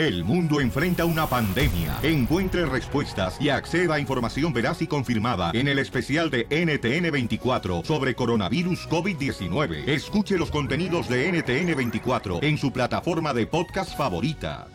[0.00, 1.98] El mundo enfrenta una pandemia.
[2.02, 8.14] Encuentre respuestas y acceda a información veraz y confirmada en el especial de NTN24 sobre
[8.14, 9.86] coronavirus COVID-19.
[9.86, 14.68] Escuche los contenidos de NTN24 en su plataforma de podcast favorita.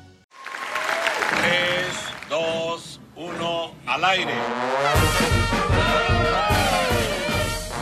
[1.42, 4.34] 3, 2, 1, al aire.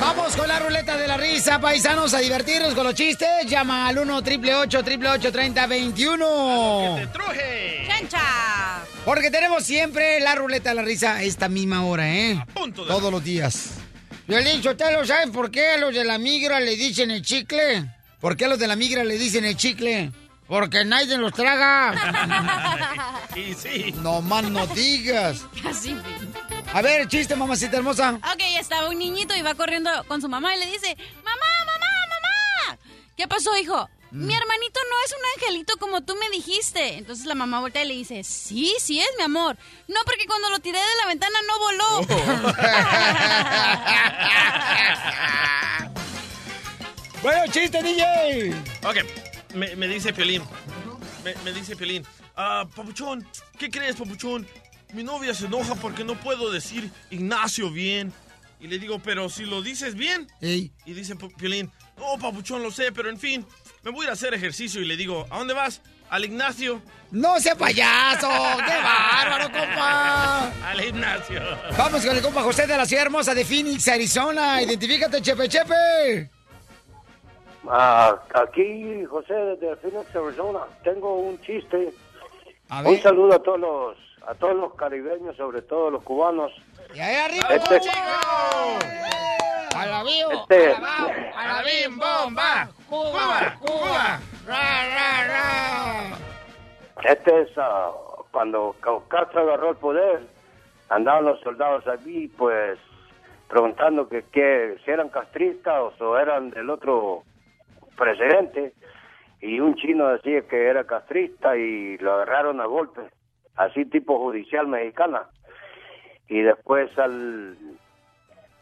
[0.05, 3.29] Vamos con la ruleta de la risa, paisanos, a divertirnos con los chistes.
[3.47, 7.87] Llama al 1 888 3021 ¡Que te truje!
[7.87, 8.83] ¡Chancha!
[9.05, 12.45] Porque tenemos siempre la ruleta de la risa a esta misma hora, ¿eh?
[12.53, 13.75] punto de- Todos los días.
[14.27, 17.85] Violín ¿saben por qué a los de la migra le dicen el chicle?
[18.19, 20.11] ¿Por qué a los de la migra le dicen el chicle?
[20.47, 23.13] Porque nadie los traga.
[23.35, 23.93] Y sí.
[24.03, 25.45] no más no digas.
[25.65, 25.95] Así.
[26.73, 28.19] A ver, chiste, mamacita hermosa.
[28.33, 31.85] Ok, estaba un niñito y va corriendo con su mamá y le dice, mamá, mamá,
[32.09, 32.79] mamá.
[33.15, 33.87] ¿Qué pasó, hijo?
[34.09, 34.25] Mm.
[34.25, 36.97] Mi hermanito no es un angelito como tú me dijiste.
[36.97, 39.55] Entonces la mamá voltea y le dice, sí, sí es, mi amor.
[39.87, 42.07] No, porque cuando lo tiré de la ventana no voló.
[47.21, 48.53] Bueno, chiste, DJ.
[48.83, 48.97] Ok,
[49.53, 50.43] me, me dice Piolín.
[51.23, 52.05] Me, me dice Piolín.
[52.35, 53.25] Ah, papuchón,
[53.57, 54.45] ¿qué crees, papuchón?
[54.93, 58.13] Mi novia se enoja porque no puedo decir Ignacio bien.
[58.59, 60.27] Y le digo, pero si lo dices bien.
[60.39, 60.71] Ey.
[60.85, 63.45] Y dice Piolín, no, papuchón, lo sé, pero en fin,
[63.83, 64.79] me voy a ir a hacer ejercicio.
[64.81, 65.81] Y le digo, ¿a dónde vas?
[66.09, 66.81] Al Ignacio.
[67.11, 68.29] No sea payaso.
[68.29, 70.69] ¡Qué bárbaro, compa!
[70.69, 71.41] Al gimnasio.
[71.77, 74.61] Vamos con el compa José de la ciudad hermosa de Phoenix, Arizona.
[74.61, 76.29] Identifícate, Chepe Chepe.
[77.67, 80.59] Ah, aquí, José, desde Phoenix, Arizona.
[80.83, 81.93] Tengo un chiste.
[82.69, 86.51] A Un saludo a todos los a todos los caribeños, sobre todo los cubanos.
[86.93, 87.89] Y ahí arriba, Este-
[89.75, 92.69] A la vivo, Este- a la bao, a la bim, bomba.
[92.89, 94.19] Cuba, Cuba.
[94.45, 96.17] Ra, ra, ra.
[97.11, 97.91] Este es ah,
[98.31, 100.21] cuando Ca- Castro agarró el poder,
[100.89, 102.77] andaban los soldados allí, pues
[103.49, 107.23] preguntando que, que si eran castristas o eran del otro
[107.97, 108.73] presidente.
[109.41, 113.11] Y un chino decía que era castrista y lo agarraron a golpes,
[113.55, 115.23] así tipo judicial mexicana.
[116.27, 117.57] Y después al,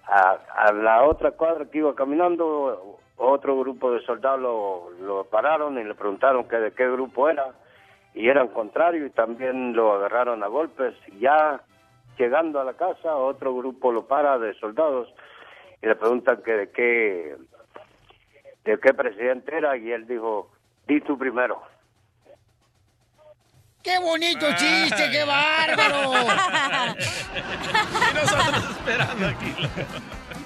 [0.07, 5.84] a, a la otra cuadra que iba caminando, otro grupo de soldados lo, pararon y
[5.84, 7.53] le preguntaron que de qué grupo era
[8.13, 10.96] y eran contrarios y también lo agarraron a golpes.
[11.19, 11.62] Ya
[12.18, 15.13] llegando a la casa, otro grupo lo para de soldados
[15.81, 17.35] y le preguntan que de qué
[18.66, 20.50] de qué presidente era y él dijo,
[20.88, 21.62] di tú primero.
[23.84, 25.09] ¡Qué bonito chiste!
[25.12, 26.12] ¡Qué bárbaro!
[27.34, 29.56] Y nosotros esperando aquí.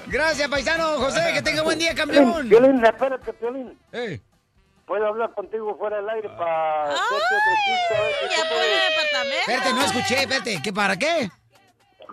[0.07, 1.31] Gracias, paisano José.
[1.34, 2.47] Que tenga buen día, campeón.
[2.47, 3.78] Piolín, espérate, Piolín.
[3.91, 4.22] Ey.
[4.85, 7.96] ¿Puedo hablar contigo fuera del aire para hacerte otro chiste?
[7.96, 9.40] A ver si ya el departamento.
[9.40, 10.62] Espérate, no escuché, espérate.
[10.62, 11.29] ¿Qué para qué?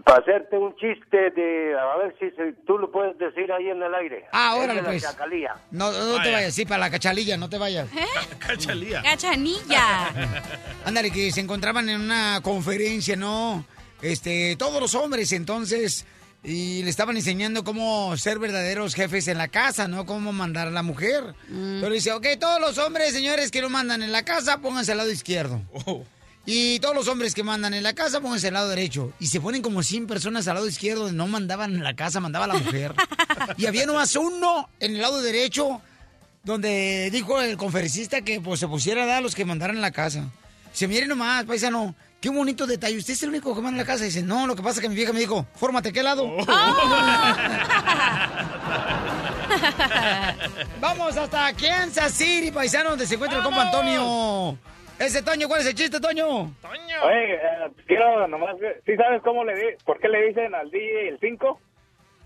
[0.05, 1.75] Para hacerte un chiste de...
[1.79, 4.25] A ver si se- tú lo puedes decir ahí en el aire.
[4.33, 5.03] Ah, Es órale, de la pues.
[5.03, 5.55] chacalía.
[5.71, 6.33] No, no te Vaya.
[6.33, 7.89] vayas, sí, para la cachalilla, no te vayas.
[8.39, 9.03] Cachalía.
[9.03, 10.09] Cachanilla.
[10.85, 13.65] Ándale, que se encontraban en una conferencia, ¿no?
[14.01, 16.07] Este, todos los hombres, entonces,
[16.43, 20.07] y le estaban enseñando cómo ser verdaderos jefes en la casa, ¿no?
[20.07, 21.35] Cómo mandar a la mujer.
[21.49, 24.99] Pero dice, ok, todos los hombres, señores, que no mandan en la casa, pónganse al
[24.99, 25.61] lado izquierdo.
[25.87, 26.05] Oh.
[26.45, 29.13] Y todos los hombres que mandan en la casa, pónganse al lado derecho.
[29.21, 32.49] Y se ponen como 100 personas al lado izquierdo, no mandaban en la casa, mandaba
[32.49, 32.95] la mujer.
[33.57, 35.81] y había nomás uno en el lado derecho,
[36.43, 39.83] donde dijo el conferencista que pues se pusiera a dar a los que mandaran en
[39.83, 40.31] la casa.
[40.73, 42.99] Dice, miren nomás, paisano, qué bonito detalle.
[42.99, 44.03] Usted es el único que manda en la casa.
[44.05, 46.29] Dice, no, lo que pasa es que mi vieja me dijo, fórmate, ¿qué lado?
[50.81, 54.59] Vamos hasta Kansas City, paisano, donde se encuentra el compa Antonio.
[54.99, 56.27] Ese Toño, ¿cuál es el chiste, Toño?
[56.29, 61.09] Oye, eh, quiero nomás, ¿sí sabes cómo le di, por qué le dicen al DJ
[61.09, 61.61] el 5?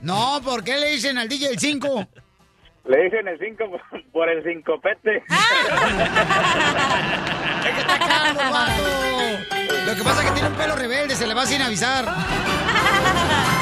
[0.00, 2.06] No, ¿por qué le dicen al DJ el 5?
[2.84, 3.80] Le dicen el 5 por,
[4.12, 5.22] por el sincopete.
[7.66, 8.40] Es que está calvo.
[9.86, 12.04] Lo que pasa es que tiene un pelo rebelde, se le va sin avisar.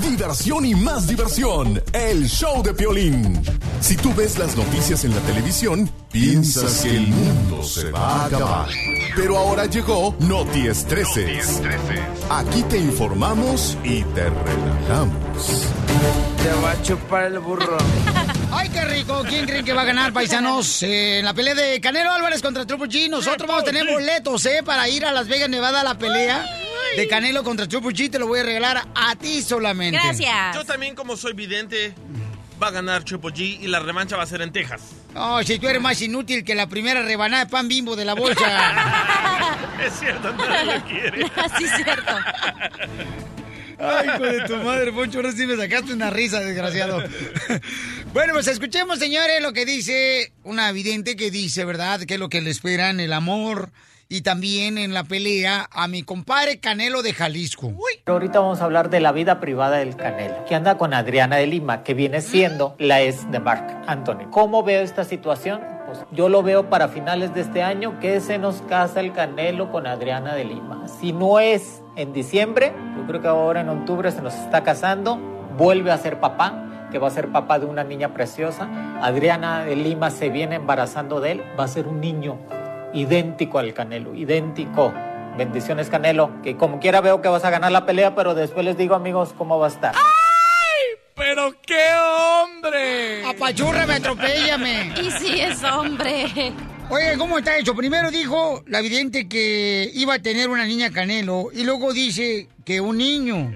[0.00, 1.82] Diversión y más diversión.
[1.92, 3.42] El show de Piolín.
[3.80, 8.26] Si tú ves las noticias en la televisión, piensas que el mundo se va a
[8.26, 8.68] acabar.
[9.14, 11.60] Pero ahora llegó Noti Estreses.
[12.30, 15.66] Aquí te informamos y te relajamos.
[16.42, 17.76] Te va a chupar el burro.
[18.52, 19.22] ¡Ay, qué rico!
[19.28, 20.82] ¿Quién creen que va a ganar, paisanos?
[20.82, 23.10] Eh, en la pelea de Canelo Álvarez contra Triple G.
[23.10, 24.62] Nosotros vamos a tener boletos, ¿eh?
[24.64, 26.44] Para ir a Las Vegas, Nevada a la pelea
[26.96, 28.10] de Canelo contra G.
[28.10, 29.98] Te lo voy a regalar a ti solamente.
[30.54, 31.94] Yo también, como soy vidente,
[32.62, 34.82] va a ganar Triple G y la revancha va a ser en Texas.
[35.14, 38.14] Oh, si tú eres más inútil que la primera rebanada de pan bimbo de la
[38.14, 38.44] bolsa.
[39.76, 41.30] Es cierto, nadie lo quiere.
[41.36, 42.12] Así es cierto.
[43.78, 47.02] Ay, hijo de tu madre, Poncho, ahora sí me sacaste una risa, desgraciado.
[48.14, 52.00] bueno, pues escuchemos, señores, lo que dice una vidente que dice, ¿verdad?
[52.00, 53.70] Que es lo que le esperan, el amor
[54.08, 57.72] y también en la pelea a mi compadre Canelo de Jalisco.
[58.04, 61.36] Pero ahorita vamos a hablar de la vida privada del Canelo, que anda con Adriana
[61.36, 64.30] de Lima, que viene siendo la ex de Mark Anthony.
[64.30, 65.60] ¿Cómo veo esta situación?
[65.86, 69.70] Pues yo lo veo para finales de este año que se nos casa el Canelo
[69.70, 70.86] con Adriana de Lima.
[71.00, 75.16] Si no es en diciembre, yo creo que ahora en octubre se nos está casando,
[75.56, 78.68] vuelve a ser papá, que va a ser papá de una niña preciosa.
[79.00, 82.38] Adriana de Lima se viene embarazando de él, va a ser un niño
[82.92, 84.92] idéntico al Canelo, idéntico.
[85.36, 88.76] Bendiciones Canelo, que como quiera veo que vas a ganar la pelea, pero después les
[88.78, 89.94] digo amigos cómo va a estar.
[91.14, 93.24] ¡Pero qué hombre!
[93.24, 94.92] Apachúrrame, atropéllame.
[95.02, 96.52] Y sí es hombre.
[96.88, 97.74] Oye, ¿cómo está hecho?
[97.74, 102.80] Primero dijo la vidente que iba a tener una niña Canelo y luego dice que
[102.80, 103.52] un niño.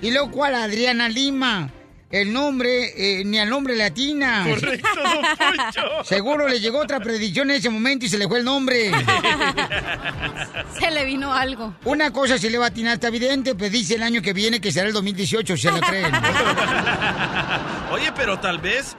[0.00, 1.70] Y luego cuál, Adriana Lima.
[2.08, 4.46] El nombre, eh, ni al nombre latina.
[4.48, 6.04] Correcto, don Poncho.
[6.04, 8.92] Seguro le llegó otra predicción en ese momento y se le fue el nombre.
[10.78, 11.74] Se le vino algo.
[11.84, 14.32] Una cosa se le va a atinar a esta vidente, pues dice el año que
[14.32, 16.12] viene que será el 2018, se lo creen.
[17.92, 18.96] Oye, pero tal vez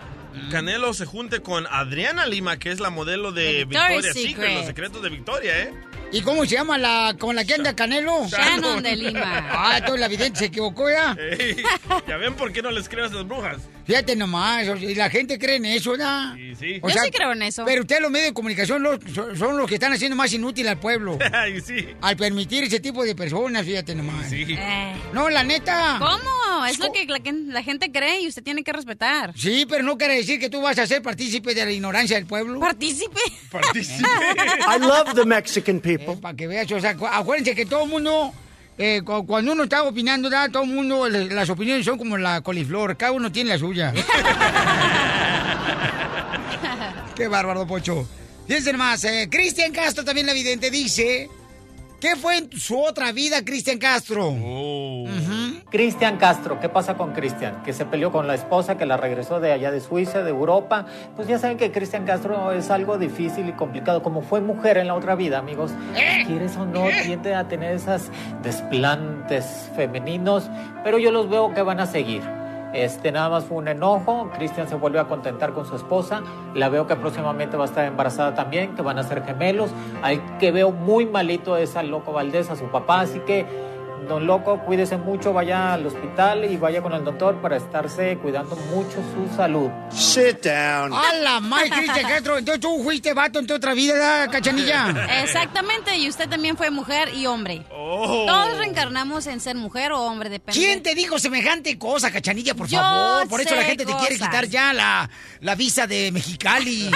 [0.52, 4.54] Canelo se junte con Adriana Lima, que es la modelo de Victoria's Victoria's Secret, Secret.
[4.58, 5.74] los secretos de Victoria, ¿eh?
[6.12, 8.28] ¿Y cómo se llama la con la que anda Canelo?
[8.28, 9.46] Shannon de Lima.
[9.52, 11.16] Ah, entonces la vidente se equivocó ya.
[11.20, 11.64] Ey,
[12.08, 13.58] ya ven por qué no les creo a esas brujas.
[13.88, 16.34] Fíjate nomás, y la gente cree en eso, ¿verdad?
[16.36, 16.80] Sí, sí.
[16.84, 17.64] O Yo sí creo en eso.
[17.66, 19.00] Pero ustedes los medios de comunicación los-
[19.38, 21.18] son, los que están haciendo más inútil al pueblo.
[21.34, 21.88] Ay, sí.
[22.02, 24.30] al permitir ese tipo de personas, fíjate nomás.
[24.30, 24.46] Sí.
[24.50, 25.96] Eh, No, la neta.
[26.00, 26.66] ¿Cómo?
[26.66, 27.20] Es lo que la,
[27.54, 29.32] la gente cree y usted tiene que respetar.
[29.38, 32.26] Sí, pero no quiere decir que tú vas a ser partícipe de la ignorancia del
[32.26, 32.60] pueblo.
[32.60, 33.22] Partícipe.
[33.50, 34.04] Participe.
[34.76, 36.18] I love the Mexican people.
[36.18, 38.34] para que veas, o sea, cu- acuérdense que todo el mundo,
[38.78, 40.50] eh, cu- cuando uno está opinando, ¿verdad?
[40.52, 43.94] todo el mundo, las opiniones son como la coliflor, cada uno tiene la suya.
[47.16, 48.08] Qué bárbaro, Pocho.
[48.48, 51.30] Fíjense más, eh, Cristian Castro, también la vidente, dice,
[52.00, 54.28] ¿qué fue en su otra vida, Cristian Castro?
[54.28, 55.06] Oh.
[55.70, 57.62] Cristian Castro, ¿qué pasa con Cristian?
[57.64, 60.86] Que se peleó con la esposa, que la regresó de allá de Suiza, de Europa.
[61.18, 64.02] Pues ya saben que Cristian Castro es algo difícil y complicado.
[64.02, 65.74] Como fue mujer en la otra vida, amigos,
[66.26, 68.10] quieres o no, tiende a tener esas
[68.44, 70.50] desplantes femeninos,
[70.86, 72.22] pero yo los veo que van a seguir.
[72.74, 76.22] Este nada más fue un enojo, Cristian se vuelve a contentar con su esposa,
[76.54, 79.72] la veo que próximamente va a estar embarazada también, que van a ser gemelos,
[80.02, 83.67] al que veo muy malito es al loco Valdés, a su papá, así que
[84.08, 88.56] Don Loco, cuídese mucho, vaya al hospital y vaya con el doctor para estarse cuidando
[88.56, 89.70] mucho su salud.
[89.92, 90.94] Sit down.
[90.94, 92.38] ¡A la madre, Cristian Castro!
[92.38, 95.24] Entonces tú fuiste vato en tu otra vida, ¿verdad, cachanilla?
[95.24, 97.66] Exactamente, y usted también fue mujer y hombre.
[97.72, 98.26] Oh.
[98.28, 100.60] Todos reencarnamos en ser mujer o hombre, depende.
[100.60, 103.28] ¿Quién te dijo semejante cosa, cachanilla, por Yo favor?
[103.28, 105.10] Por eso la gente te quiere quitar ya la,
[105.42, 106.90] la visa de Mexicali.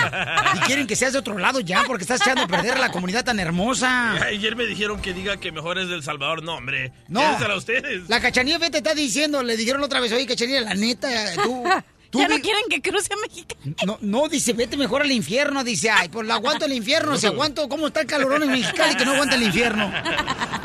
[0.56, 3.26] y quieren que seas de otro lado ya, porque estás echando a perder la comunidad
[3.26, 4.14] tan hermosa.
[4.24, 6.44] Ayer me dijeron que diga que mejor es del Salvador.
[6.44, 6.91] No, hombre.
[7.08, 7.22] No.
[7.22, 8.08] A ustedes.
[8.10, 11.10] La cachanilla te está diciendo, le dijeron otra vez, oye, cachanilla, la neta,
[11.44, 11.64] tú...
[12.10, 13.56] tú Ya no quieren que cruce México.
[13.86, 15.64] no, no, dice, vete mejor al infierno.
[15.64, 17.18] Dice, ay, pues la aguanto el infierno.
[17.18, 19.92] Si aguanto, ¿cómo está el calorón en Mexicali que no aguanta el infierno?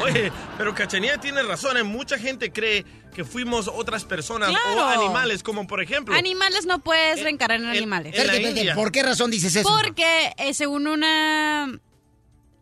[0.02, 1.76] Oye, pero Cachanilla tiene razón.
[1.76, 1.83] ¿eh?
[1.83, 6.14] Mucha gente cree que fuimos otras personas o animales, como por ejemplo.
[6.14, 8.14] Animales no puedes reencarnar en en- animales.
[8.16, 8.75] en India.
[8.75, 9.68] ¿por qué razón dices eso?
[9.68, 11.80] Porque eh, según una...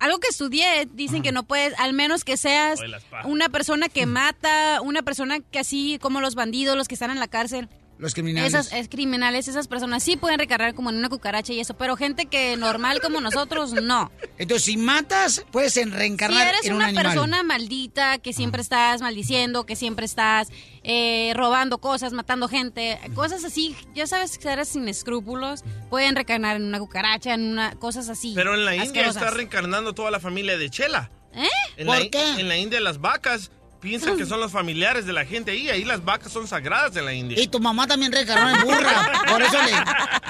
[0.04, 2.78] Algo que estudié, dicen que no puedes, al menos que seas
[3.25, 7.18] una persona que mata, una persona que así como los bandidos, los que están en
[7.18, 8.53] la cárcel, Los criminales.
[8.53, 11.97] esas eh, criminales, esas personas sí pueden recargar como en una cucaracha y eso, pero
[11.97, 14.11] gente que normal como nosotros, no.
[14.39, 17.05] Entonces, si matas, puedes en- Si reencarnar eres en un una animal.
[17.05, 20.49] persona maldita, que siempre estás maldiciendo, que siempre estás
[20.83, 26.57] eh, robando cosas, matando gente, cosas así, ya sabes que eres sin escrúpulos, pueden recarnar
[26.57, 28.33] en una cucaracha, en una cosas así.
[28.35, 29.23] Pero en la India asquerosas.
[29.23, 31.11] está reencarnando toda la familia de Chela.
[31.33, 31.49] ¿Eh?
[31.77, 32.41] En ¿Por la, qué?
[32.41, 33.51] En la India las vacas
[33.85, 35.69] piensan que son los familiares de la gente ahí.
[35.69, 37.38] Ahí las vacas son sagradas en la India.
[37.38, 39.12] Y tu mamá también reencarnó en burra.
[39.29, 39.73] Por eso le,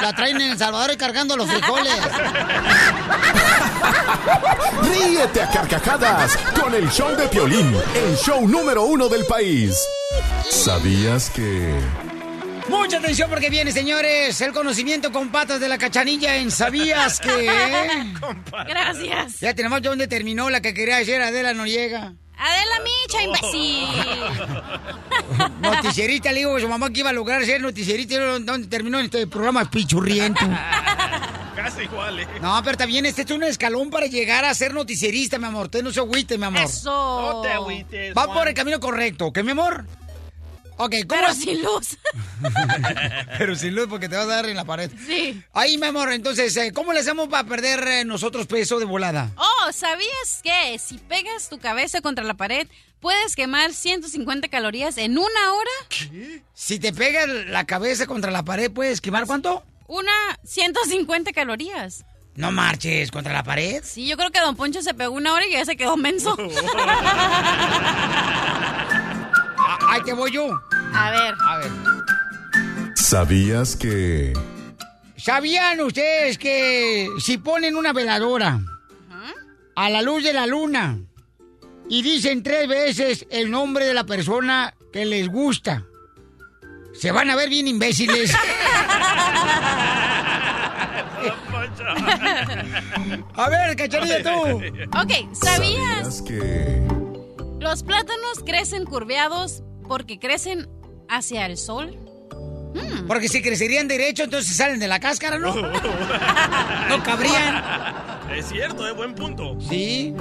[0.02, 1.94] la traen en El Salvador y cargando los frijoles.
[4.82, 9.78] Ríete a carcajadas con el show de Piolín, el show número uno del país.
[10.50, 11.78] ¿Sabías que...
[12.68, 17.49] Mucha atención porque viene, señores, el conocimiento con patas de la cachanilla en ¿Sabías que?
[18.66, 19.40] Gracias.
[19.40, 22.14] Ya tenemos dónde terminó la que quería decir Adela Noriega.
[22.36, 23.88] Adela Micha, imbécil.
[25.60, 28.14] Noticierita, le digo a su mamá que iba a lograr ser noticierita.
[28.14, 30.40] y ¿Dónde terminó este programa pichurriento?
[31.56, 32.26] casi igual, ¿eh?
[32.42, 35.66] No, pero también este es un escalón para llegar a ser noticierista, mi amor.
[35.66, 36.62] Usted no se agüite, mi amor.
[36.62, 36.90] Eso.
[36.90, 38.36] No te agüites, Va Juan.
[38.36, 39.84] por el camino correcto, ¿ok, mi amor?
[40.76, 41.96] Ok, ¿cómo Pero sin luz.
[43.38, 44.90] Pero sin luz porque te vas a dar en la pared.
[45.06, 45.40] Sí.
[45.52, 49.30] Ahí, mi amor, entonces, eh, ¿cómo le hacemos para perder eh, nosotros peso de volada?
[49.36, 52.66] Oh, ¿sabías que si pegas tu cabeza contra la pared,
[53.00, 55.70] puedes quemar 150 calorías en una hora?
[56.54, 59.64] Si te pega la cabeza contra la pared, ¿puedes quemar cuánto?
[59.86, 60.12] Una
[60.44, 62.04] 150 calorías.
[62.34, 63.80] No marches, ¿contra la pared?
[63.84, 66.36] Sí, yo creo que Don Poncho se pegó una hora y ya se quedó menso.
[69.80, 70.60] Ah, Ahí te voy yo.
[70.92, 71.34] A ver.
[71.46, 71.70] A ver.
[72.94, 74.32] ¿Sabías que...
[75.16, 78.60] ¿Sabían ustedes que si ponen una veladora
[79.74, 80.98] a la luz de la luna
[81.88, 85.84] y dicen tres veces el nombre de la persona que les gusta,
[86.92, 88.34] se van a ver bien imbéciles?
[93.34, 94.30] a ver, cacharilla tú.
[94.98, 96.18] Ok, ¿sabías?
[96.18, 96.93] ¿Sabías que...
[97.64, 100.68] Los plátanos crecen curveados porque crecen
[101.09, 101.99] hacia el sol.
[103.09, 105.54] Porque si crecerían derecho, entonces salen de la cáscara, ¿no?
[106.88, 107.64] no cabrían.
[108.37, 109.59] Es cierto, es buen punto.
[109.66, 110.14] Sí.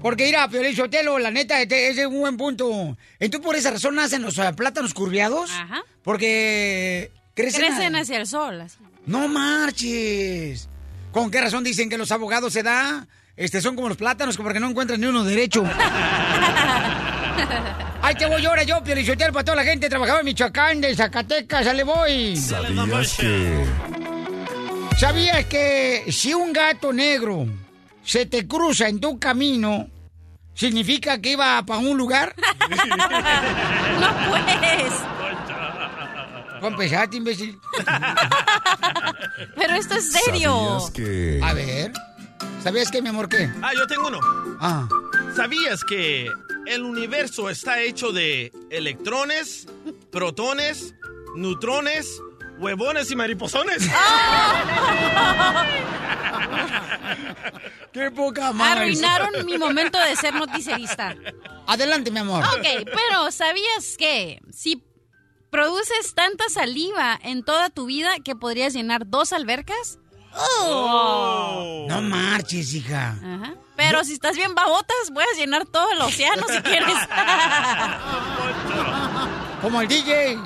[0.00, 2.96] Porque mira, Piolín Sotelo, la neta, este- ese es un buen punto.
[3.20, 5.50] Entonces, por esa razón nacen los eh, plátanos curviados.
[5.50, 5.82] Ajá.
[6.02, 7.66] Porque crecen.
[7.66, 8.62] Crecen a- hacia el sol.
[8.62, 8.78] así.
[9.04, 10.70] No marches.
[11.12, 13.06] ¿Con qué razón dicen que los abogados se da?
[13.36, 15.64] Este, son como los plátanos, porque no encuentran ni uno derecho.
[18.02, 21.64] Ay, te voy ahora yo, Piolichotel, para toda la gente trabajaba en Michoacán, de Zacatecas,
[21.64, 22.36] sale voy.
[22.36, 23.64] ¿Sabías que...
[24.98, 27.46] ¿Sabías que si un gato negro
[28.04, 29.88] se te cruza en tu camino,
[30.54, 32.34] significa que iba para un lugar?
[34.00, 34.92] No puedes.
[36.60, 37.58] ¿Cómo empezaste, imbécil?
[39.56, 40.80] Pero esto es serio.
[40.80, 41.40] ¿Sabías que...
[41.42, 41.92] A ver.
[42.62, 43.50] ¿Sabías que, mi amor, qué?
[43.62, 44.20] Ah, yo tengo uno.
[44.60, 44.88] Ah.
[45.34, 46.30] ¿Sabías que
[46.66, 49.66] el universo está hecho de electrones,
[50.10, 50.94] protones,
[51.34, 52.20] neutrones,
[52.58, 53.82] huevones y mariposones?
[57.92, 58.78] ¡Qué poca más!
[58.78, 61.14] Arruinaron mi momento de ser noticierista.
[61.66, 62.44] Adelante, mi amor.
[62.44, 64.82] Ok, pero ¿sabías que si
[65.50, 69.98] produces tanta saliva en toda tu vida que podrías llenar dos albercas?
[70.34, 71.86] Oh.
[71.88, 73.16] No marches, hija.
[73.22, 73.54] Ajá.
[73.76, 76.94] Pero si estás bien babotas, puedes llenar todo el océano si quieres.
[79.60, 80.38] Como el DJ.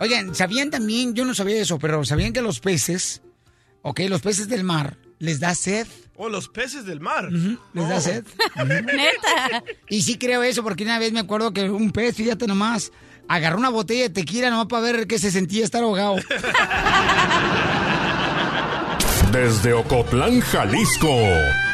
[0.00, 1.14] Oigan, ¿sabían también?
[1.14, 3.22] Yo no sabía eso, pero ¿sabían que los peces,
[3.82, 5.86] ok, los peces del mar, les da sed?
[6.16, 7.28] O los peces del mar.
[7.30, 8.00] ¿Les da Oh.
[8.00, 8.24] sed?
[8.66, 9.62] Neta.
[9.88, 12.92] Y sí creo eso, porque una vez me acuerdo que un pez, fíjate nomás,
[13.28, 16.16] agarró una botella de tequila nomás para ver qué se sentía estar ahogado.
[19.32, 21.08] Desde Ocotlán, Jalisco,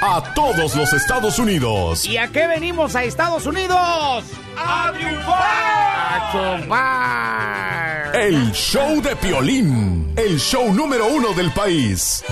[0.02, 2.04] a todos los Estados Unidos.
[2.04, 4.24] ¿Y a qué venimos a Estados Unidos?
[4.58, 5.32] ¡A triunfar!
[6.12, 8.16] ¡A triunfar!
[8.16, 12.22] El show de Piolín, el show número uno del país.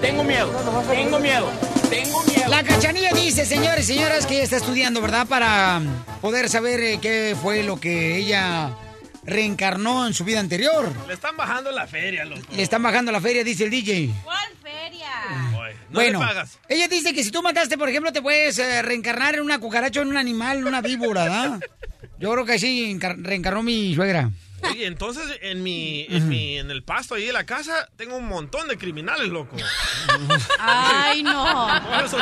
[0.00, 0.48] Tengo miedo,
[0.88, 1.48] tengo miedo,
[1.90, 2.48] tengo miedo.
[2.48, 5.26] La cachanilla dice, señores y señoras, que ella está estudiando, ¿verdad?
[5.26, 5.80] Para
[6.20, 8.70] poder saber eh, qué fue lo que ella
[9.24, 10.92] reencarnó en su vida anterior.
[11.06, 12.42] Le están bajando la feria, loco.
[12.54, 14.10] Le están bajando la feria, dice el DJ.
[14.24, 15.08] ¿Cuál feria?
[15.90, 16.58] No bueno, le pagas.
[16.68, 20.00] ella dice que si tú mataste, por ejemplo, te puedes eh, reencarnar en una cucaracha
[20.00, 21.60] o en un animal, en una víbora, ¿verdad?
[22.18, 24.30] Yo creo que así encar- reencarnó mi suegra.
[24.70, 28.28] Oye, entonces en mi, en mi, en el pasto ahí de la casa tengo un
[28.28, 29.56] montón de criminales, loco.
[30.58, 31.68] Ay, no.
[32.04, 32.18] Esto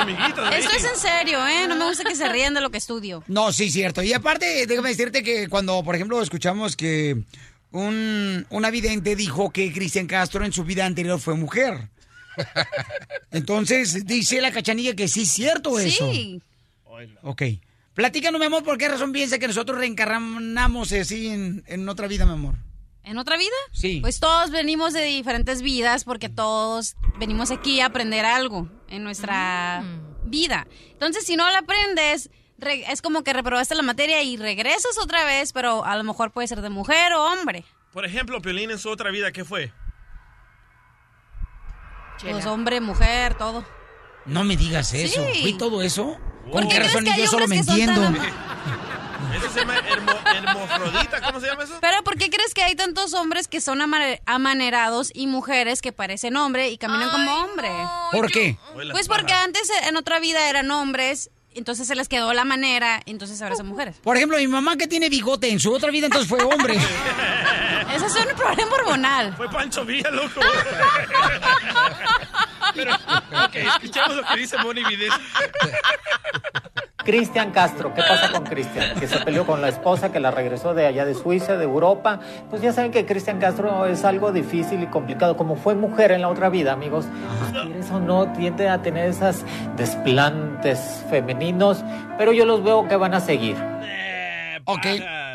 [0.77, 1.67] es en serio, ¿eh?
[1.69, 3.23] No me gusta que se rían de lo que estudio.
[3.27, 4.03] No, sí, cierto.
[4.03, 7.23] Y aparte, déjame decirte que cuando, por ejemplo, escuchamos que
[7.73, 11.89] un, un vidente dijo que Cristian Castro en su vida anterior fue mujer.
[13.31, 16.11] Entonces, dice la cachanilla que sí es cierto eso.
[16.11, 16.41] Sí.
[17.23, 17.43] Ok.
[18.01, 22.25] Platícanos, mi amor, ¿por qué razón piensa que nosotros reencarnamos así en, en otra vida,
[22.25, 22.55] mi amor?
[23.05, 23.53] ¿En otra vida?
[23.73, 23.99] Sí.
[24.01, 29.85] Pues todos venimos de diferentes vidas porque todos venimos aquí a aprender algo en nuestra
[30.25, 30.67] vida.
[30.93, 35.27] Entonces, si no la aprendes, re- es como que reprobaste la materia y regresas otra
[35.27, 37.67] vez, pero a lo mejor puede ser de mujer o hombre.
[37.93, 39.75] Por ejemplo, Piolín en su otra vida, ¿qué fue?
[42.23, 43.63] Pues hombre, mujer, todo.
[44.25, 45.23] No me digas eso.
[45.35, 45.43] Sí.
[45.43, 46.19] ¿Fui todo eso?
[46.45, 48.01] ¿Por ¿Con qué razón que y hay yo solo me entiendo?
[48.03, 48.17] tan
[49.37, 51.75] Eso se llama hermo- hermofrodita, ¿cómo se llama eso?
[51.81, 55.93] Pero ¿por qué crees que hay tantos hombres que son ama- amanerados y mujeres que
[55.93, 57.71] parecen hombre y caminan como hombre?
[58.11, 58.57] ¿Por qué?
[58.91, 63.41] Pues porque antes en otra vida eran hombres entonces se les quedó la manera, entonces
[63.43, 63.97] ahora son mujeres.
[64.03, 66.75] Por ejemplo, mi mamá que tiene bigote en su otra vida, entonces fue hombre.
[67.95, 69.37] Ese es un problema hormonal.
[69.37, 70.41] Fue Pancho Villa, loco.
[72.75, 75.13] Pero, ok, escuchamos lo que dice Moni Videz.
[77.05, 78.99] Cristian Castro, ¿qué pasa con Cristian?
[78.99, 82.21] Que se peleó con la esposa, que la regresó de allá de Suiza, de Europa.
[82.49, 85.37] Pues ya saben que Cristian Castro es algo difícil y complicado.
[85.37, 87.07] Como fue mujer en la otra vida, amigos,
[87.41, 89.45] pues, quieres o no, tiende a tener esas
[89.77, 91.83] desplantes femeninos,
[92.19, 93.57] pero yo los veo que van a seguir.
[94.65, 94.87] Ok.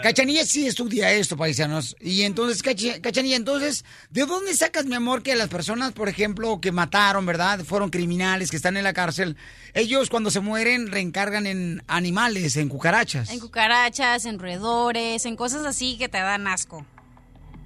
[0.06, 1.96] Cachanilla sí estudia esto, paisanos.
[2.00, 6.72] Y entonces, Cachanilla, entonces, ¿de dónde sacas, mi amor, que las personas, por ejemplo, que
[6.72, 7.62] mataron, ¿verdad?
[7.66, 9.36] Fueron criminales, que están en la cárcel,
[9.74, 13.32] ellos cuando se mueren reencargan en animales, en cucarachas?
[13.32, 16.86] En cucarachas, en roedores, en cosas así que te dan asco.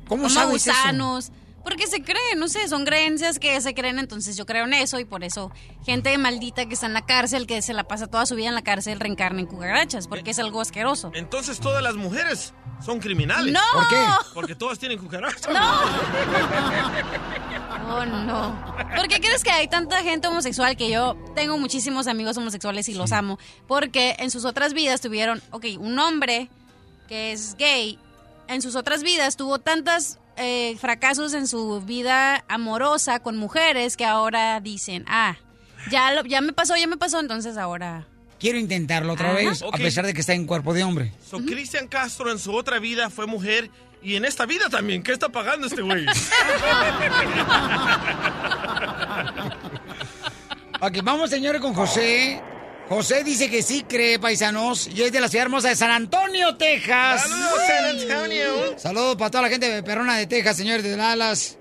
[0.07, 0.71] ¿Cómo Como sabes eso?
[1.63, 4.99] Porque se creen, no sé, son creencias que se creen, entonces yo creo en eso
[4.99, 5.51] y por eso
[5.83, 8.55] gente maldita que está en la cárcel, que se la pasa toda su vida en
[8.55, 11.11] la cárcel, reencarna en cucarachas, porque es algo asqueroso.
[11.13, 13.53] Entonces todas las mujeres son criminales.
[13.53, 13.59] ¡No!
[13.73, 14.05] ¿Por qué?
[14.33, 15.49] Porque todas tienen cucarachas.
[17.91, 18.75] Oh, no.
[18.95, 22.93] ¿Por qué crees que hay tanta gente homosexual que yo tengo muchísimos amigos homosexuales y
[22.93, 23.39] los amo?
[23.67, 26.49] Porque en sus otras vidas tuvieron, ok, un hombre
[27.07, 27.97] que es gay,
[28.47, 29.57] en sus otras vidas tuvo
[30.39, 35.35] tantos fracasos en su vida amorosa con mujeres que ahora dicen, ah,
[35.91, 38.05] ya, lo- ya me pasó, ya me pasó, entonces ahora...
[38.39, 39.37] Quiero intentarlo otra Ajá.
[39.37, 41.11] vez, a pesar de que está en cuerpo de hombre.
[41.29, 43.69] So, Cristian Castro en su otra vida fue mujer
[44.01, 45.03] y en esta vida también.
[45.03, 46.05] ¿Qué está pagando este güey?
[50.81, 52.41] Ok, vamos, señores, con José.
[52.89, 56.57] José dice que sí cree, paisanos, y es de la ciudad hermosa de San Antonio,
[56.57, 57.21] Texas.
[57.21, 58.79] ¡Saludos, San Antonio!
[58.79, 61.59] Saludos para toda la gente de Perona de Texas, señores de Dallas,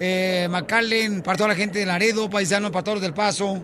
[0.00, 3.62] eh, McAllen, para toda la gente de Laredo, paisanos, para todos los del Paso,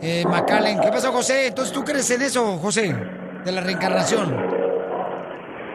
[0.00, 0.80] eh, McAllen.
[0.80, 1.48] ¿Qué pasó, José?
[1.48, 2.94] Entonces, ¿tú crees en eso, José?
[3.44, 4.32] De la reencarnación.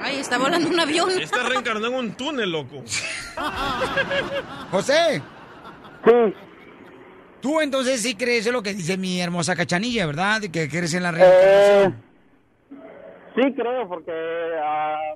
[0.02, 1.10] Ay, está volando un avión.
[1.12, 2.82] Está reencarnado en un túnel, loco.
[4.72, 5.22] José.
[6.06, 6.34] Sí.
[7.42, 10.42] Tú entonces sí crees en lo que dice mi hermosa cachanilla, ¿verdad?
[10.52, 12.04] Que crees en la reencarnación.
[13.36, 14.12] Sí, creo, porque
[14.62, 15.14] ah,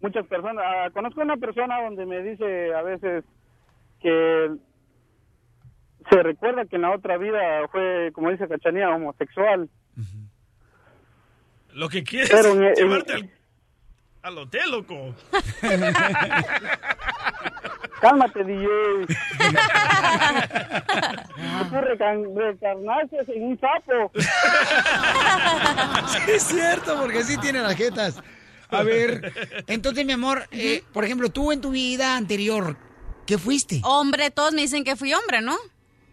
[0.00, 3.24] muchas personas, ah, conozco una persona donde me dice a veces
[4.00, 4.50] que
[6.10, 9.68] se recuerda que en la otra vida fue, como dice Cachanía, homosexual.
[11.74, 13.30] Lo que quieres Pero es en- llevarte al,
[14.22, 15.14] al hotel, loco.
[18.00, 18.66] Cálmate, DJ.
[21.68, 24.12] Tú reencarnaste en un sapo.
[26.08, 28.20] Sí, es cierto, porque sí tiene las jetas.
[28.70, 29.32] A ver,
[29.66, 32.76] entonces, mi amor, eh, por ejemplo, tú en tu vida anterior,
[33.26, 33.80] ¿qué fuiste?
[33.84, 35.56] Hombre, todos me dicen que fui hombre, ¿no?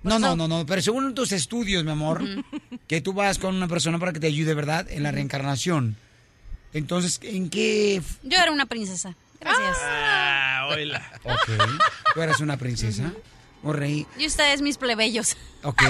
[0.04, 2.22] No, no, no, no, pero según tus estudios, mi amor,
[2.88, 4.86] que tú vas con una persona para que te ayude, ¿verdad?
[4.90, 5.98] En la reencarnación.
[6.74, 8.02] Entonces, ¿en qué?
[8.24, 9.16] Yo era una princesa.
[9.40, 9.78] Gracias.
[9.82, 11.12] Ah, oíla.
[11.24, 11.50] Ok.
[12.14, 13.12] Tú eras una princesa.
[13.64, 14.06] O rey.
[14.18, 15.36] Y ustedes, mis plebeyos.
[15.64, 15.84] Ok.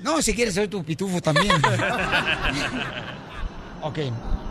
[0.00, 1.52] No, si quieres ser tu pitufo también.
[3.82, 3.98] ok.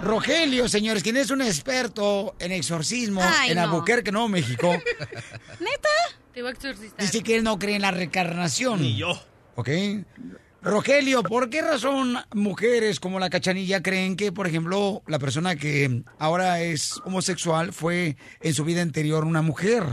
[0.04, 3.64] Rogelio, señores, quien es un experto en exorcismo Ay, en no.
[3.64, 4.72] Albuquerque, Nuevo México,
[5.60, 5.90] ¿Neta?
[6.34, 7.00] Te voy a exorcistar.
[7.06, 8.82] dice que él no cree en la reencarnación.
[8.82, 9.12] Ni yo.
[9.56, 9.70] Ok.
[10.64, 16.04] Rogelio, ¿por qué razón mujeres como la cachanilla creen que, por ejemplo, la persona que
[16.20, 19.84] ahora es homosexual fue en su vida anterior una mujer?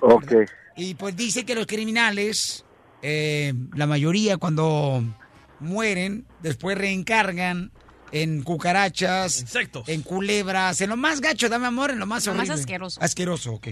[0.00, 0.32] Ok.
[0.76, 2.64] Y pues dice que los criminales,
[3.02, 5.02] eh, la mayoría cuando
[5.58, 7.72] mueren, después reencargan
[8.12, 9.88] en cucarachas, Insectos.
[9.88, 12.60] en culebras, en lo más gacho, dame amor, en lo más Lo más horrible.
[12.60, 13.00] asqueroso.
[13.02, 13.68] Asqueroso, ok.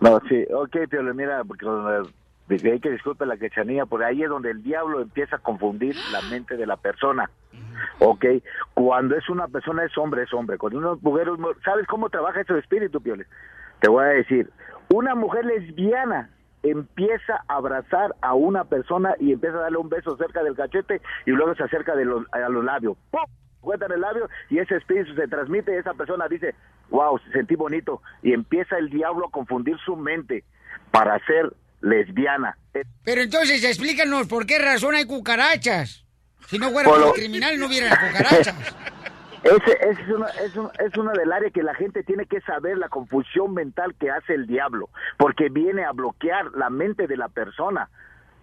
[0.00, 1.66] No, sí, ok, Piolo, mira, porque
[2.58, 5.94] de- hay que disculpe la quechanía, porque ahí es donde el diablo empieza a confundir
[6.12, 7.30] la mente de la persona.
[7.98, 8.24] Ok,
[8.74, 10.58] cuando es una persona es hombre, es hombre.
[10.58, 13.26] Cuando una mujer es ¿sabes cómo trabaja ese espíritu, Piole?
[13.80, 14.50] Te voy a decir,
[14.92, 16.30] una mujer lesbiana
[16.62, 21.00] empieza a abrazar a una persona y empieza a darle un beso cerca del cachete
[21.24, 22.96] y luego se acerca de los, a los labios.
[23.10, 23.22] ¡Pum!
[23.62, 26.54] Cuenta en el labio y ese espíritu se transmite y esa persona dice,
[26.90, 28.02] wow, sentí bonito.
[28.22, 30.44] Y empieza el diablo a confundir su mente
[30.90, 32.56] para ser lesbiana.
[33.04, 36.04] Pero entonces explícanos por qué razón hay cucarachas.
[36.48, 38.54] Si no fuera Por lo- los criminales no hubiera cucarachas.
[39.42, 42.42] Ese, ese es, una, es, un- es una del área que la gente tiene que
[42.42, 47.16] saber la confusión mental que hace el diablo, porque viene a bloquear la mente de
[47.16, 47.88] la persona.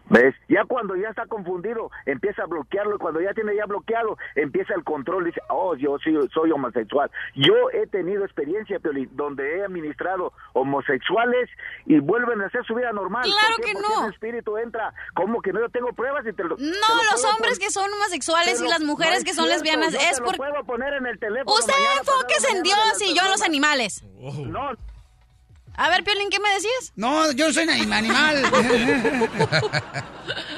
[0.10, 0.36] ¿Ves?
[0.48, 4.74] Ya cuando ya está confundido, empieza a bloquearlo y cuando ya tiene ya bloqueado, empieza
[4.74, 7.12] el control y dice, oh, yo sí soy homosexual.
[7.36, 11.50] Yo he tenido experiencia, Piolín, donde he administrado homosexuales
[11.86, 13.24] y vuelven a hacer su vida normal.
[13.24, 13.72] Claro ¿Por qué?
[13.72, 14.02] que Porque no.
[14.06, 16.56] ese espíritu entra, como que no yo tengo pruebas y te lo...
[16.56, 19.63] te No, lo los hombres que son homosexuales y las mujeres no que son cierto,
[19.63, 20.38] lesbianas es te lo por...
[20.38, 24.04] puedo poner en el teléfono Usted enfóquese en Dios y yo en los animales.
[24.48, 24.72] No,
[25.78, 26.92] A ver, Piolín, ¿qué me decías?
[26.96, 28.42] No, yo no soy un animal.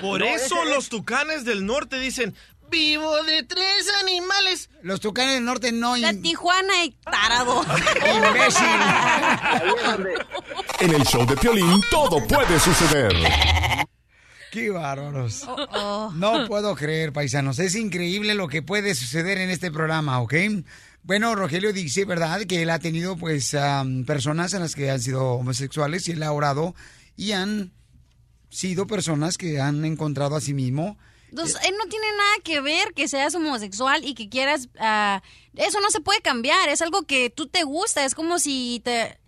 [0.01, 2.33] Por No, eso los tucanes del norte dicen,
[2.69, 4.69] vivo de tres animales.
[4.81, 5.97] Los tucanes del norte no...
[5.97, 7.65] La Tijuana y tarado.
[10.79, 13.13] En el show de Piolín todo puede suceder.
[14.51, 15.43] Qué bárbaros.
[15.47, 17.59] Oh, No puedo creer, paisanos.
[17.59, 20.33] Es increíble lo que puede suceder en este programa, ¿ok?
[21.03, 22.41] Bueno, Rogelio dice, ¿verdad?
[22.41, 26.23] Que él ha tenido, pues, am, personas en las que han sido homosexuales y él
[26.23, 26.75] ha orado
[27.15, 27.71] y han
[28.49, 30.97] sido personas que han encontrado a sí mismo.
[31.29, 34.69] Entonces, él no tiene nada que ver que seas homosexual y que quieras...
[34.79, 35.21] ah,
[35.55, 39.18] eso no se puede cambiar, es algo que tú te gusta, es como si te...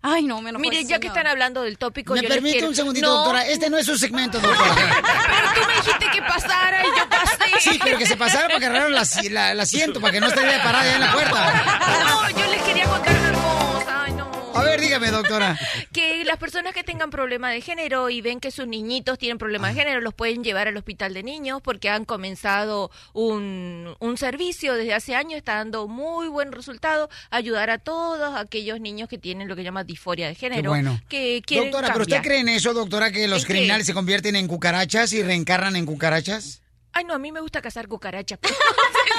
[0.00, 2.68] Ay, no, me enojó Mire, ya que están hablando del tópico, ¿Me yo permite quiero-
[2.68, 3.46] un segundito, No, doctora?
[3.46, 4.74] Este no es su segmento, doctora.
[4.76, 7.36] Pero tú me dijiste que pasara y yo pasé.
[7.60, 10.28] Sí, pero que se pasara para que agarraran la- la- el asiento, para que no
[10.28, 11.64] esté parada ya en la puerta.
[12.06, 13.27] No, yo les quería contar
[14.58, 15.58] A ver, dígame, doctora.
[15.92, 19.68] Que las personas que tengan problema de género y ven que sus niñitos tienen problema
[19.68, 24.74] de género, los pueden llevar al hospital de niños porque han comenzado un, un servicio
[24.74, 29.48] desde hace años, está dando muy buen resultado, ayudar a todos aquellos niños que tienen
[29.48, 31.00] lo que llama disforia de Qué género, bueno.
[31.08, 34.46] que quieren Doctora, ¿pero usted cree en eso, doctora, que los criminales se convierten en
[34.48, 36.62] cucarachas y reencarnan en cucarachas?
[36.92, 38.38] Ay, no, a mí me gusta cazar cucarachas.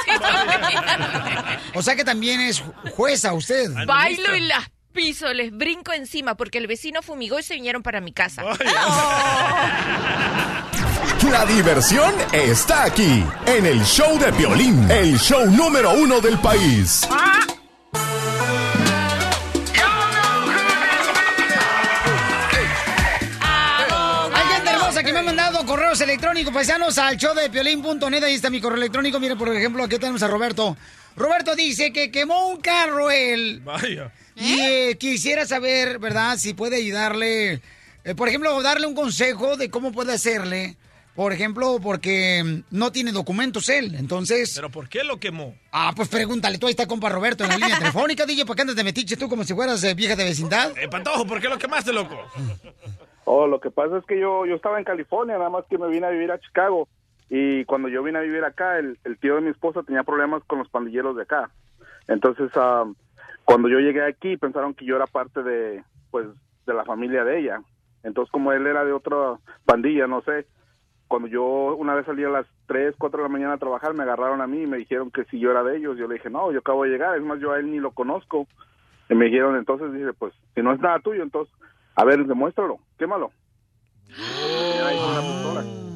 [1.75, 2.63] O sea que también es
[2.95, 3.69] jueza usted.
[3.86, 4.69] Bailo y las
[5.00, 8.44] piso, les brinco encima porque el vecino fumigó y se vinieron para mi casa.
[11.32, 17.08] La diversión está aquí, en el show de Piolín, el show número uno del país.
[24.34, 28.24] Hay gente hermosa que me ha mandado correos electrónicos paisanos al show de piolín.net.
[28.24, 29.18] Ahí está mi correo electrónico.
[29.20, 30.76] Mira, por ejemplo, aquí tenemos a Roberto.
[31.20, 33.60] Roberto dice que quemó un carro él.
[33.66, 34.12] Vaya.
[34.38, 36.38] Y eh, quisiera saber, ¿verdad?
[36.38, 37.62] Si puede ayudarle,
[38.06, 40.78] eh, por ejemplo, darle un consejo de cómo puede hacerle.
[41.16, 43.96] Por ejemplo, porque mm, no tiene documentos él.
[43.96, 44.54] Entonces.
[44.56, 45.56] ¿Pero por qué lo quemó?
[45.74, 46.58] Ah, pues pregúntale.
[46.58, 48.46] Tú ahí está compa Roberto en la línea telefónica, DJ.
[48.46, 50.72] ¿Por qué andas de metiche tú como si fueras eh, vieja de vecindad?
[50.78, 52.18] Eh, Patojo, ¿por qué lo quemaste, loco?
[53.26, 55.90] Oh, lo que pasa es que yo, yo estaba en California, nada más que me
[55.90, 56.88] vine a vivir a Chicago.
[57.30, 60.44] Y cuando yo vine a vivir acá, el, el tío de mi esposa tenía problemas
[60.46, 61.50] con los pandilleros de acá.
[62.08, 62.86] Entonces, ah,
[63.46, 66.28] cuando yo llegué aquí, pensaron que yo era parte de, pues,
[66.65, 67.62] de la familia de ella.
[68.04, 70.48] Entonces, como él era de otra pandilla, no sé,
[71.08, 74.04] cuando yo una vez salí a las 3, 4 de la mañana a trabajar, me
[74.04, 75.98] agarraron a mí y me dijeron que si yo era de ellos.
[75.98, 77.92] Yo le dije, no, yo acabo de llegar, es más, yo a él ni lo
[77.92, 78.48] conozco.
[79.10, 81.54] Y me dijeron, entonces, dice, pues, si no es nada tuyo, entonces,
[81.96, 83.32] a ver, demuéstralo, quémalo.
[84.08, 85.88] Ahí con una pistola.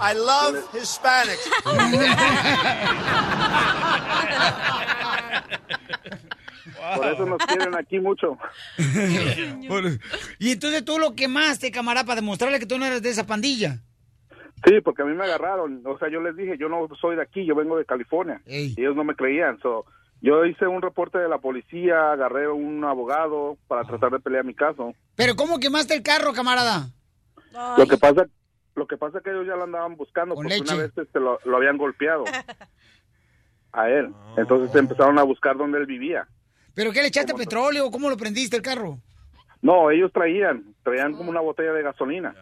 [0.00, 1.50] I love Hispanics.
[6.96, 8.38] Por eso nos quieren aquí mucho.
[10.38, 13.78] y entonces tú lo quemaste, camarada, para demostrarle que tú no eres de esa pandilla.
[14.64, 15.82] Sí, porque a mí me agarraron.
[15.86, 18.42] O sea, yo les dije, yo no soy de aquí, yo vengo de California.
[18.46, 19.58] Y ellos no me creían.
[19.60, 19.84] So,
[20.20, 24.44] yo hice un reporte de la policía, agarré a un abogado para tratar de pelear
[24.44, 24.92] mi caso.
[25.16, 26.90] Pero ¿cómo quemaste el carro, camarada?
[27.78, 28.26] Lo que pasa
[28.80, 30.72] lo que pasa es que ellos ya lo andaban buscando Con porque leche.
[30.74, 32.24] una vez este, lo, lo habían golpeado
[33.72, 34.12] a él.
[34.36, 36.26] Entonces empezaron a buscar dónde él vivía.
[36.74, 37.90] ¿Pero qué le echaste petróleo?
[37.90, 38.98] ¿Cómo lo prendiste el carro?
[39.62, 42.34] No, ellos traían, traían como una botella de gasolina.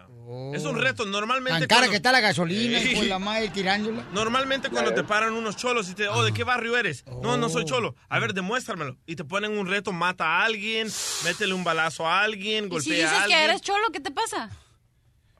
[0.54, 1.06] Es un reto.
[1.06, 1.60] Normalmente.
[1.60, 2.94] Tan cara cuando- que está la gasolina, Sí.
[3.00, 4.04] de la madre, tirándola.
[4.12, 7.04] Normalmente cuando te paran unos cholos y te, oh, ¿de qué barrio eres?
[7.22, 7.94] No, no soy cholo.
[8.10, 8.96] A ver, demuéstramelo.
[9.06, 10.86] Y te ponen un reto, mata a alguien,
[11.24, 13.40] métele un balazo a alguien, golpea si dices a que alguien.
[13.50, 14.50] eres cholo, ¿qué te pasa?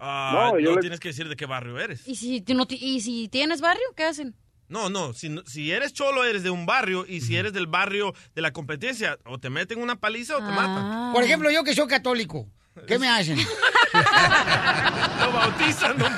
[0.00, 2.06] Ah, No, no, yo le- tienes que decir de qué barrio eres.
[2.06, 4.34] ¿Y si, tú no ti- ¿Y si tienes barrio, qué hacen?
[4.68, 8.14] No, no, si, si eres cholo eres de un barrio y si eres del barrio
[8.34, 10.50] de la competencia, o te meten una paliza o te Ah.
[10.50, 11.12] matan.
[11.14, 12.46] Por ejemplo, yo que soy católico,
[12.86, 13.38] ¿qué me hacen?
[15.20, 16.12] Lo bautizan, don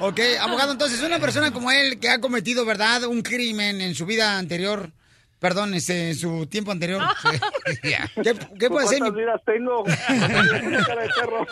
[0.00, 4.06] ok, abogado, entonces una persona como él que ha cometido, ¿verdad?, un crimen en su
[4.06, 4.92] vida anterior,
[5.38, 7.02] perdón, este, en su tiempo anterior.
[7.82, 9.82] ¿Qué, qué puede vidas tengo?
[10.08, 11.46] Una cara de perro.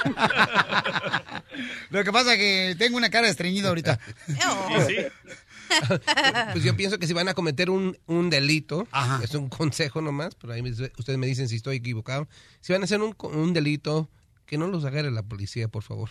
[1.91, 3.99] Lo que pasa es que tengo una cara estreñida ahorita.
[6.53, 8.87] Pues yo pienso que si van a cometer un, un delito,
[9.23, 12.29] es un consejo nomás, pero ahí me- ustedes me dicen si estoy equivocado.
[12.61, 14.09] Si van a hacer un, un delito,
[14.47, 16.11] que no los agarre la policía, por favor.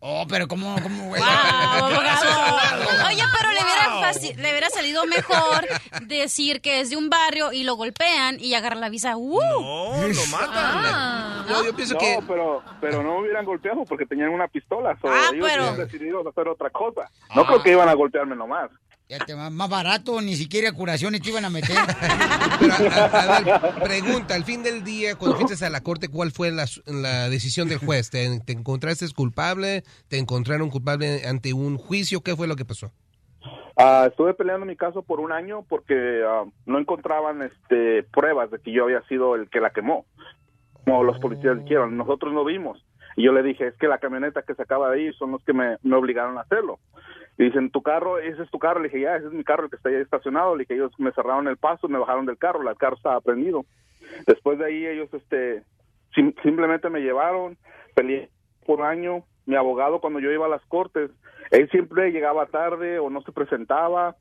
[0.00, 1.20] Oh, pero ¿cómo, cómo, güey?
[3.06, 5.66] Oye, pero le hubiera, le hubiera salido mejor
[6.02, 9.16] decir que es de un barrio y lo golpean y agarra la visa.
[9.16, 9.40] ¡Uh!
[9.40, 10.50] No, lo matan.
[10.54, 11.44] Ah.
[11.48, 12.18] No, yo pienso no, que...
[12.28, 14.96] pero, pero no me hubieran golpeado porque tenían una pistola.
[15.02, 17.10] so Ah, ellos pero- habían decidido hacer otra cosa.
[17.34, 18.70] No creo que iban a golpearme nomás.
[19.08, 21.76] Ya te va más barato, ni siquiera curaciones te iban a meter.
[22.60, 26.30] Pero, a, a ver, pregunta, al fin del día, cuando fuiste a la corte, ¿cuál
[26.30, 28.10] fue la, la decisión del juez?
[28.10, 29.82] ¿Te, te encontraste culpable?
[30.08, 32.20] ¿Te encontraron culpable ante un juicio?
[32.20, 32.92] ¿Qué fue lo que pasó?
[33.78, 38.58] Ah, estuve peleando mi caso por un año porque ah, no encontraban este pruebas de
[38.58, 40.04] que yo había sido el que la quemó,
[40.84, 41.96] como los policías dijeron.
[41.96, 42.84] Nosotros no vimos.
[43.16, 45.42] Y yo le dije, es que la camioneta que se acaba de ir son los
[45.44, 46.78] que me, me obligaron a hacerlo.
[47.38, 48.80] Y dicen, tu carro, ese es tu carro.
[48.80, 50.56] Le dije, ya, ese es mi carro, el que está ahí estacionado.
[50.56, 53.64] Le dije, ellos me cerraron el paso, me bajaron del carro, el carro estaba prendido.
[54.26, 55.62] Después de ahí ellos este
[56.14, 57.56] sim- simplemente me llevaron,
[57.94, 58.28] peleé
[58.66, 59.22] por año.
[59.46, 61.10] Mi abogado cuando yo iba a las cortes,
[61.50, 64.16] él siempre llegaba tarde o no se presentaba.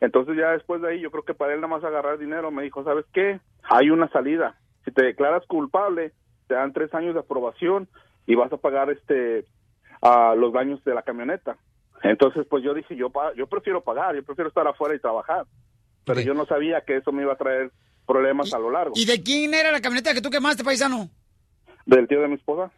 [0.00, 2.62] Entonces ya después de ahí yo creo que para él nada más agarrar dinero me
[2.62, 3.40] dijo, ¿sabes qué?
[3.64, 4.56] Hay una salida.
[4.84, 6.12] Si te declaras culpable,
[6.46, 7.88] te dan tres años de aprobación
[8.26, 9.44] y vas a pagar este
[10.02, 11.56] a los daños de la camioneta.
[12.02, 15.46] Entonces pues yo dije, yo yo prefiero pagar, yo prefiero estar afuera y trabajar.
[16.04, 17.70] Pero yo no sabía que eso me iba a traer
[18.06, 18.94] problemas a lo largo.
[18.96, 21.10] ¿Y de quién era la camioneta que tú quemaste, paisano?
[21.88, 22.70] ¿Del tío de mi esposa?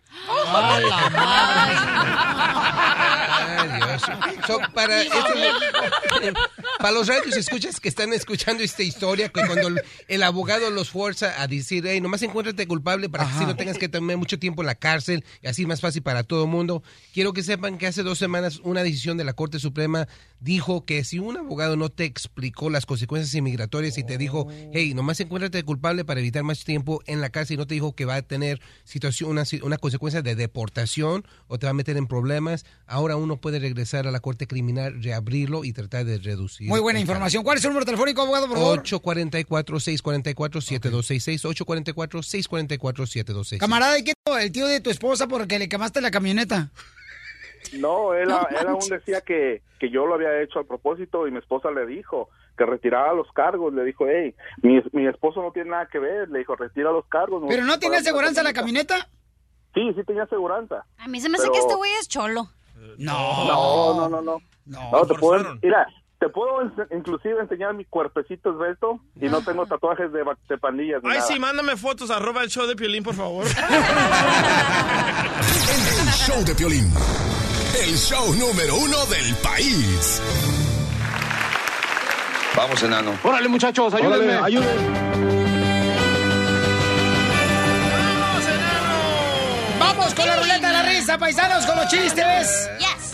[2.32, 4.02] Ay, Dios.
[4.46, 6.32] So, para, este-
[6.78, 10.90] para los radios escuchas que están escuchando esta historia, que cuando el, el abogado los
[10.90, 14.38] fuerza a decir, hey, nomás encuéntrate culpable para que así no tengas que tener mucho
[14.38, 16.84] tiempo en la cárcel y así es más fácil para todo el mundo.
[17.12, 20.06] Quiero que sepan que hace dos semanas una decisión de la Corte Suprema
[20.38, 24.94] dijo que si un abogado no te explicó las consecuencias inmigratorias y te dijo, hey,
[24.94, 28.04] nomás encuéntrate culpable para evitar más tiempo en la cárcel y no te dijo que
[28.06, 28.60] va a tener
[29.00, 33.38] situación, una, una consecuencia de deportación o te va a meter en problemas, ahora uno
[33.38, 36.68] puede regresar a la corte criminal, reabrirlo y tratar de reducir.
[36.68, 37.42] Muy buena información.
[37.42, 38.82] ¿Cuál es el número telefónico, abogado, por favor?
[38.82, 41.40] 844-644-7266,
[42.78, 43.58] 844-644-7266.
[43.58, 46.70] Camarada, ¿y qué el tío de tu esposa porque le quemaste la camioneta?
[47.78, 51.38] No, él, él aún decía que, que yo lo había hecho a propósito y mi
[51.38, 52.28] esposa le dijo
[52.60, 53.72] que retirara los cargos.
[53.72, 56.28] Le dijo, hey, mi, mi esposo no tiene nada que ver.
[56.28, 57.42] Le dijo, retira los cargos.
[57.48, 59.08] ¿Pero no tiene aseguranza la camioneta?
[59.72, 60.84] Sí, sí tenía aseguranza.
[60.98, 62.50] A mí se me hace Pero- que este güey es cholo.
[62.98, 63.44] No.
[63.46, 64.38] No, no, no, no.
[64.66, 65.86] No, te puedo, mira,
[66.18, 71.00] te puedo ens- inclusive enseñar mi cuerpecito esbelto y no tengo tatuajes de, de pandillas.
[71.02, 71.22] Ay, nada.
[71.22, 73.44] sí, mándame fotos, arroba el show de Piolín, por favor.
[76.00, 76.92] El show de Piolín.
[77.82, 80.20] El show número uno del país.
[82.56, 83.18] Vamos, enano.
[83.22, 84.34] Órale, muchachos, ayúdenme.
[89.78, 92.68] Vamos con la ruleta de la risa, paisanos, con los chistes.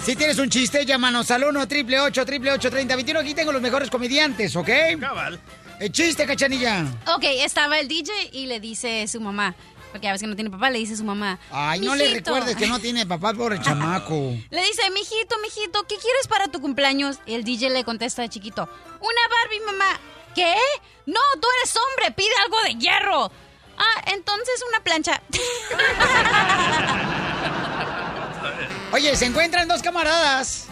[0.05, 4.69] Si tienes un chiste, llámanos al 1 888 3021 Aquí tengo los mejores comediantes, ¿ok?
[5.01, 5.41] Cabal.
[5.81, 6.85] El chiste, cachanilla.
[7.15, 9.55] Ok, estaba el DJ y le dice su mamá,
[9.93, 11.39] porque a veces que no tiene papá, le dice su mamá.
[11.51, 14.15] Ay, no le recuerdes que no tiene papá por el chamaco.
[14.51, 17.19] Le dice, mijito, mijito, ¿qué quieres para tu cumpleaños?
[17.27, 18.69] Y el DJ le contesta de chiquito,
[19.01, 20.01] una Barbie, mamá.
[20.35, 20.55] ¿Qué?
[21.07, 23.31] No, tú eres hombre, pide algo de hierro.
[23.79, 25.23] Ah, entonces una plancha.
[28.93, 30.67] Oye, se encuentran dos camaradas.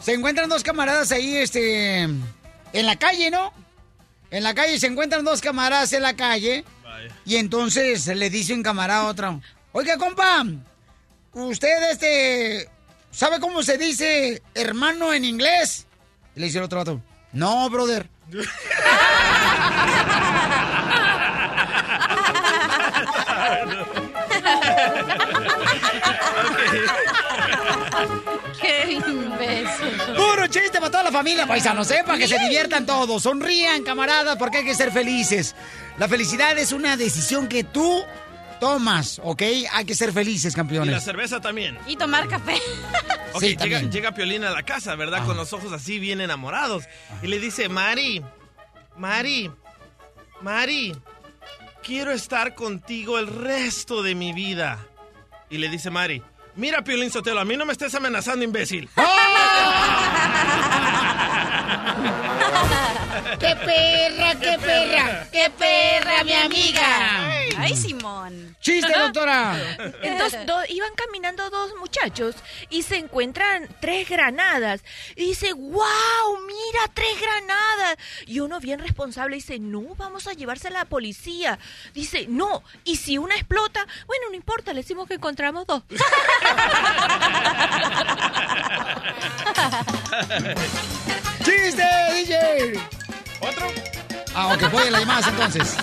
[0.00, 2.02] Se encuentran dos camaradas ahí, este.
[2.02, 3.52] En la calle, ¿no?
[4.30, 6.64] En la calle se encuentran dos camaradas en la calle.
[7.24, 9.40] Y entonces le dice un camarada a otro:
[9.72, 10.44] Oiga, compa,
[11.32, 12.68] ¿usted, este.
[13.10, 15.86] ¿Sabe cómo se dice hermano en inglés?
[16.36, 18.08] Y le dice el otro vato: No, brother.
[28.60, 30.14] Qué imbécil.
[30.16, 32.02] Puro chiste para toda la familia, paisanos, ¿eh?
[32.04, 33.22] Para que se diviertan todos.
[33.22, 35.54] Sonrían, camaradas, porque hay que ser felices.
[35.98, 38.04] La felicidad es una decisión que tú
[38.60, 39.42] tomas, ¿ok?
[39.72, 41.04] Hay que ser felices, Y la campeones.
[41.04, 41.78] cerveza también.
[41.86, 42.56] Y tomar café.
[43.34, 45.22] Ok, Sí, llega, llega Piolín a la casa, ¿verdad?
[45.26, 46.84] Con los ojos así bien enamorados.
[47.22, 48.24] Y le dice, Mari,
[48.96, 49.50] Mari,
[50.40, 50.96] Mari,
[51.82, 54.78] quiero estar contigo el resto de mi vida.
[55.50, 56.22] Y le dice Mari,
[56.58, 58.90] mira Piolín Sotelo, a mí no me estés amenazando, imbécil.
[63.38, 65.26] ¡Qué perra, qué perra!
[65.32, 67.30] ¡Qué perra, mi amiga!
[67.56, 68.47] Ay, Simón.
[68.60, 69.56] ¡Chiste, doctora!
[70.02, 72.34] Entonces do- iban caminando dos muchachos
[72.70, 74.82] y se encuentran tres granadas.
[75.14, 77.96] Y dice, wow, mira, tres granadas.
[78.26, 81.58] Y uno bien responsable dice, no, vamos a llevársela a la policía.
[81.94, 85.82] Dice, no, y si una explota, bueno, no importa, le decimos que encontramos dos.
[91.44, 92.80] ¡Chiste, DJ!
[93.40, 93.68] ¿Otro?
[94.40, 95.76] Ah, ok, voy a las llamadas entonces.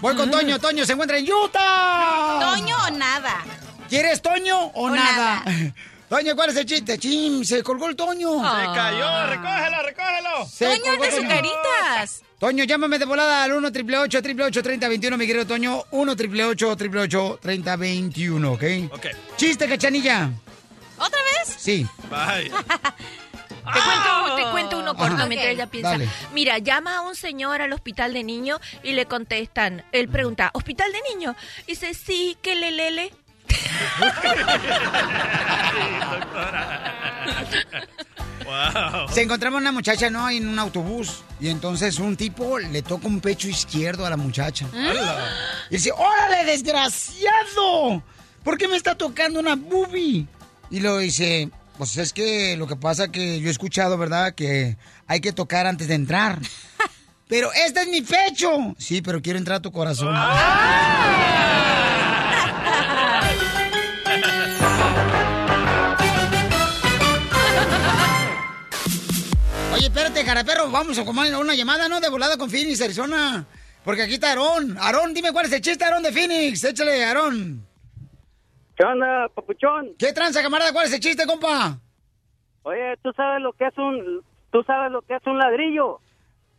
[0.00, 0.56] Voy con Toño.
[0.60, 2.38] Toño se encuentra en Utah.
[2.40, 3.44] ¿Toño o nada?
[3.88, 5.42] ¿Quieres Toño o, O nada?
[6.08, 6.96] Toño, ¿cuál es el chiste?
[6.96, 8.38] Chim, se colgó el Toño.
[8.38, 10.46] Se cayó, recógelo, recógelo.
[10.48, 12.22] Se Toño, de sucaritas.
[12.38, 15.84] Toño, llámame de volada al 1 888 888 3021 mi querido Toño.
[15.90, 18.62] 1 888 888 3021 ¿ok?
[18.92, 19.06] Ok.
[19.36, 20.30] Chiste, cachanilla.
[20.98, 21.56] ¿Otra vez?
[21.58, 21.84] Sí.
[22.08, 22.52] Bye.
[23.72, 25.26] Te cuento, te cuento uno corto Ajá.
[25.26, 25.90] mientras ella piensa.
[25.90, 26.08] dale.
[26.32, 29.84] Mira, llama a un señor al hospital de niños y le contestan.
[29.92, 31.36] Él pregunta, ¿hospital de niños?
[31.66, 33.12] Dice, sí, que le lele.
[38.44, 39.08] Wow.
[39.10, 40.28] Se encontraba una muchacha, ¿no?
[40.30, 41.22] En un autobús.
[41.40, 44.66] Y entonces un tipo le toca un pecho izquierdo a la muchacha.
[45.70, 48.02] Y dice, ¡órale, desgraciado!
[48.44, 50.26] ¿Por qué me está tocando una boobie?
[50.70, 54.34] Y lo dice, pues es que lo que pasa que yo he escuchado, ¿verdad?
[54.34, 56.38] Que hay que tocar antes de entrar.
[57.28, 58.48] Pero este es mi pecho.
[58.78, 60.14] Sí, pero quiero entrar a tu corazón.
[69.74, 72.00] Oye, espérate, caraperro, vamos a comer una llamada, ¿no?
[72.00, 73.44] De volada con Phoenix, Arizona.
[73.84, 74.78] Porque aquí está Aarón.
[74.78, 76.62] Aarón, dime cuál es el chiste, Aarón de Phoenix.
[76.62, 77.66] Échale, Aarón.
[78.76, 79.94] ¿Qué onda, papuchón?
[79.98, 80.72] ¿Qué tranza, camarada?
[80.72, 81.78] ¿Cuál es el chiste, compa?
[82.62, 86.00] Oye, ¿tú sabes lo que es un tú sabes lo que es un ladrillo?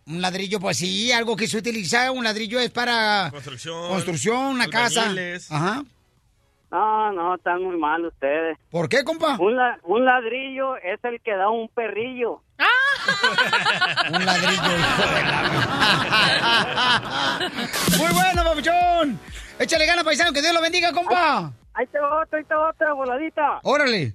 [0.08, 2.12] Un ladrillo, pues sí, algo que se utiliza.
[2.12, 3.90] Un ladrillo es para Construcción.
[3.90, 5.14] construcción, una casa.
[5.50, 5.84] Ajá.
[6.70, 8.58] No, no, están muy mal ustedes.
[8.70, 9.38] ¿Por qué, compa?
[9.40, 12.42] Un, la- un ladrillo es el que da un perrillo.
[14.12, 15.42] Un ladrillo, hijo de la...
[17.98, 19.20] Muy bueno, papuchón.
[19.60, 21.52] Échale gana, paisano, que Dios lo bendiga, compa.
[21.74, 23.60] Ahí te va otra, ahí te va otra voladita.
[23.64, 24.14] Órale.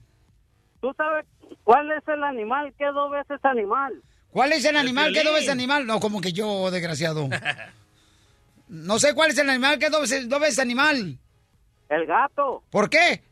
[0.81, 1.25] ¿Tú sabes
[1.65, 3.93] cuál es el animal que dos veces animal?
[4.31, 5.27] ¿Cuál es el animal que violín.
[5.27, 5.87] dos veces animal?
[5.87, 7.29] No, como que yo, desgraciado.
[8.69, 11.19] No sé cuál es el animal que dos veces, dos veces animal.
[11.93, 13.23] El gato, ¿Por qué?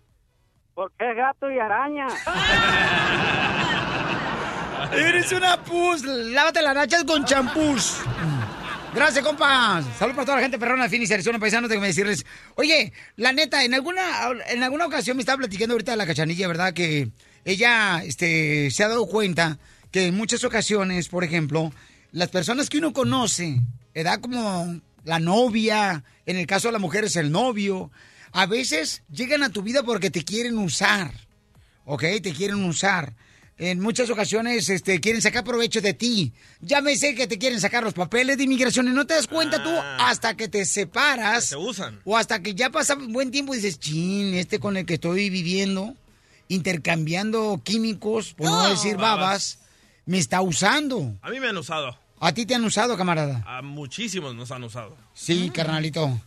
[0.74, 2.06] porque es gato y araña.
[4.92, 6.04] Eres una pus.
[6.04, 7.96] Lávate las nachas con champús.
[8.94, 9.82] Gracias, compa.
[9.98, 11.70] Salud para toda la gente perrona de Phoenix, Arizona, paisanos.
[11.70, 12.26] Déjame decirles.
[12.56, 14.02] Oye, la neta, en alguna,
[14.48, 16.74] en alguna ocasión me estaba platicando ahorita la cachanilla, ¿verdad?
[16.74, 17.08] Que
[17.46, 19.58] ella este, se ha dado cuenta
[19.90, 21.72] que en muchas ocasiones, por ejemplo,
[22.12, 23.60] las personas que uno conoce,
[23.94, 27.90] edad como la novia, en el caso de la mujer es el novio,
[28.32, 31.12] a veces llegan a tu vida porque te quieren usar.
[31.84, 32.02] ¿ok?
[32.22, 33.14] Te quieren usar.
[33.58, 36.32] En muchas ocasiones este, quieren sacar provecho de ti.
[36.62, 39.68] Llámese que te quieren sacar los papeles de inmigración y no te das cuenta tú
[39.98, 41.50] hasta que te separas.
[41.50, 42.00] Te usan.
[42.04, 44.94] O hasta que ya pasa un buen tiempo y dices, chin, este con el que
[44.94, 45.94] estoy viviendo,
[46.48, 48.70] intercambiando químicos, por no, No.
[48.70, 49.58] decir babas, Babas.
[50.06, 51.18] me está usando.
[51.22, 51.98] A mí me han usado.
[52.20, 53.42] A ti te han usado, camarada.
[53.46, 54.96] A muchísimos nos han usado.
[55.14, 56.20] Sí, carnalito.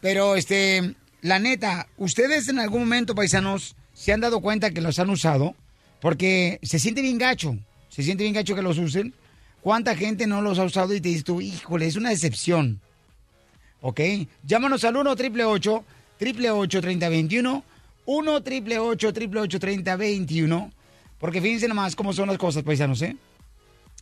[0.00, 4.98] Pero, este, la neta, ¿ustedes en algún momento, paisanos, se han dado cuenta que los
[4.98, 5.54] han usado?
[6.00, 7.56] Porque se siente bien gacho.
[7.88, 9.14] Se siente bien gacho que los usen.
[9.60, 12.80] ¿Cuánta gente no los ha usado y te dices tú, híjole, es una decepción?
[13.82, 14.00] ¿Ok?
[14.44, 15.84] Llámanos al 1 888
[16.16, 17.64] 888 3021
[18.06, 20.72] 1 888 888 3021
[21.18, 23.16] Porque fíjense nomás cómo son las cosas, paisanos, ¿eh?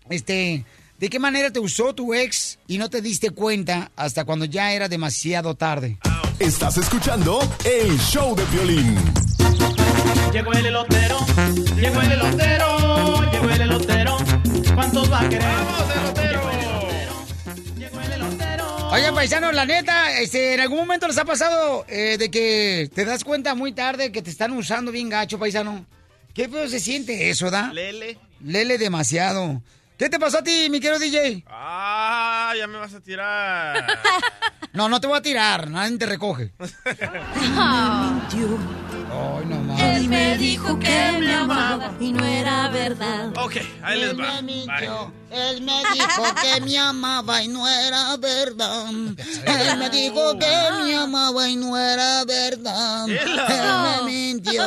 [0.09, 0.65] Este,
[0.99, 4.73] ¿de qué manera te usó tu ex y no te diste cuenta hasta cuando ya
[4.73, 5.99] era demasiado tarde?
[6.39, 8.97] Estás escuchando el show de violín.
[10.33, 11.19] Llegó el elotero,
[11.75, 14.17] llegó el elotero, llegó el elotero.
[14.73, 15.43] ¿Cuántos va a querer?
[15.43, 16.41] ¡Vamos, elotero!
[18.91, 23.05] Oye, paisanos, la neta, este, ¿en algún momento les ha pasado eh, de que te
[23.05, 25.87] das cuenta muy tarde que te están usando bien gacho, paisano?
[26.35, 27.73] ¿Qué feo se siente eso, da?
[27.73, 28.17] Lele.
[28.41, 29.61] Lele demasiado.
[29.99, 31.43] ¿Qué te pasó a ti, mi querido DJ?
[31.49, 33.85] Ah, ya me vas a tirar.
[34.71, 36.53] No, no te voy a tirar, nadie te recoge.
[36.61, 36.69] Ay,
[39.47, 39.81] no más.
[39.81, 43.33] Él me dijo que me amaba y no era verdad.
[43.39, 44.39] Ok, ahí les va.
[44.39, 44.67] Él me Bye.
[44.67, 48.87] mintió, él me dijo que me amaba y no era verdad.
[48.91, 50.47] Él me dijo que
[50.85, 53.09] me amaba y no era verdad.
[53.09, 53.41] Él
[54.05, 54.63] me mintió.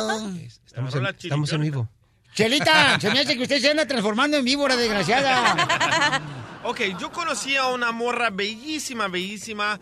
[0.66, 1.88] Estamos en, estamos en vivo.
[2.34, 6.20] Chelita, se me hace que usted se anda transformando en víbora, desgraciada.
[6.64, 9.78] Ok, yo conocí a una morra bellísima, bellísima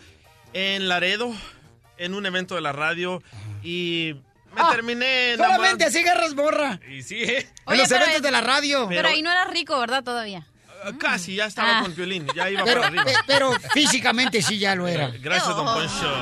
[0.52, 1.32] en Laredo.
[1.98, 3.22] en un evento de la radio
[3.62, 4.14] y
[4.54, 6.80] me Ah, terminé Solamente así agarras borra.
[6.90, 7.46] Y sí, ¿eh?
[7.66, 8.86] En los pero- eventos de la radio.
[8.88, 10.02] Pero, ahí no era rico, ¿verdad?
[10.02, 10.46] Todavía.
[10.82, 11.82] Ah, Casi, ya estaba Ah.
[11.82, 13.04] con Piolín, ya iba Pero, para arriba.
[13.04, 15.08] pe- pero físicamente sí ya lo era.
[15.20, 16.14] Gracias, don Poncho.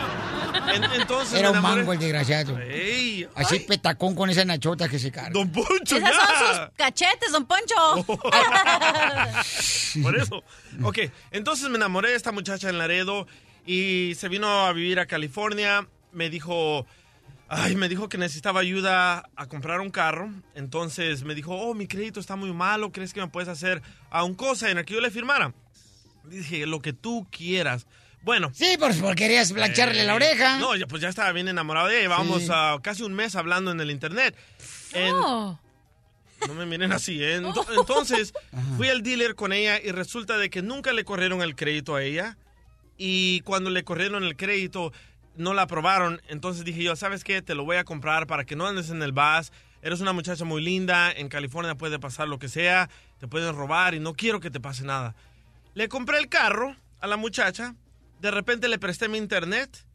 [0.75, 2.59] En- entonces Era un mango el desgraciado.
[2.59, 5.31] Ey, Así petacón con esa nachota que se carga.
[5.31, 6.39] Don Poncho, Esas ya.
[6.39, 7.75] son sus cachetes, don Poncho.
[10.03, 10.43] Por eso.
[10.83, 10.99] Ok,
[11.31, 13.27] entonces me enamoré de esta muchacha en Laredo
[13.67, 15.87] y se vino a vivir a California.
[16.13, 16.87] Me dijo,
[17.49, 20.31] ay, me dijo que necesitaba ayuda a comprar un carro.
[20.55, 24.25] Entonces me dijo, oh, mi crédito está muy malo, ¿crees que me puedes hacer a
[24.25, 25.53] un cosa en el que yo le firmara?
[26.25, 27.87] Dije, lo que tú quieras.
[28.23, 28.51] Bueno.
[28.53, 30.59] Sí, pues porque querías plancharle la oreja.
[30.59, 32.03] No, pues ya estaba bien enamorado de ella.
[32.03, 32.49] Llevábamos Sí.
[32.53, 34.37] ah, casi un mes hablando en el internet.
[34.93, 35.59] En- Oh.
[36.47, 37.41] no me miren así, ¿eh?
[37.41, 38.33] Ento- Entonces,
[38.77, 42.03] fui al dealer con ella y resulta de que nunca le corrieron el crédito a
[42.03, 42.37] ella.
[42.99, 44.93] Y cuando le corrieron el crédito,
[45.39, 46.21] no la aprobaron.
[46.29, 47.41] Entonces dije yo, ¿sabes qué?
[47.41, 49.53] Te lo voy a comprar para que no andes en el bus.
[49.81, 51.11] Eres una muchacha muy linda.
[51.11, 52.91] En California puede pasar lo que sea.
[53.19, 55.15] Te pueden robar y no quiero que te pase nada.
[55.75, 57.75] Le compré el carro a la muchacha.
[58.21, 59.87] De repente le presté mi internet.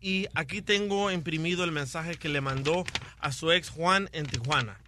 [0.00, 2.84] Y aquí tengo imprimido el mensaje que le mandó
[3.18, 4.78] a su ex Juan en Tijuana.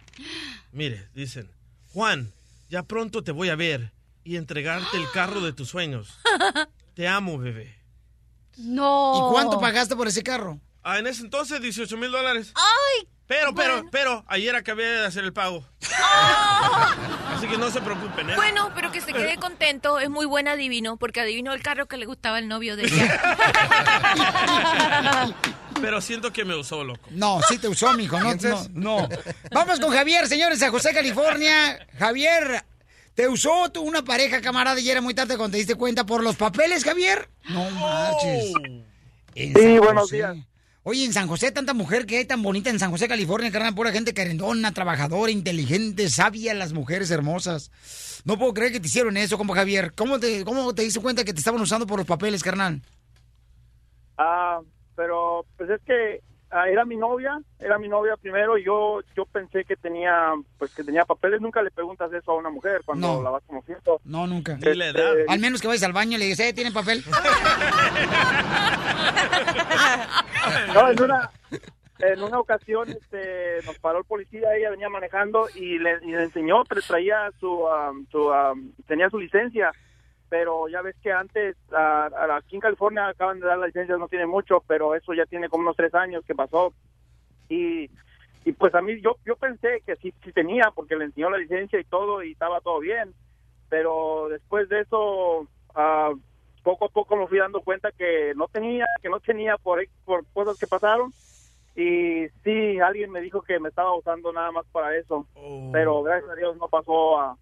[0.71, 1.49] Mire, dicen,
[1.93, 2.31] Juan,
[2.69, 3.91] ya pronto te voy a ver
[4.23, 6.19] y entregarte el carro de tus sueños.
[6.93, 7.78] Te amo, bebé.
[8.59, 9.13] No.
[9.15, 10.59] ¿Y cuánto pagaste por ese carro?
[10.83, 12.53] Ah, en ese entonces 18 mil dólares.
[12.55, 13.07] ¡Ay!
[13.27, 15.63] Pero, pero, pero, ayer acabé de hacer el pago.
[17.27, 18.35] Así que no se preocupen, ¿eh?
[18.35, 21.97] Bueno, pero que se quede contento, es muy buen adivino, porque adivinó el carro que
[21.97, 23.21] le gustaba al novio de ella.
[25.79, 26.99] Pero siento que me usó, loco.
[27.11, 28.19] No, sí te usó, mijo.
[28.19, 29.09] No, no, no.
[29.51, 31.87] Vamos con Javier, señores, a José, California.
[31.97, 32.65] Javier,
[33.19, 36.23] ¿te usó tú una pareja, camarada, y era muy tarde cuando te diste cuenta por
[36.23, 37.27] los papeles, Javier?
[37.49, 38.53] No marches.
[39.35, 40.15] En Sí, San buenos José.
[40.15, 40.37] días.
[40.83, 43.75] Oye, en San José, tanta mujer que hay tan bonita en San José, California, carnal,
[43.75, 47.71] pura gente querendona, trabajadora, inteligente, sabia, las mujeres hermosas.
[48.23, 49.91] No puedo creer que te hicieron eso, compa Javier.
[49.95, 52.81] ¿Cómo te, cómo te diste cuenta que te estaban usando por los papeles, carnal?
[54.17, 54.61] Ah,
[54.95, 56.21] pero pues es que
[56.51, 60.83] era mi novia, era mi novia primero y yo yo pensé que tenía pues que
[60.83, 63.23] tenía papeles, nunca le preguntas eso a una mujer cuando No.
[63.23, 63.99] la vas conociendo.
[64.03, 64.55] No, nunca.
[64.57, 64.67] Ni.
[64.67, 67.03] Este- Al menos que vayas al baño y le dices, eh, ¿tienen papel?
[70.73, 71.29] No, en una
[71.99, 76.23] en una ocasión este, nos paró el policía, ella venía manejando y le, y le
[76.23, 79.71] enseñó, pero traía su, am, su am, tenía su licencia,
[80.29, 83.97] pero ya ves que antes, ah, ah, aquí en California acaban de dar la licencia,
[83.97, 86.73] no tiene mucho, pero eso ya tiene como unos tres años que pasó.
[87.49, 87.89] Y,
[88.45, 91.37] y pues a mí, yo, yo pensé que sí, sí tenía, porque le enseñó la
[91.37, 93.13] licencia y todo, y estaba todo bien,
[93.69, 96.11] pero después de eso, ah,
[96.63, 100.25] poco a poco me fui dando cuenta que no tenía, que no tenía por, por
[100.33, 101.11] cosas que pasaron.
[101.75, 105.25] Y sí, alguien me dijo que me estaba usando nada más para eso.
[105.71, 107.37] Pero gracias a Dios no pasó a,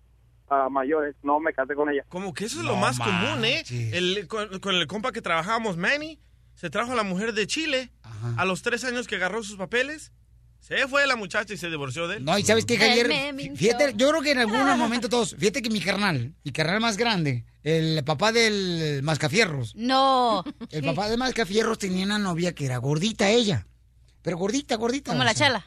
[0.50, 1.16] a mayores.
[1.24, 2.04] No me casé con ella.
[2.10, 3.64] Como que eso es lo más común, ¿eh?
[3.70, 6.20] El, con, con el compa que trabajábamos, Manny,
[6.56, 7.92] se trajo a la mujer de Chile.
[8.38, 10.12] A los tres años que agarró sus papeles,
[10.60, 12.26] se fue la muchacha y se divorció de él.
[12.26, 15.70] No, y sabes qué, Javier, fíjate, yo creo que en algún momento todos, fíjate que
[15.70, 19.76] mi carnal, mi carnal más grande, el papá del Mascafierros.
[19.76, 20.44] No.
[20.72, 23.68] El papá de Mascafierros tenía una novia que era gordita ella.
[24.24, 25.12] Pero gordita, gordita.
[25.12, 25.66] Como la sea, chala.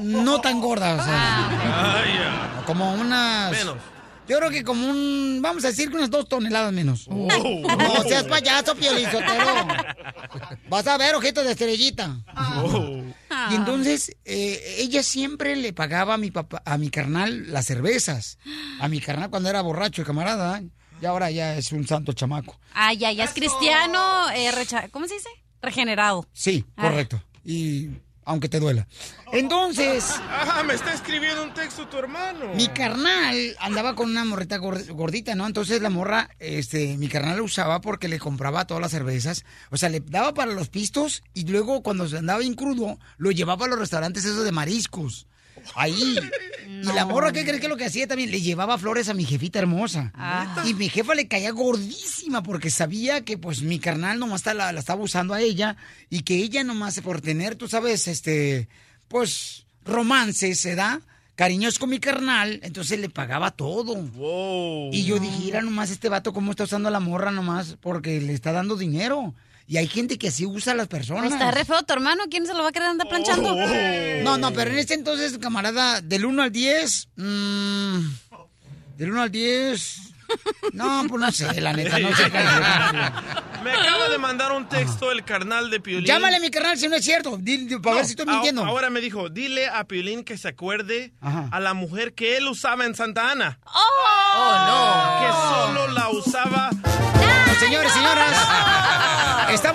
[0.00, 2.04] No tan gorda, o sea.
[2.06, 2.62] Ya.
[2.66, 3.52] Como unas.
[3.52, 3.76] Menos.
[4.28, 5.38] Yo creo que como un.
[5.40, 7.08] Vamos a decir que unas dos toneladas menos.
[7.08, 9.66] No seas payaso, piolizotero.
[10.68, 12.16] Vas a ver, ojito de estrellita.
[13.50, 18.38] Y entonces, eh, ella siempre le pagaba a mi papá, a mi carnal las cervezas.
[18.80, 20.60] A mi carnal cuando era borracho, camarada.
[21.00, 22.58] Y ahora ya es un santo chamaco.
[22.74, 25.28] Ay, ya, ya es cristiano, eh, recha- ¿cómo se dice?
[25.62, 26.26] Regenerado.
[26.32, 26.82] Sí, Ah.
[26.82, 27.22] correcto.
[27.44, 27.88] Y
[28.28, 28.86] aunque te duela.
[29.32, 32.54] Entonces, Ajá, me está escribiendo un texto tu hermano.
[32.54, 35.46] mi carnal andaba con una morrita gor- gordita, ¿no?
[35.46, 39.44] Entonces la morra, este, mi carnal la usaba porque le compraba todas las cervezas.
[39.70, 43.30] O sea, le daba para los pistos y luego cuando se andaba bien crudo, lo
[43.30, 45.26] llevaba a los restaurantes esos de mariscos.
[45.74, 46.18] Ahí.
[46.66, 48.30] Y la morra, ¿qué crees que es lo que hacía también?
[48.30, 50.12] Le llevaba flores a mi jefita hermosa.
[50.64, 54.80] Y mi jefa le caía gordísima porque sabía que pues mi carnal nomás la, la
[54.80, 55.76] estaba usando a ella
[56.10, 58.68] y que ella nomás por tener, tú sabes, este,
[59.08, 61.00] pues romances, ¿se da?
[61.34, 63.96] Cariños con mi carnal, entonces le pagaba todo.
[64.92, 68.20] Y yo dije, mira nomás este vato cómo está usando a la morra nomás porque
[68.20, 69.34] le está dando dinero.
[69.70, 71.30] Y hay gente que así usa a las personas.
[71.30, 73.54] Está re feo tu hermano, ¿quién se lo va a querer andar planchando?
[74.24, 77.98] No, no, pero en este entonces, camarada, del 1 al 10, mm,
[78.96, 80.00] del 1 al 10,
[80.72, 82.30] no, pues no sé, la neta, no sé.
[83.62, 86.06] Me acaba de mandar un texto el carnal de Piolín.
[86.06, 87.36] Llámale a mi carnal si no es cierto.
[87.38, 88.64] Dile, para ver si estoy No, mintiendo.
[88.64, 92.84] Ahora me dijo, dile a Piolín que se acuerde a la mujer que él usaba
[92.86, 93.58] en Santa Ana.
[93.66, 96.70] ¡Oh, Que solo la usaba.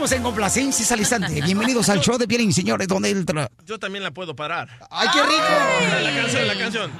[0.04, 1.42] Estamos en complacencias al instante.
[1.42, 4.68] Bienvenidos al show de Pielín, señores, donde él tra- Yo también la puedo parar.
[4.92, 6.02] ¡Ay, qué rico!
[6.04, 6.92] La canción, la canción.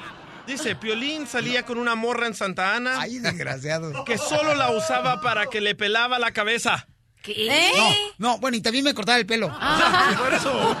[0.46, 2.98] Dice, Piolín salía con una morra en Santa Ana.
[2.98, 4.06] Ay, desgraciado.
[4.06, 6.86] Que solo la usaba para que le pelaba la cabeza.
[7.22, 7.72] ¿Qué?
[7.76, 9.48] No, no, bueno, y también me cortaba el pelo.
[9.48, 10.76] Por eso.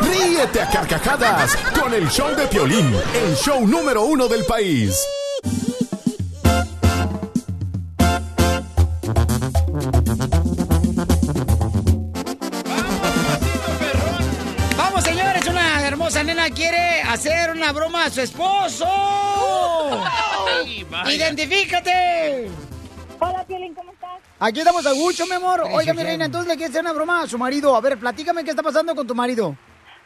[0.10, 4.98] Ríete a carcajadas con el show de Piolín, el show número uno del país.
[16.50, 18.86] Quiere hacer una broma a su esposo.
[21.10, 22.48] ¡Identifícate!
[23.18, 24.20] Hola, Piolín, ¿cómo estás?
[24.38, 25.62] Aquí estamos a gusto, mi amor.
[25.72, 27.74] Oiga, mi reina, entonces le quiere hacer una broma a su marido.
[27.74, 29.56] A ver, platícame qué está pasando con tu marido.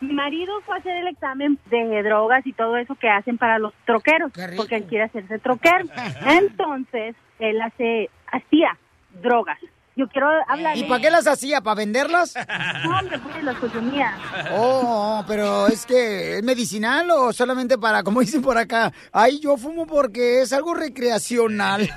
[0.00, 3.58] Mi marido fue a hacer el examen de drogas y todo eso que hacen para
[3.58, 5.86] los troqueros, porque él quiere hacerse troquero.
[6.26, 8.78] Entonces, él hace, hacía
[9.20, 9.58] drogas.
[9.98, 10.76] Yo quiero hablar.
[10.76, 11.60] ¿Y para qué las hacía?
[11.60, 12.36] ¿Para venderlas?
[12.84, 14.16] No, hombre, pues las consumía.
[14.52, 19.56] Oh, pero es que es medicinal o solamente para, como dicen por acá, ay, yo
[19.56, 21.88] fumo porque es algo recreacional.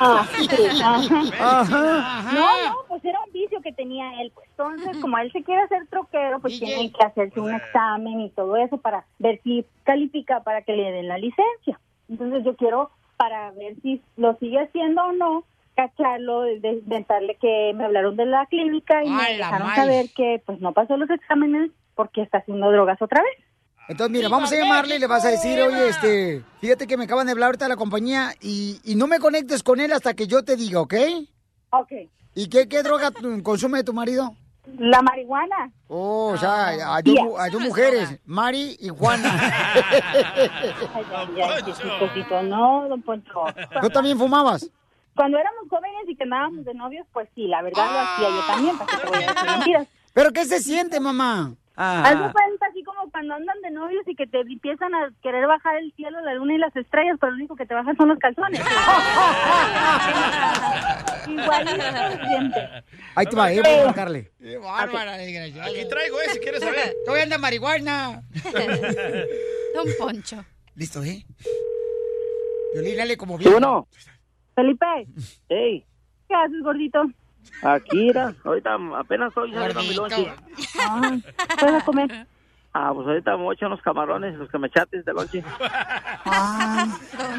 [0.00, 0.26] Ah.
[1.40, 2.32] Ajá.
[2.32, 4.32] No, no, pues era un vicio que tenía él.
[4.34, 8.30] Pues, Entonces, como él se quiere hacer troquero, pues tiene que hacerse un examen y
[8.30, 11.78] todo eso para ver si califica para que le den la licencia.
[12.08, 15.44] Entonces, yo quiero, para ver si lo sigue haciendo o no,
[15.88, 20.06] cacharlo, de- inventarle que me hablaron de la clínica y me ¡Ay, la dejaron saber
[20.14, 23.44] que pues no pasó los exámenes porque está haciendo drogas otra vez.
[23.88, 27.04] Entonces, mira, vamos a llamarle y le vas a decir, oye, este, fíjate que me
[27.04, 30.14] acaban de hablar ahorita de la compañía y, y no me conectes con él hasta
[30.14, 30.94] que yo te diga, ¿ok?
[31.70, 31.92] Ok.
[32.34, 34.34] ¿Y qué, qué droga tu- consume tu marido?
[34.78, 35.72] La marihuana.
[35.88, 39.28] Oh, o sea, hay dos, hay dos mujeres, Mari y Juana.
[40.14, 43.44] Ay, ay, ay, chiquitito, no, don Poncho.
[43.80, 44.70] ¿Tú también fumabas?
[45.14, 48.46] Cuando éramos jóvenes y que andábamos de novios, pues sí, la verdad lo hacía yo
[48.46, 49.86] también, para que te voy a decir mentiras.
[50.14, 51.54] ¿Pero qué se siente, mamá?
[51.74, 55.46] Haz de cuenta así como cuando andan de novios y que te empiezan a querer
[55.46, 58.08] bajar el cielo, la luna y las estrellas, pero lo único que te bajan son
[58.08, 58.60] los calzones.
[62.28, 62.68] Siente.
[63.14, 64.32] Ahí te va, eh, voy a marcarle.
[64.38, 65.66] Qué bárbara, desgraciada.
[65.66, 66.94] Aquí traigo, eh, si quieres saber.
[67.04, 68.22] Te voy a andar marihuana.
[69.74, 70.44] Don Poncho.
[70.74, 71.24] Listo, ¿eh?
[72.74, 73.52] Violín, dale como bien.
[73.52, 73.88] bueno?
[74.54, 74.86] Felipe.
[75.48, 75.84] Hey,
[76.28, 77.02] ¿Qué haces, gordito?
[77.62, 78.34] aquí era.
[78.44, 80.32] Ahorita apenas lonche.
[80.78, 81.10] Ah,
[81.58, 82.26] ¿qué vas a comer?
[82.74, 85.44] Ah, pues ahorita me voy a echar unos camarones, los que me echates de lonche.
[86.24, 86.86] Ah,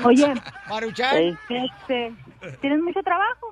[0.06, 0.34] oye,
[0.70, 1.38] Maruchan.
[1.50, 2.14] Este,
[2.62, 3.48] ¿tienes mucho trabajo?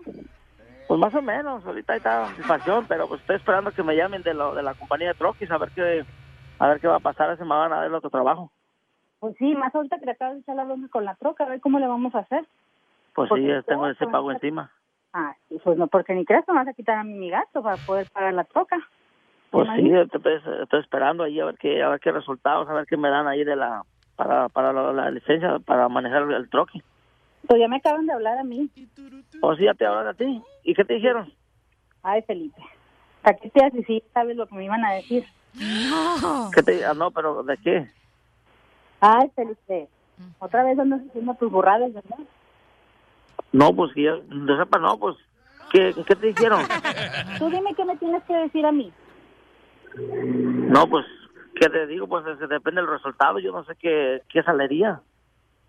[0.88, 4.34] Pues más o menos, ahorita está satisfacción, pero pues estoy esperando que me llamen de,
[4.34, 6.06] lo, de la compañía de troquis a ver qué
[6.60, 8.10] a ver qué va a pasar, a ver si me van a dar el otro
[8.10, 8.52] trabajo.
[9.20, 11.50] Pues sí, más ahorita que le acabas de echar la bronca con la troca, a
[11.50, 12.46] ver cómo le vamos a hacer.
[13.14, 14.72] Pues sí, ya tengo ese pago encima.
[15.14, 17.62] Ah, pues no, porque ni crees que me vas a quitar a mí mi gasto
[17.62, 18.78] para poder pagar la troca.
[19.50, 22.74] Pues ¿Te sí, estoy, estoy esperando ahí a ver qué a ver qué resultados, a
[22.74, 23.84] ver qué me dan ahí de la
[24.16, 26.82] para para la, la licencia para manejar el, troqui.
[27.48, 28.70] Pues ya me acaban de hablar a mí.
[29.42, 30.42] O sí, ya te hablan a ti.
[30.64, 31.34] ¿Y qué te dijeron?
[32.04, 32.62] Ay, Felipe.
[33.22, 35.26] ¿Para qué te haces si sabes lo que me iban a decir?
[36.56, 37.92] ¿Qué te ah, no, pero ¿de qué?
[39.02, 39.90] Ay, Felipe.
[40.40, 42.20] Otra vez andas haciendo tus burradas, ¿verdad?
[43.52, 45.18] No, pues que yo no sepa, no, pues
[45.72, 46.62] ¿qué, qué te dijeron?
[47.40, 48.92] Tú dime qué me tienes que decir a mí.
[49.98, 51.06] No, pues
[51.60, 52.08] ¿qué te digo?
[52.08, 55.02] Pues depende del resultado, yo no sé qué qué salería.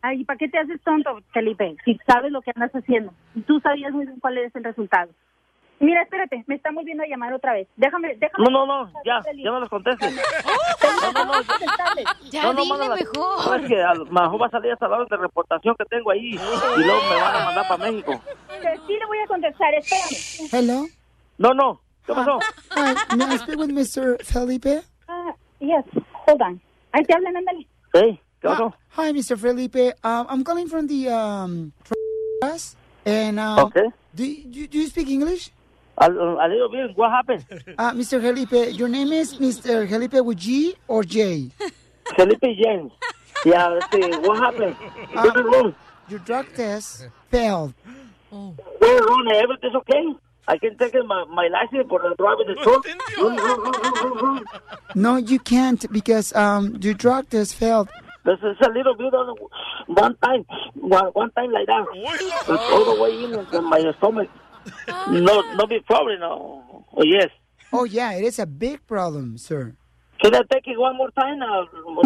[0.03, 1.77] Ay, ¿para qué te haces tonto, Felipe?
[1.85, 3.13] Si sabes lo que andas haciendo.
[3.37, 5.11] Y tú sabías muy bien cuál es el resultado.
[5.83, 7.67] Mira, espérate, me está volviendo a llamar otra vez.
[7.77, 8.45] Déjame, déjame.
[8.45, 10.15] No, no, no, ya, ya no los contestes.
[10.15, 11.33] No, no, no.
[12.31, 13.47] Ya no, no, dile mejor.
[13.47, 15.85] No, es que a lo mejor va a salir hasta la hora de reportación que
[15.87, 18.23] tengo ahí y luego me van a mandar para México.
[18.87, 20.49] Sí le voy a contestar, espérame.
[20.53, 20.87] Hello.
[21.39, 22.39] No, no, ¿qué pasó?
[22.77, 24.23] Hi, may I speak with Mr.
[24.25, 24.83] Felipe?
[25.09, 25.85] Ah, yes,
[26.27, 26.61] hold on.
[26.93, 27.67] Ahí te hablan, ándale.
[27.93, 28.73] Hey, ¿qué pasó?
[28.97, 29.37] Hi, Mr.
[29.37, 29.95] Felipe.
[30.05, 31.73] Um, I'm calling from the um.
[33.05, 33.89] And uh, Okay.
[34.15, 35.51] do, you, do you speak English?
[35.99, 37.45] A, a little bit, what happened?
[37.79, 38.21] Uh, Mr.
[38.21, 39.89] Felipe, your name is Mr.
[39.89, 41.51] Felipe with G or J?
[42.17, 42.93] Felipe James.
[43.45, 44.77] Yeah, este, what happened?
[45.13, 45.75] What's wrong?
[46.09, 47.75] Your drug test failed.
[48.31, 49.33] What's wrong?
[49.35, 50.15] Everything's okay?
[50.49, 52.85] I can take my, my license for driving the truck.
[53.17, 54.45] Run, run, run, run, run, run.
[54.95, 57.89] No, you can't because um, your drug test failed.
[58.25, 59.37] This is a little bit on
[59.87, 61.85] one time, one, one time like that.
[61.95, 64.29] It's all the way in my stomach.
[65.11, 66.85] No, no big problem, no.
[66.95, 67.29] Oh, yes.
[67.73, 69.75] Oh, yeah, it is a big problem, sir.
[70.23, 71.65] Can I take it one more time, uh,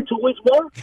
[0.08, 0.70] two weeks more?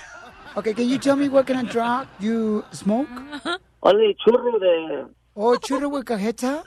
[0.55, 3.09] Okay, can you tell me what kind of drug you smoke?
[3.81, 5.07] Only churro de...
[5.35, 6.61] Oh, churro with cajeta?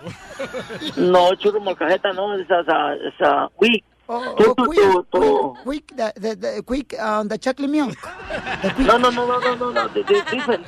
[0.97, 2.33] No, churro molcajeta, no.
[2.33, 3.85] It's a, it's a, it's a weed.
[4.09, 7.97] Oh, oh, quick, tu- tu- quick, quick, the, the, the, quick, um, the chocolate milk.
[8.79, 9.89] No, no, no, no, no, no, no.
[9.89, 10.67] the- the different.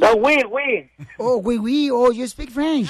[0.00, 0.90] No, weed, weed.
[1.18, 2.88] Oh, oui, oui, oh, you speak French.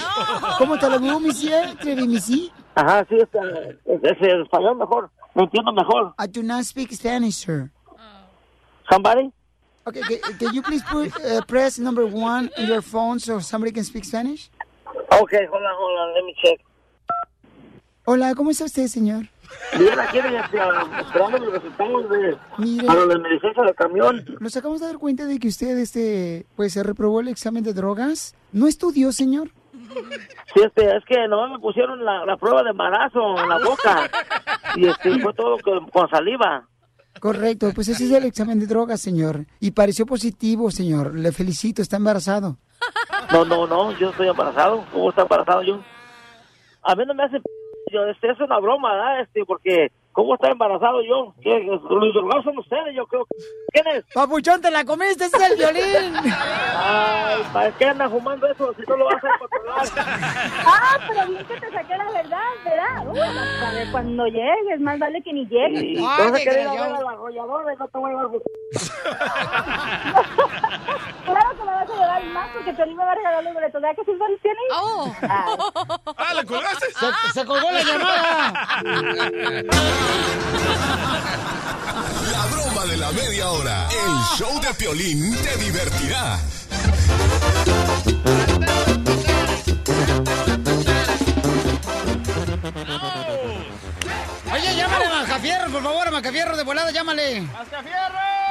[0.59, 1.76] ¿Cómo te lo digo, monsieur?
[1.76, 2.51] Trevimisi?
[2.74, 3.38] Ajá, sí, este,
[3.86, 5.11] es, es el español mejor.
[5.34, 6.12] Me entiendo mejor.
[6.18, 7.70] I do not speak Spanish, sir.
[8.90, 9.30] Somebody?
[9.86, 13.70] Okay, can, can you please put, uh, press number one in your phone so somebody
[13.70, 14.51] can speak Spanish?
[14.88, 16.14] Okay, hold on, hold on.
[16.14, 16.61] Let me check.
[18.07, 19.28] Hola, ¿cómo está usted, señor?
[19.78, 22.86] Bien, aquí esperando los resultados de, Mire.
[22.86, 24.24] para la licencia del camión.
[24.40, 27.72] Nos acabamos de dar cuenta de que usted, este, pues, se reprobó el examen de
[27.74, 28.34] drogas.
[28.52, 29.50] ¿No estudió, señor?
[30.55, 34.11] Sí, este, es que nomás me pusieron la, la prueba de embarazo en la boca.
[34.76, 36.68] Y este, fue todo con, con saliva.
[37.20, 39.46] Correcto, pues ese es el examen de drogas, señor.
[39.61, 41.14] Y pareció positivo, señor.
[41.18, 42.59] Le felicito, está embarazado.
[43.32, 44.84] No, no, no, yo estoy embarazado.
[44.92, 45.80] ¿Cómo está embarazado yo?
[46.82, 47.40] A mí no me hace...
[47.40, 47.50] p-
[47.95, 49.20] Yo, este, es una broma, ¿verdad?
[49.20, 49.92] Este, porque...
[50.14, 51.34] ¿Cómo está embarazado yo?
[51.42, 51.59] ¿Qué?
[51.64, 53.26] Los drogados son ustedes, yo creo.
[53.72, 54.05] ¿Quién es?
[54.14, 56.14] Papuchón, te la comiste, ese es el violín.
[56.76, 59.88] Ay, ¿para qué andas fumando eso si no lo vas a controlar?
[60.64, 63.09] Ah, pero bien que te saqué la verdad, ¿verdad?
[63.09, 65.82] Uy, a ver, cuando llegues, más vale que ni llegues.
[65.82, 68.30] Y entonces quería ver a la arrolladora y no te voy a llevar...
[71.24, 73.80] Claro que me vas a llevar más porque me va a regalar los boletos.
[73.80, 74.68] ¿Verdad que sí, Piolín?
[74.72, 75.14] Oh.
[76.16, 76.86] ¡Ah, la colgaste!
[76.92, 78.82] Se, se colgó la llamada.
[82.32, 83.88] La broma de la media hora.
[83.90, 86.38] El show de Piolín te divertirá.
[94.52, 97.40] Oye, llámale a Macafierros, por favor, a Macafierros de volada, llámale.
[97.42, 98.43] ¡Mascafierros!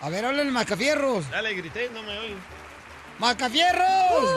[0.00, 1.24] A ver, háblale Macafierros.
[1.30, 2.34] Ya le grité, no me oye.
[3.18, 4.30] ¡Macafierros!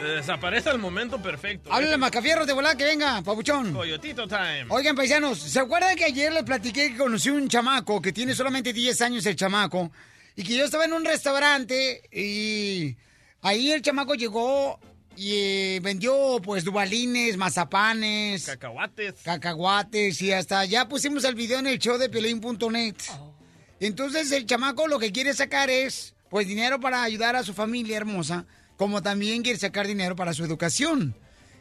[0.00, 1.72] Se desaparece al momento perfecto.
[1.72, 3.72] Háblale a Macafierros de volada que venga, papuchón.
[3.72, 4.66] Coyotito time.
[4.68, 8.72] Oigan, paisanos, ¿se acuerdan que ayer les platiqué que conocí un chamaco que tiene solamente
[8.72, 9.90] 10 años el chamaco?
[10.36, 12.96] Y que yo estaba en un restaurante y
[13.42, 14.78] ahí el chamaco llegó
[15.16, 19.14] y eh, vendió pues dubalines, mazapanes, Cacahuates.
[19.22, 22.96] cacahuates y hasta ya pusimos el video en el show de Piolín.net.
[23.84, 27.98] Entonces el chamaco lo que quiere sacar es pues dinero para ayudar a su familia
[27.98, 28.46] hermosa,
[28.78, 31.14] como también quiere sacar dinero para su educación.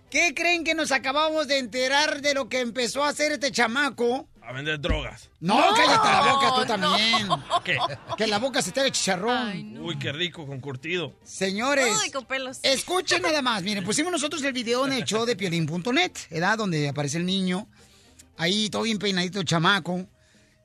[0.10, 4.30] ¿Qué creen que nos acabamos de enterar de lo que empezó a hacer este chamaco?
[4.42, 5.32] A vender drogas.
[5.42, 7.28] No, cállate la boca tú también.
[7.66, 7.78] ¿Qué?
[8.18, 9.78] Que la boca se te haga chicharrón.
[9.80, 11.14] Uy, qué rico, con curtido.
[11.24, 12.60] Señores, Ay, con pelos.
[12.64, 13.64] escuchen nada más.
[13.64, 16.58] Miren, pusimos nosotros el video en el show de piolín.net, ¿verdad?
[16.58, 17.68] Donde aparece el niño.
[18.38, 20.08] Ahí todo bien peinadito, el chamaco.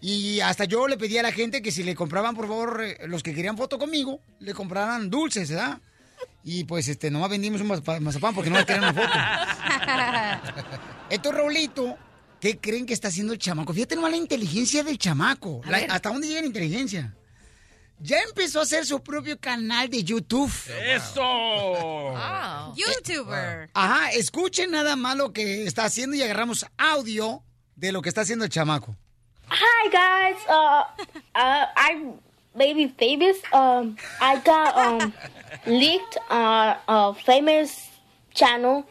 [0.01, 2.99] Y hasta yo le pedí a la gente que si le compraban, por favor, eh,
[3.09, 5.81] los que querían foto conmigo, le compraran dulces, ¿verdad?
[6.45, 9.09] Y pues, este, nomás vendimos un mazap- mazapán porque no le querían una foto.
[11.11, 11.97] Esto, Raulito,
[12.41, 13.73] ¿qué creen que está haciendo el chamaco?
[13.75, 15.61] Fíjate nomás la inteligencia del chamaco.
[15.67, 17.15] La- ¿Hasta dónde llega la inteligencia?
[18.01, 20.53] Ya empezó a hacer su propio canal de YouTube.
[20.85, 22.15] ¡Eso!
[22.77, 23.71] YouTuber.
[23.75, 27.43] Ajá, escuchen nada más lo que está haciendo y agarramos audio
[27.75, 28.97] de lo que está haciendo el chamaco.
[29.51, 30.85] Hi guys, uh,
[31.35, 32.21] uh, I'm
[32.55, 33.39] maybe famous.
[33.53, 35.15] Um, I got um
[35.67, 37.89] leaked uh, a famous
[38.35, 38.85] channel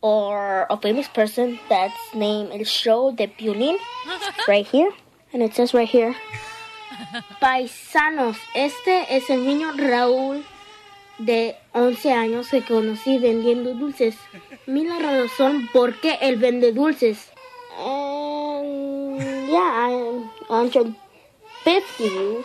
[0.00, 3.26] or a famous person that's name El Show de
[4.46, 4.92] right here,
[5.32, 6.14] and it says right here.
[7.40, 10.44] Paisanos, este es el niño Raúl
[11.18, 14.16] de 11 años que conocí vendiendo dulces.
[14.66, 17.32] Mira la razón por qué él vende dulces.
[17.78, 22.44] And yeah, I'm 150 views,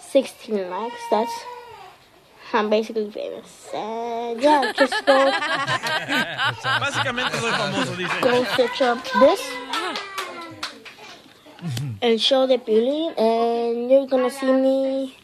[0.00, 1.00] 16 likes.
[1.10, 1.32] That's
[2.52, 3.68] I'm basically famous.
[3.74, 5.30] And yeah, just go
[6.80, 8.20] Básicamente soy famoso, dice.
[8.22, 9.40] go search up this.
[12.00, 15.16] and show the Piolín, and you're gonna see me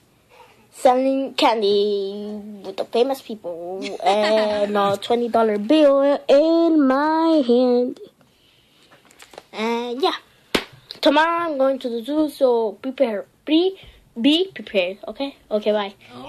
[0.72, 8.00] selling candy with the famous people and a twenty dollar bill in my hand.
[9.54, 10.16] And yeah,
[11.00, 13.78] tomorrow I'm going to the zoo, so prepare, be
[14.16, 14.98] be prepared.
[15.06, 15.96] Okay, okay, bye.
[16.12, 16.24] ¡Wow!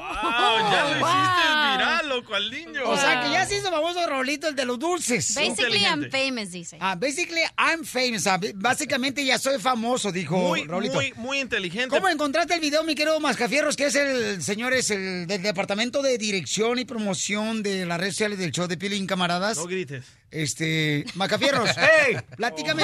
[0.72, 2.82] ¡Ya lo hiciste viral, loco, al niño.
[2.86, 5.36] O sea, que ya se hizo famoso Raulito, el de los dulces.
[5.36, 6.78] Basically, I'm famous, dice.
[6.80, 8.28] Ah, basically, I'm famous.
[8.28, 10.96] Ah, básicamente ya soy famoso, dijo Muy, Raulito.
[10.96, 11.90] muy, muy inteligente.
[11.90, 16.02] ¿Cómo encontraste el video, mi querido Mascafierros, que es el señor es el del Departamento
[16.02, 19.58] de Dirección y Promoción de las redes sociales del show de Pilín, camaradas?
[19.58, 20.06] No grites.
[20.32, 21.70] Este, Macafierros.
[21.78, 22.18] ¡Ey!
[22.36, 22.84] Platícame.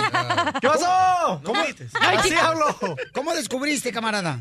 [0.61, 1.41] ¿Qué pasó?
[1.43, 1.91] ¿Cómo, No grites.
[1.99, 2.77] Así hablo.
[3.13, 4.39] ¿Cómo descubriste, camarada?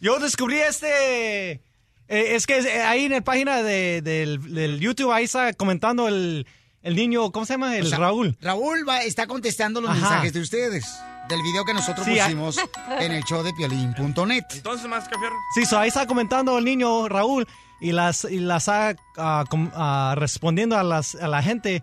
[0.00, 1.52] Yo descubrí este.
[1.52, 1.60] eh,
[2.08, 6.46] es que eh, ahí en la página de- del, del YouTube, ahí está comentando el,
[6.82, 7.76] el niño, ¿cómo se llama?
[7.76, 8.36] El O sea, Raúl.
[8.40, 10.00] Raúl va, está contestando los Ajá.
[10.00, 10.86] mensajes de ustedes
[11.28, 12.24] del video que nosotros Sí, ah.
[12.24, 12.56] pusimos
[13.00, 14.44] en el show de piolín.net.
[14.54, 15.26] Entonces, más café.
[15.54, 17.48] Sí, so ahí está comentando el niño Raúl
[17.80, 21.82] y las, y las está ah, com- ah, respondiendo a, las, a la gente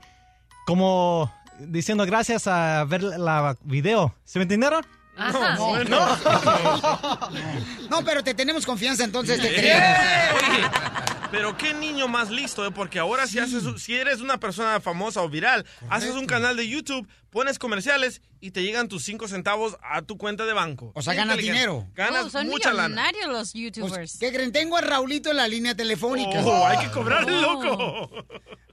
[0.66, 4.16] como diciendo gracias a ver la video.
[4.24, 4.86] ¿Se me entendieron?
[5.16, 5.56] Ajá.
[5.56, 7.30] No, no.
[7.90, 9.50] No, pero te tenemos confianza, entonces te
[11.32, 12.72] pero qué niño más listo, ¿eh?
[12.72, 16.68] porque ahora si haces, si eres una persona famosa o viral, haces un canal de
[16.68, 20.92] YouTube, pones comerciales y te llegan tus cinco centavos a tu cuenta de banco.
[20.96, 21.88] O sea, ganas dinero.
[21.94, 23.12] Ganas Oh, son mucha lana.
[23.28, 23.94] los YouTubers.
[23.94, 24.52] Pues, ¿Qué creen?
[24.52, 26.42] Tengo a Raulito en la línea telefónica.
[26.44, 28.10] Oh, hay que cobrarle, loco.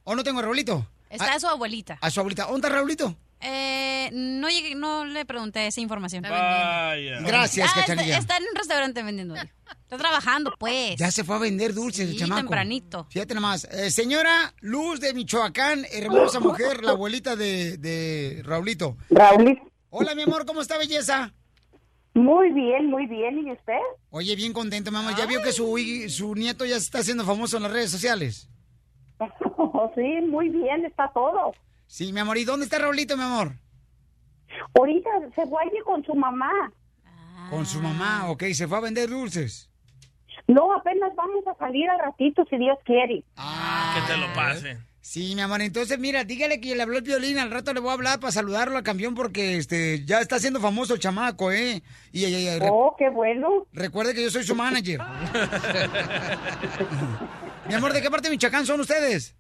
[0.05, 0.87] ¿O no tengo a Raulito?
[1.11, 1.99] Está su abuelita.
[2.01, 2.45] A su abuelita.
[2.45, 3.17] ¿Dónde está Raulito?
[3.43, 6.23] Eh, no, llegué- no le pregunté esa información.
[6.23, 7.21] Vaya.
[7.21, 9.35] Gracias, Ah, está, en un restaurante vendiendo.
[9.35, 10.97] Está trabajando, pues.
[10.97, 12.41] Ya se fue a vender dulces el Sí, chamaco.
[12.43, 13.07] tempranito.
[13.11, 13.65] Fíjate nomás.
[13.65, 18.97] Eh, señora Luz de Michoacán, hermosa mujer, la abuelita de, de Raulito.
[19.11, 19.63] Raulito.
[19.91, 21.33] Hola, mi amor, ¿cómo está, belleza?
[22.15, 23.39] Muy bien, muy bien.
[23.47, 23.79] ¿Y usted?
[24.11, 25.17] Oye, bien contento, mamá.
[25.17, 25.77] ¿Ya vio que su,
[26.09, 28.49] su nieto ya se está haciendo famoso en las redes sociales?
[29.95, 31.53] sí, muy bien, está todo.
[31.91, 32.39] Sí, mi amor.
[32.39, 33.55] ¿Y dónde está Raulito, mi amor?
[34.79, 36.53] Ahorita se fue allí con su mamá.
[37.51, 38.45] Con su mamá, ok.
[38.55, 39.69] Se fue a vender dulces.
[40.47, 43.25] No, apenas vamos a salir al ratito, si Dios quiere.
[43.35, 44.79] Que te lo pase.
[45.01, 45.63] Sí, mi amor.
[45.63, 47.41] Entonces, mira, dígale que le habló el violín.
[47.41, 50.61] Al rato le voy a hablar para saludarlo al campeón porque este ya está haciendo
[50.61, 51.83] famoso el chamaco, ¿eh?
[52.13, 53.67] Y, y- y- Oh, qué bueno.
[53.73, 55.01] Recuerde que yo soy su manager.
[57.69, 59.35] mi amor, ¿de qué parte de Michoacán son ustedes?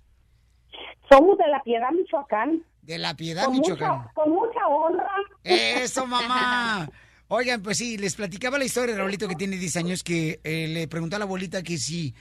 [1.11, 2.65] Somos de La Piedad, Michoacán.
[2.83, 3.99] De La Piedad, Con Michoacán.
[3.99, 5.11] mucha, con mucha honra.
[5.43, 6.89] Eso, mamá.
[7.29, 10.69] Oigan, pues sí, les platicaba la historia de Raulito que tiene 10 años que eh,
[10.69, 12.15] le preguntó a la abuelita que si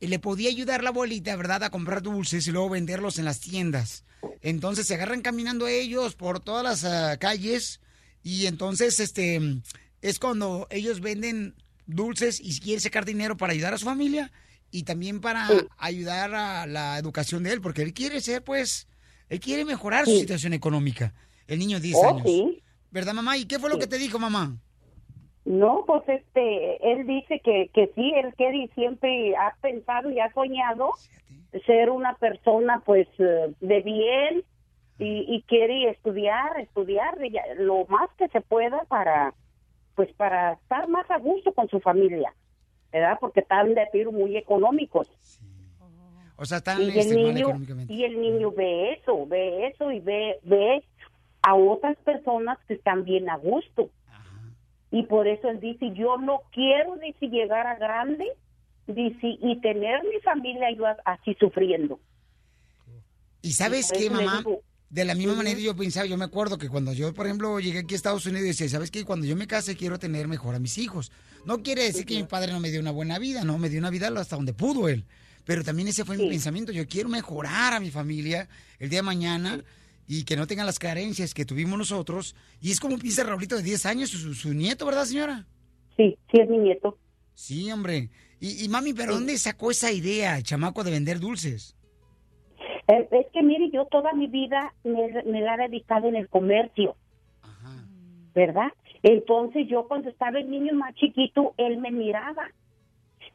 [0.00, 4.04] le podía ayudar la abuelita, ¿verdad?, a comprar dulces y luego venderlos en las tiendas.
[4.40, 7.80] Entonces se agarran caminando ellos por todas las ah, calles
[8.22, 9.40] y entonces este
[10.00, 11.54] es cuando ellos venden
[11.86, 14.32] dulces y quieren sacar dinero para ayudar a su familia
[14.72, 15.68] y también para Sí.
[15.78, 18.88] ayudar a la educación de él, porque él quiere ser, pues,
[19.28, 21.14] él quiere mejorar su situación económica.
[21.46, 22.26] El niño de 10 Oh, años.
[22.26, 22.62] sí.
[22.90, 23.36] ¿Verdad, mamá?
[23.36, 24.56] ¿Y qué fue lo que te dijo, mamá?
[25.44, 30.20] No, pues este, él dice que, que sí, él quiere y siempre ha pensado y
[30.20, 30.90] ha soñado
[31.66, 34.44] ser una persona pues eh, de bien
[34.98, 37.18] y, y quiere estudiar, estudiar
[37.58, 39.34] lo más que se pueda para
[39.94, 42.34] pues para estar más a gusto con su familia,
[42.92, 43.18] ¿verdad?
[43.20, 45.08] Porque están de tiro muy económicos.
[46.36, 47.92] O sea, están y el este, niño económicamente.
[47.92, 50.82] y el niño ve eso, ve eso y ve ve
[51.42, 53.90] a otras personas que están bien a gusto.
[54.90, 58.26] Y por eso él dice, yo no quiero dice llegar a grande
[58.86, 61.98] dice y tener mi familia yo así sufriendo.
[63.40, 64.38] ¿Y sabes por qué, mamá?
[64.38, 64.62] digo,
[64.92, 67.78] De la misma manera yo pensaba, yo me acuerdo que cuando yo, por ejemplo, llegué
[67.78, 69.06] aquí a Estados Unidos y decía, ¿sabes qué?
[69.06, 71.10] Cuando yo me case quiero tener mejor a mis hijos.
[71.46, 73.78] No quiere decir que mi padre no me dio una buena vida, no, me dio
[73.78, 75.06] una vida hasta donde pudo él.
[75.46, 79.02] Pero también ese fue mi pensamiento, yo quiero mejorar a mi familia el día de
[79.02, 79.64] mañana
[80.06, 82.36] y que no tengan las carencias que tuvimos nosotros.
[82.60, 85.46] Y es como piensa Raulito de 10 años, su, su nieto, ¿verdad, señora?
[85.96, 86.98] Sí, sí es mi nieto.
[87.32, 88.10] Sí, hombre.
[88.40, 91.76] Y, y mami, ¿pero dónde sacó esa idea, el chamaco, de vender dulces?
[92.88, 96.28] Eh, Es que mire, yo toda mi vida me, me la he dedicado en el
[96.28, 96.96] comercio,
[98.34, 98.72] ¿verdad?
[99.02, 102.48] Entonces yo cuando estaba el niño más chiquito, él me miraba.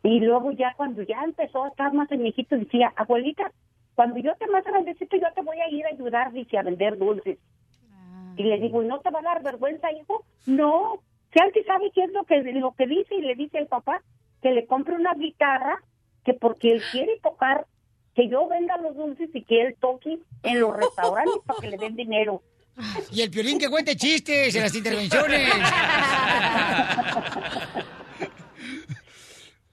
[0.03, 3.51] Y luego ya cuando ya empezó a estar más viejito, decía, abuelita,
[3.95, 6.97] cuando yo te más grandecito, yo te voy a ir a ayudar, dice, a vender
[6.97, 7.39] dulces.
[8.37, 10.23] Y le digo, ¿y no te va a dar vergüenza, hijo?
[10.45, 10.99] No.
[11.33, 14.01] Si alguien sabe qué es lo que, lo que dice y le dice al papá
[14.41, 15.81] que le compre una guitarra,
[16.23, 17.65] que porque él quiere tocar,
[18.17, 21.77] que yo venda los dulces y que él toque en los restaurantes para que le
[21.77, 22.41] den dinero.
[23.11, 25.49] Y el piolín que cuente chistes en las intervenciones.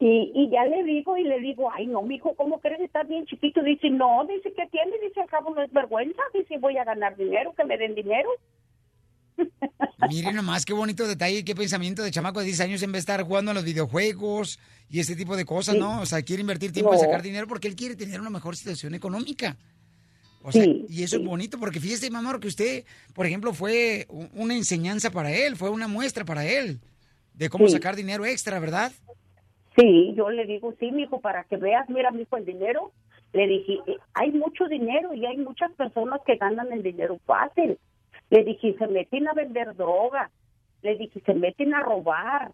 [0.01, 2.81] Y, y ya le digo y le digo, ay no, mijo, ¿cómo crees?
[2.81, 3.63] Estás bien chiquito.
[3.63, 4.99] Dice, no, dice, que tiene?
[4.99, 6.21] Dice, al cabo no es vergüenza.
[6.35, 8.29] Dice, voy a ganar dinero, que me den dinero.
[10.09, 13.13] Miren nomás qué bonito detalle, qué pensamiento de chamaco de 10 años en vez de
[13.13, 14.59] estar jugando a los videojuegos
[14.91, 15.81] y ese tipo de cosas, Sí.
[15.81, 16.01] ¿no?
[16.01, 17.05] O sea, quiere invertir tiempo en No.
[17.05, 19.57] sacar dinero porque él quiere tener una mejor situación económica.
[20.43, 24.07] O sea, Sí, y eso es bonito porque fíjese, mamá, que usted, por ejemplo, fue
[24.35, 26.81] una enseñanza para él, fue una muestra para él
[27.33, 28.93] de cómo sacar dinero extra, ¿verdad?
[29.77, 32.93] Sí, yo le digo, sí, mijo, para que veas, mira, mijo, el dinero.
[33.33, 37.79] Le dije, eh, hay mucho dinero y hay muchas personas que ganan el dinero fácil.
[38.31, 40.31] Le dije, se meten a vender droga.
[40.83, 42.53] Le dije, se meten a robar.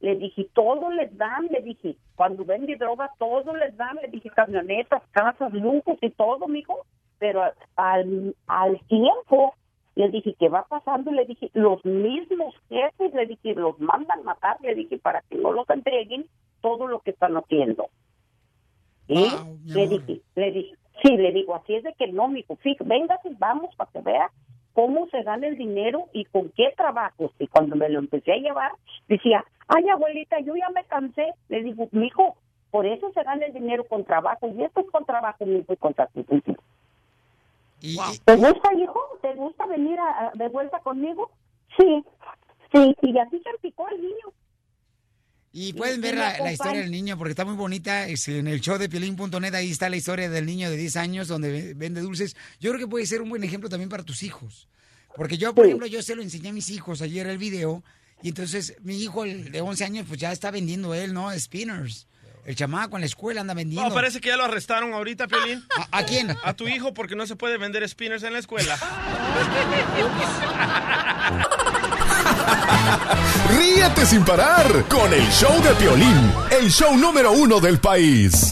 [0.00, 1.46] Le dije, todo les dan.
[1.50, 3.96] Le dije, cuando vende droga, todo les dan.
[4.02, 6.84] Le dije, camionetas, casas, lujos y todo, mijo.
[7.18, 7.42] Pero
[7.76, 9.54] al, al tiempo,
[9.94, 11.12] le dije, ¿qué va pasando?
[11.12, 14.56] Le dije, los mismos jefes, le dije, los mandan matar.
[14.60, 16.26] Le dije, para que no los entreguen
[16.60, 17.88] todo lo que están haciendo.
[19.08, 19.26] ¿Sí?
[19.66, 23.30] le dije, le dije, sí, le digo, así es de que no, mijo, fíjate, véngase,
[23.38, 24.30] vamos para que vea
[24.74, 27.30] cómo se gana el dinero y con qué trabajo.
[27.38, 28.72] Y cuando me lo empecé a llevar,
[29.08, 31.32] decía, ay, abuelita, yo ya me cansé.
[31.48, 32.36] Le digo, mijo,
[32.70, 35.76] por eso se gana el dinero con trabajo, y esto es con trabajo, mijo, y
[35.76, 36.56] con sacrificio.
[38.24, 39.00] ¿Te gusta, hijo?
[39.20, 41.30] ¿Te gusta venir a- a- de vuelta conmigo?
[41.76, 42.04] Sí,
[42.72, 44.32] sí, y así se picó el niño.
[45.54, 48.06] Y pueden ver la, historia del niño porque está muy bonita.
[48.08, 51.28] Es en el show de piolín.net, ahí está la historia del niño de 10 años
[51.28, 52.36] donde ve- vende dulces.
[52.58, 54.66] Yo creo que puede ser un buen ejemplo también para tus hijos.
[55.14, 57.84] Porque yo, por ejemplo, yo se lo enseñé a mis hijos ayer el video.
[58.22, 61.30] Y entonces mi hijo, el de 11 años, pues ya está vendiendo él, ¿no?
[61.38, 62.06] Spinners.
[62.46, 63.88] El chamaco en la escuela anda vendiendo.
[63.88, 65.62] No, parece que ya lo arrestaron ahorita, Piolín.
[65.92, 66.34] ¿A, a quién?
[66.42, 68.76] A tu hijo porque no se puede vender spinners en la escuela.
[73.56, 78.50] Ríete sin parar con el show de Piolín, el show número uno del país.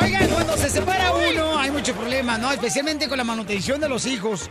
[0.00, 2.50] Oigan, cuando se separa uno hay mucho problema, ¿no?
[2.52, 4.48] Especialmente con la manutención de los hijos.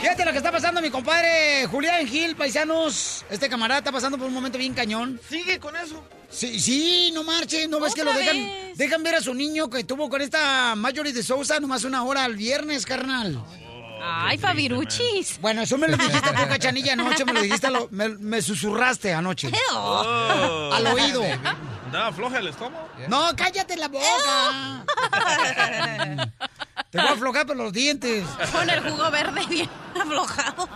[0.00, 3.24] Fíjate lo que está pasando mi compadre Julián Gil, paisanos.
[3.30, 5.20] Este camarada está pasando por un momento bien cañón.
[5.28, 6.02] ¿Sigue con eso?
[6.30, 8.36] Sí, sí, no marchen, ¿no ves que lo ¿Otra dejan?
[8.36, 8.76] vez?
[8.76, 12.24] Dejan ver a su niño que tuvo con esta Marjorie de Sousa nomás una hora
[12.24, 13.42] al viernes, carnal.
[14.02, 15.38] Ay, Fabiruchis.
[15.40, 18.42] Bueno, eso me lo dijiste tú, cachanilla, anoche, me lo dijiste, a lo- me, me
[18.42, 19.50] susurraste anoche.
[19.72, 20.70] Oh.
[20.72, 21.22] Al oído.
[21.88, 22.86] ¿Andaba floja el estómago?
[23.08, 24.84] No, cállate la boca.
[26.90, 28.24] Te voy a aflojar por los dientes.
[28.52, 29.68] Con el jugo verde bien
[29.98, 30.68] aflojado.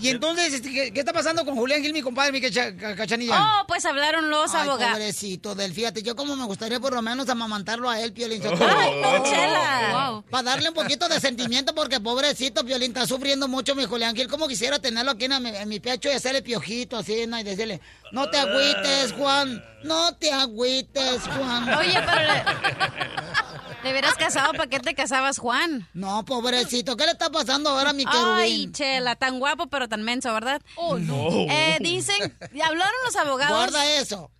[0.00, 2.96] Y entonces, este, ¿qué, qué está pasando con Julián Gil, mi compadre, mi cacha- ca-
[2.96, 3.36] cachanilla?
[3.60, 4.92] Oh, pues hablaron los Ay, abogados.
[4.94, 8.42] pobrecito del, fíjate, yo como me gustaría por lo menos amamantarlo a él, Piolín.
[8.46, 10.08] Ay, no, Chela.
[10.10, 10.22] Wow.
[10.30, 14.26] Para darle un poquito de sentimiento, porque pobrecito, Piolín, está sufriendo mucho mi Julián Gil.
[14.28, 17.38] Como quisiera tenerlo aquí en mi, en mi pecho y hacerle piojito así, ¿no?
[17.38, 17.80] Y decirle,
[18.12, 21.74] no te agüites, Juan, no te agüites, Juan.
[21.74, 22.44] Oye, pero le,
[23.82, 25.88] le hubieras casado, ¿para qué te casabas, Juan?
[25.94, 28.72] No, pobrecito, ¿qué le está pasando ahora a mi Ay, querubín?
[28.72, 30.60] Chela, tan guapo, pero tan menso, ¿verdad?
[30.76, 31.28] Oh, no.
[31.50, 33.56] Eh, dicen, hablaron los abogados.
[33.56, 34.30] Guarda eso.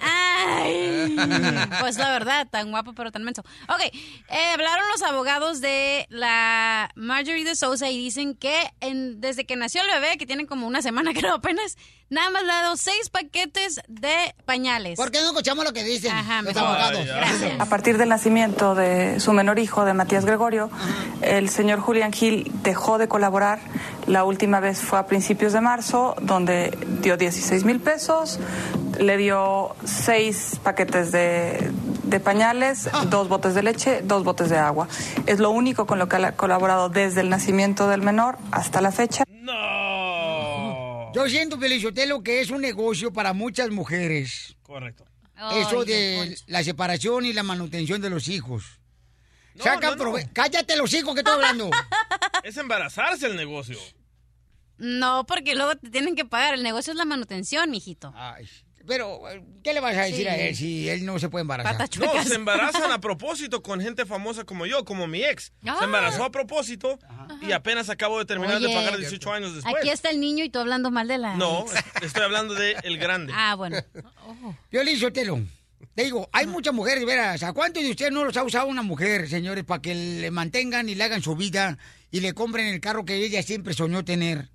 [0.00, 1.16] Ay,
[1.80, 3.42] pues la verdad, tan guapo pero tan menso.
[3.68, 9.44] Ok, eh, hablaron los abogados de la Marjorie de Sousa y dicen que en- desde
[9.44, 11.76] que nació el bebé, que tiene como una semana creo apenas,
[12.10, 14.96] nada más le ha dado seis paquetes de pañales.
[14.96, 16.62] ¿Por qué no escuchamos lo que dicen Ajá, los mejor.
[16.68, 17.06] abogados?
[17.06, 17.60] Gracias.
[17.60, 20.70] A partir del nacimiento de su menor hijo, de Matías Gregorio,
[21.22, 23.58] el señor Julián Gil dejó de colaborar.
[24.08, 26.70] La última vez fue a principios de marzo, donde
[27.02, 28.40] dio 16 mil pesos,
[28.98, 31.70] le dio seis paquetes de,
[32.04, 34.88] de pañales, dos botes de leche, dos botes de agua.
[35.26, 38.92] Es lo único con lo que ha colaborado desde el nacimiento del menor hasta la
[38.92, 39.24] fecha.
[41.14, 44.56] Yo siento, Felizotelo, que es un negocio para muchas mujeres.
[44.62, 45.04] Correcto.
[45.52, 48.80] Eso de la separación y la manutención de los hijos.
[49.54, 50.18] No, Sacan no, no.
[50.32, 51.70] Cállate los hijos que estoy hablando.
[52.44, 53.78] Es embarazarse el negocio.
[54.78, 56.54] No, porque luego te tienen que pagar.
[56.54, 58.12] El negocio es la manutención, mijito.
[58.16, 58.48] Ay,
[58.88, 59.20] pero,
[59.62, 60.26] ¿qué le vas a decir Sí.
[60.26, 61.88] a él si él no se puede embarazar?
[62.00, 65.52] No, se embarazan a propósito con gente famosa como yo, como mi ex.
[65.66, 65.76] Ah.
[65.78, 66.98] Se embarazó a propósito
[67.42, 69.74] y apenas acabo de terminar de pagar 18 años después.
[69.76, 71.34] Aquí está el niño y tú hablando mal de la...
[71.36, 71.66] No,
[72.00, 73.32] estoy hablando de el grande.
[73.36, 73.76] Ah, bueno.
[74.72, 75.38] Yo le Sotelo,
[75.94, 78.82] te digo, hay muchas mujeres, veras, ¿a cuántos de ustedes no los ha usado una
[78.82, 81.76] mujer, señores, para que le mantengan y le hagan su vida
[82.10, 84.48] y le compren el carro que ella siempre soñó tener?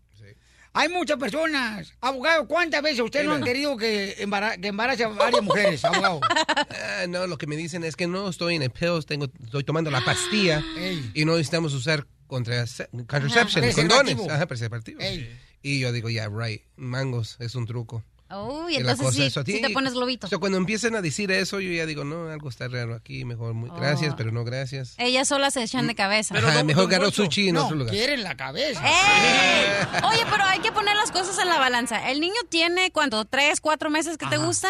[0.75, 1.93] Hay muchas personas.
[2.01, 6.19] Abogado, ¿cuántas veces ustedes no han querido que, embara que embarace a varias mujeres, abogado?
[6.23, 9.63] Ah, no, lo que me dicen es que no estoy en el pills, tengo, estoy
[9.63, 11.11] tomando la pastilla Ey.
[11.13, 12.65] y no necesitamos usar contra,
[13.07, 14.15] contraception, Ajá, condones.
[14.15, 14.31] preservativo.
[14.31, 15.03] Ajá, preservativos.
[15.03, 15.39] Ey.
[15.61, 18.03] Y yo digo, yeah, right, mangos, es un truco.
[18.41, 20.27] Uy, entonces sí, eso sí te pones globito.
[20.27, 23.25] O sea, cuando empiezan a decir eso, yo ya digo, no, algo está raro aquí,
[23.25, 24.15] mejor muy, gracias, Oh.
[24.17, 24.95] pero no gracias.
[24.97, 26.35] Ellas solas se echan de cabeza.
[26.37, 27.93] Ajá, mejor agarro sushi en no, otro lugar.
[27.93, 28.81] quieren la cabeza.
[28.85, 29.85] ¡Eh!
[30.09, 32.09] Oye, pero hay que poner las cosas en la balanza.
[32.09, 33.25] El niño tiene, ¿cuánto?
[33.25, 34.69] ¿Tres, cuatro meses que te gusta?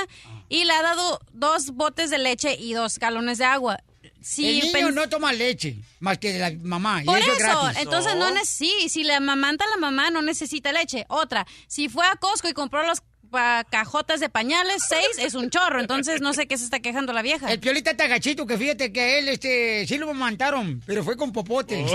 [0.49, 3.80] Y le ha dado dos botes de leche y dos galones de agua.
[4.22, 7.01] Si el niño no toma leche, más que la mamá.
[7.03, 10.22] Por y eso, eso, es entonces no, neces- sí, si le amamanta la mamá no
[10.22, 11.05] necesita leche.
[11.09, 13.01] Otra, si fue a Costco y compró las
[13.34, 17.11] pa- cajotas de pañales, seis es un chorro, entonces no sé qué se está quejando
[17.11, 17.51] la vieja.
[17.51, 21.17] El piolita está gachito, que fíjate que a él este, sí lo amamantaron, pero fue
[21.17, 21.84] con popote.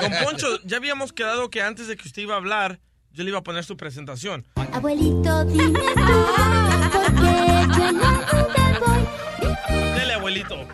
[0.00, 2.80] Don Poncho, ya habíamos quedado que antes de que usted iba a hablar,
[3.12, 4.46] yo le iba a poner su presentación.
[4.72, 5.78] Abuelito, dime
[6.92, 9.94] porque yo no te voy.
[9.98, 10.66] Dele, abuelito.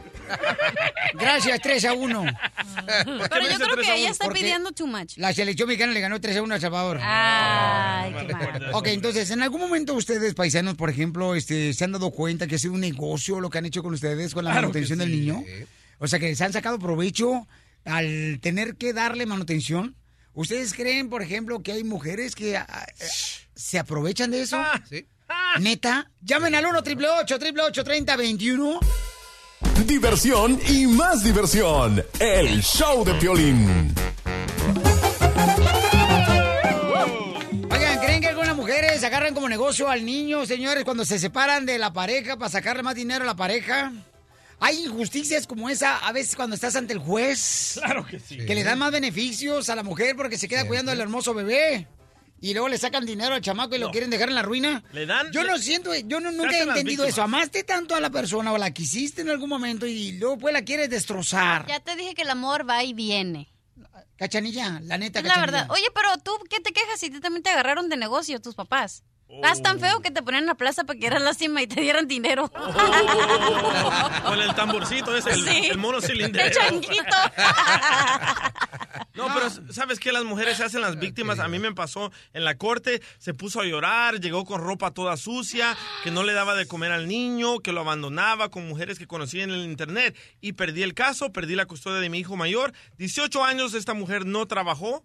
[1.19, 2.25] Gracias, 3 a 1.
[2.87, 5.17] Pero yo creo que ella está pidiendo too much.
[5.17, 6.99] La selección mexicana le ganó 3 a 1 a El Salvador.
[7.03, 8.71] Ay, qué mal.
[8.73, 12.57] Ok, entonces, ¿en algún momento ustedes, paisanos, por ejemplo, este, se han dado cuenta que
[12.57, 15.11] ha sido un negocio lo que han hecho con ustedes con la Claro manutención del
[15.11, 15.17] sí.
[15.17, 15.43] niño?
[15.99, 17.47] O sea, que se han sacado provecho
[17.85, 19.97] al tener que darle manutención.
[20.35, 23.07] ¿Ustedes creen, por ejemplo, que hay mujeres que ah, eh,
[23.55, 24.63] se aprovechan de eso?
[24.89, 25.07] Sí.
[25.61, 26.11] ¿Neta?
[26.21, 28.81] Llamen al 1 888 30 21
[29.87, 32.05] Diversión y más diversión.
[32.19, 33.95] El show de Piolín.
[37.71, 41.79] Oigan, ¿creen que algunas mujeres agarran como negocio al niño, señores, cuando se separan de
[41.79, 43.93] la pareja para sacarle más dinero a la pareja?
[44.61, 47.79] Hay injusticias como esa a veces cuando estás ante el juez.
[47.83, 48.39] Claro que sí.
[48.39, 51.87] Que le dan más beneficios a la mujer porque se queda cuidando al hermoso bebé.
[52.45, 54.85] Y luego le sacan dinero al chamaco y lo quieren dejar en la ruina.
[54.93, 57.23] Le dan- Yo no siento, yo no, nunca he entendido eso.
[57.23, 60.61] Amaste tanto a la persona o la quisiste en algún momento y luego pues la
[60.63, 61.67] quieres destrozar.
[61.67, 63.49] Ya te dije que el amor va y viene.
[64.17, 65.59] Cachanilla, la neta, Es la cachanilla.
[65.61, 65.71] verdad.
[65.71, 69.05] Oye, pero tú, ¿qué te quejas si también te agarraron de negocio tus papás?
[69.37, 71.81] Estás tan feo que te ponían en la plaza para que eras lástima y te
[71.81, 72.51] dieran dinero.
[74.25, 75.67] Con el tamborcito ese, el, Sí.
[75.71, 76.49] el mono cilindrero.
[76.49, 77.17] El changuito.
[79.15, 80.11] No, pero ¿sabes qué?
[80.13, 81.39] Las mujeres se hacen las víctimas.
[81.39, 85.17] A mí me pasó en la corte, se puso a llorar, llegó con ropa toda
[85.17, 89.07] sucia, que no le daba de comer al niño, que lo abandonaba con mujeres que
[89.07, 90.17] conocí en el internet.
[90.41, 92.73] Y perdí el caso, perdí la custodia de mi hijo mayor.
[92.99, 95.05] 18 años esta mujer no trabajó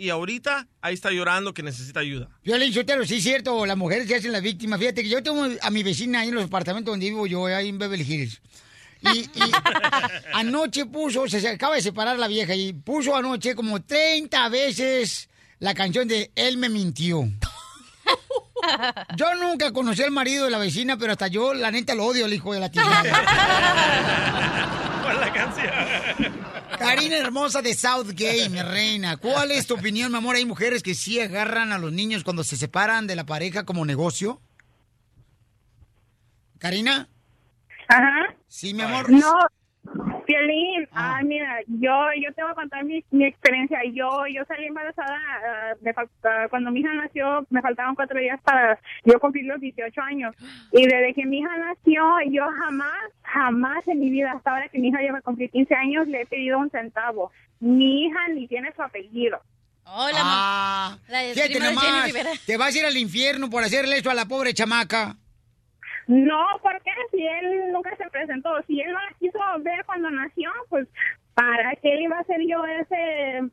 [0.00, 2.30] y ahorita ahí está llorando que necesita ayuda.
[2.42, 4.80] Violín Sotelo, sí es cierto, las mujeres se hacen las víctimas.
[4.80, 7.68] Fíjate que yo tengo a mi vecina ahí en los apartamentos donde vivo yo, ahí
[7.68, 8.40] en Beverly Hills.
[9.02, 9.52] Y, y
[10.32, 15.28] anoche puso, se acaba de separar la vieja y puso anoche como 30 veces
[15.58, 17.28] la canción de Él me mintió.
[19.16, 22.24] Yo nunca conocí al marido de la vecina, pero hasta yo, la neta, lo odio,
[22.24, 22.82] el hijo de la tía.
[25.02, 26.39] ¿Cuál es la canción?
[26.80, 29.18] Karina hermosa de Southgate, mi reina.
[29.18, 30.36] ¿Cuál es tu opinión, mi amor?
[30.36, 33.84] ¿Hay mujeres que sí agarran a los niños cuando se separan de la pareja como
[33.84, 34.40] negocio?
[36.58, 37.08] ¿Karina?
[37.88, 38.34] Ajá.
[38.48, 39.10] Sí, mi amor.
[39.10, 39.34] No,
[40.30, 41.90] Piolín, ay, mira, yo
[42.22, 43.80] yo te voy a contar mi, mi experiencia.
[43.92, 48.40] Yo yo salí embarazada ah, me ah, cuando mi hija nació, me faltaban cuatro días
[48.44, 50.36] para yo cumplir los 18 años.
[50.70, 54.78] Y desde que mi hija nació, yo jamás, jamás en mi vida, hasta ahora que
[54.78, 57.32] mi hija ya va a cumplir 15 años, le he pedido un centavo.
[57.58, 59.40] Mi hija ni tiene su apellido.
[59.84, 61.22] Hola, Ah, La
[61.58, 62.12] nomás,
[62.46, 65.16] te vas a ir al infierno por hacerle eso a la pobre chamaca.
[66.10, 70.50] No, porque si él nunca se presentó, si él no la quiso ver cuando nació,
[70.68, 70.88] pues
[71.34, 73.48] para qué le iba a hacer yo ese,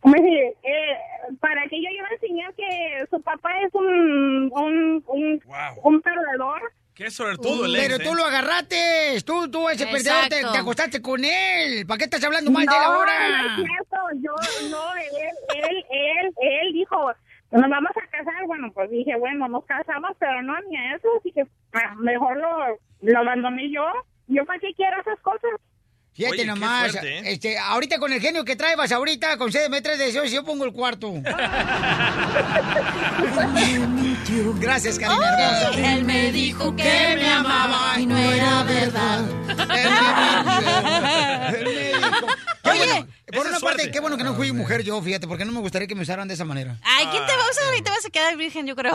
[0.00, 0.54] ¿cómo decir?
[0.62, 0.98] Eh,
[1.40, 5.42] para que yo iba a enseñar que su papá es un un un,
[5.82, 6.72] un perdedor.
[6.94, 8.16] Qué suertudo el Pero tú ¿eh?
[8.18, 11.86] lo agarraste, tú, tú ese perdedor, te, acostaste con él.
[11.88, 13.42] ¿Para qué estás hablando mal de él No, ahora?
[13.42, 14.34] no es cierto, yo,
[14.70, 17.12] no, él, él, él, él dijo,
[17.50, 21.08] nos vamos a casar, bueno, pues dije, bueno, nos casamos, pero no ni a eso,
[21.18, 21.46] así que ah,
[21.98, 23.84] mejor lo, lo abandoné yo.
[24.28, 25.50] ¿Yo para qué quiero esas cosas?
[26.16, 27.22] Fíjate Oye, nomás, fuerte, ¿eh?
[27.26, 30.72] este, ahorita con el genio que traes ahorita, con sede tres deseos, yo pongo el
[30.72, 31.12] cuarto.
[34.58, 35.92] Gracias, Karina hermosa.
[35.92, 39.24] Él me dijo que me amaba y no era verdad.
[41.54, 42.26] Él me dijo.
[42.64, 45.60] Oye, por una parte, qué bueno que no fui mujer yo, fíjate, porque no me
[45.60, 46.78] gustaría que me usaran de esa manera.
[46.82, 47.76] Ay, ¿quién te va a usar?
[47.76, 48.94] Y te vas a quedar virgen, yo creo.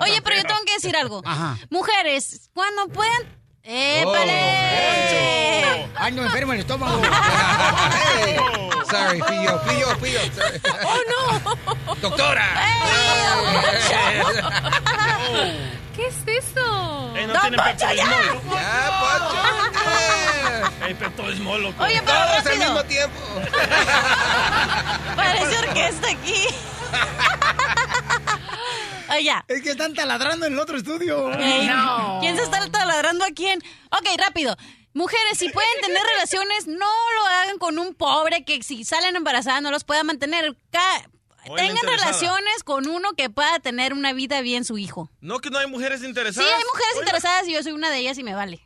[0.00, 1.20] Oye, pero yo tengo que decir algo.
[1.26, 1.58] Ajá.
[1.68, 3.36] Mujeres, cuando puedan...
[3.64, 3.70] Oh.
[3.70, 5.88] ¡Épale!
[5.96, 7.02] Ando enfermo el estómago.
[8.90, 10.20] Sorry, fui yo, fui yo, fui yo.
[10.34, 10.60] sorry.
[10.84, 11.94] ¡Oh, no!
[11.96, 12.46] ¡Doctora!
[15.94, 17.12] ¿Qué es eso?
[17.16, 18.40] Ey, no tiene pepto-bismol.
[18.50, 18.90] Ya,
[20.86, 21.82] Ey, pepto-bismol, loco.
[21.84, 22.64] Oye, pero Todos al rápido.
[22.64, 23.20] mismo tiempo.
[25.16, 26.46] Parece orquesta aquí.
[29.48, 31.32] Es que están taladrando en el otro estudio.
[31.38, 31.68] Ey,
[32.20, 33.60] ¿Quién se está taladrando a quién?
[33.90, 34.56] Ok, rápido.
[34.94, 39.62] Mujeres, si pueden tener relaciones, no lo hagan con un pobre que si salen embarazadas
[39.62, 40.56] no los pueda mantener.
[40.70, 41.08] Ca-
[41.56, 45.10] Tengan relaciones con uno que pueda tener una vida bien su hijo.
[45.20, 46.50] No, que no hay mujeres Sí, interesadas.
[46.52, 48.60] hay mujeres interesadas y yo soy una de ellas y me vale.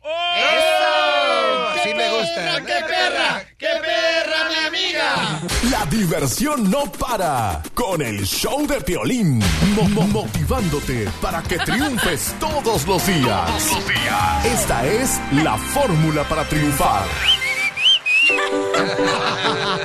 [1.79, 2.55] Así me gusta.
[2.65, 3.45] ¡Qué perra!
[3.57, 5.39] ¡Qué perra, mi amiga!
[5.71, 9.39] La diversión no para con el show de Piolín.
[9.75, 13.47] Mo- mo- motivándote para que triunfes todos los días.
[13.47, 14.45] Todos los días.
[14.45, 17.05] Esta es la fórmula para triunfar.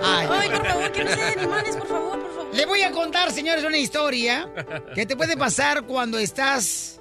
[0.02, 2.27] Ay, por favor, que no sea de animales, por favor.
[2.52, 4.50] Le voy a contar, señores, una historia
[4.94, 7.00] que te puede pasar cuando estás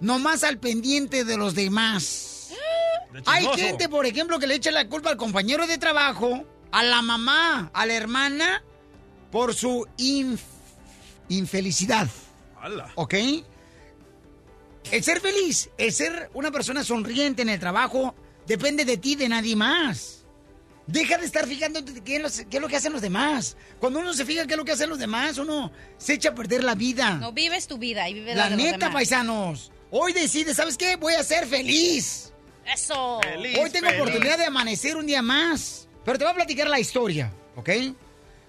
[0.00, 2.50] nomás al pendiente de los demás.
[3.26, 7.02] Hay gente, por ejemplo, que le echa la culpa al compañero de trabajo, a la
[7.02, 8.62] mamá, a la hermana,
[9.30, 10.38] por su inf-
[11.28, 12.08] infelicidad.
[12.94, 13.14] ¿Ok?
[14.90, 18.14] El ser feliz, el ser una persona sonriente en el trabajo,
[18.46, 20.21] depende de ti, de nadie más.
[20.86, 23.56] Deja de estar fijándote qué es, lo- qué es lo que hacen los demás.
[23.78, 26.34] Cuando uno se fija qué es lo que hacen los demás, uno se echa a
[26.34, 27.14] perder la vida.
[27.16, 28.92] No vives tu vida y vives la de los neta, demás.
[28.94, 29.70] paisanos.
[29.90, 30.96] Hoy decides, ¿sabes qué?
[30.96, 32.32] Voy a ser feliz.
[32.74, 33.20] Eso.
[33.60, 35.86] Hoy tengo oportunidad de amanecer un día más.
[36.04, 37.70] Pero te voy a platicar la historia, ¿ok?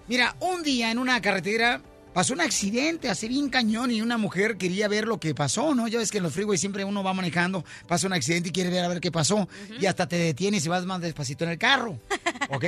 [0.08, 1.80] Mira, un día en una carretera
[2.14, 5.88] pasó un accidente así bien cañón y una mujer quería ver lo que pasó, ¿no?
[5.88, 8.70] Ya ves que en los freeways siempre uno va manejando, pasa un accidente y quiere
[8.70, 9.48] ver a ver qué pasó.
[9.80, 11.98] Y hasta te detienes y vas más despacito en el carro,
[12.50, 12.64] ¿ok?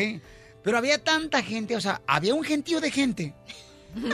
[0.63, 3.35] Pero había tanta gente, o sea, había un gentío de gente.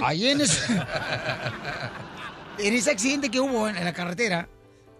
[0.05, 0.61] Ahí en ese,
[2.59, 4.49] en ese accidente que hubo en la carretera,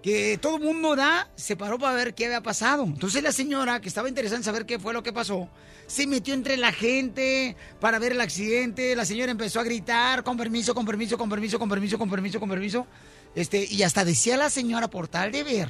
[0.03, 2.83] que todo el mundo da, se paró para ver qué había pasado.
[2.83, 5.49] Entonces la señora, que estaba interesada en saber qué fue lo que pasó,
[5.87, 8.97] se metió entre la gente para ver el accidente.
[8.97, 12.41] La señora empezó a gritar, con permiso, con permiso, con permiso, con permiso, con permiso,
[12.41, 12.87] con permiso.
[13.35, 15.69] Este, y hasta decía la señora, por tal de ver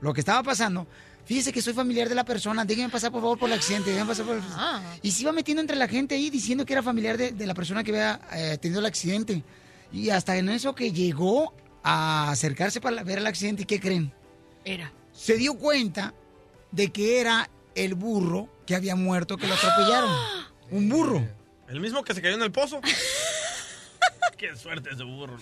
[0.00, 0.88] lo que estaba pasando,
[1.24, 4.08] fíjese que soy familiar de la persona, déjenme pasar por favor por el accidente, déjenme
[4.08, 4.42] pasar por el...
[5.02, 7.54] Y se iba metiendo entre la gente ahí diciendo que era familiar de, de la
[7.54, 9.44] persona que había eh, tenido el accidente.
[9.92, 14.12] Y hasta en eso que llegó a acercarse para ver el accidente, ¿y qué creen?
[14.64, 14.92] Era.
[15.12, 16.14] Se dio cuenta
[16.70, 20.10] de que era el burro que había muerto, que lo atropellaron.
[20.70, 21.26] Un burro.
[21.68, 22.80] ¿El mismo que se cayó en el pozo?
[24.36, 25.38] ¡Qué suerte ese burro!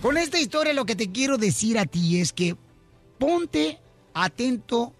[0.00, 2.56] Con esta historia lo que te quiero decir a ti es que
[3.18, 3.80] ponte
[4.14, 4.94] atento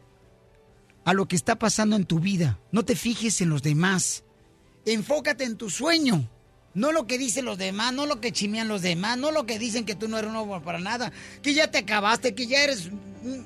[1.04, 2.58] a lo que está pasando en tu vida.
[2.70, 4.24] No te fijes en los demás.
[4.84, 6.28] Enfócate en tu sueño.
[6.74, 9.58] No lo que dicen los demás, no lo que chimean los demás, no lo que
[9.58, 11.12] dicen que tú no eres uno bueno para nada,
[11.42, 12.90] que ya te acabaste, que ya eres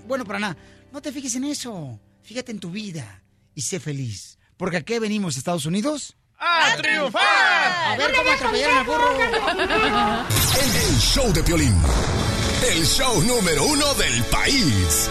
[0.06, 0.56] bueno para nada.
[0.92, 1.98] No te fijes en eso.
[2.22, 3.22] Fíjate en tu vida
[3.54, 4.38] y sé feliz.
[4.56, 6.16] Porque aquí venimos, Estados Unidos.
[6.38, 7.22] ¡A triunfar!
[7.22, 9.16] A ver cómo atropellaron al burro.
[10.60, 11.74] El show de Piolín.
[12.68, 15.08] El show número uno del país.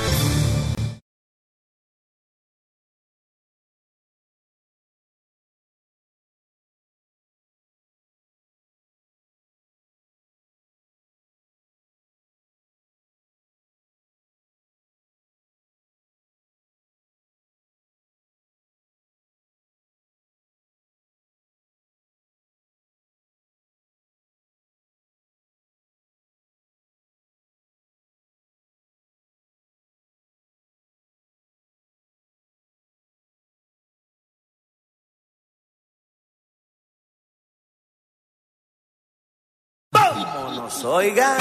[40.61, 41.37] Vámonos, oiga.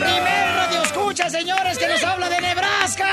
[0.00, 3.06] Primer radio escucha, señores, que nos habla de Nebraska.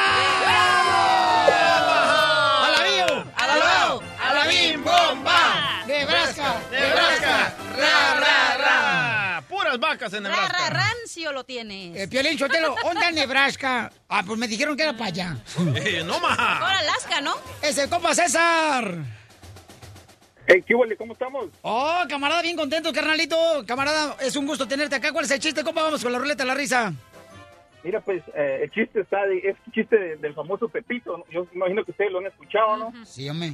[2.65, 3.25] ¡A la bio!
[3.35, 4.01] ¡A la bio!
[4.19, 5.83] ¡A la bim bomba!
[5.85, 6.55] ¡Nebraska!
[6.71, 7.53] ¡Nebraska!
[7.77, 9.43] ¡Ra, ra, ra!
[9.47, 10.57] Puras vacas en Ra, Nebraska.
[10.57, 11.95] ra, rancio lo tienes.
[11.95, 13.91] Eh, Piolín ¿dónde está Nebraska?
[14.09, 15.37] Ah, pues me dijeron que era para allá.
[15.75, 16.37] Eh, no más.
[16.39, 17.35] Ahora Alaska, ¿no?
[17.61, 19.16] ¡Es el compa César!
[20.47, 20.63] Hey.
[20.97, 21.49] ¿Cómo estamos?
[21.61, 23.35] Oh, camarada, bien contento, carnalito.
[23.67, 25.11] Camarada, es un gusto tenerte acá.
[25.11, 25.83] ¿Cuál es el chiste, compa?
[25.83, 26.93] Vamos con la ruleta de la risa.
[27.83, 31.17] Mira, pues eh, el chiste está, de, es el chiste de- del famoso Pepito.
[31.17, 31.25] ¿no?
[31.29, 32.93] Yo imagino que ustedes lo han escuchado, ¿no?
[33.05, 33.53] Sí, hombre.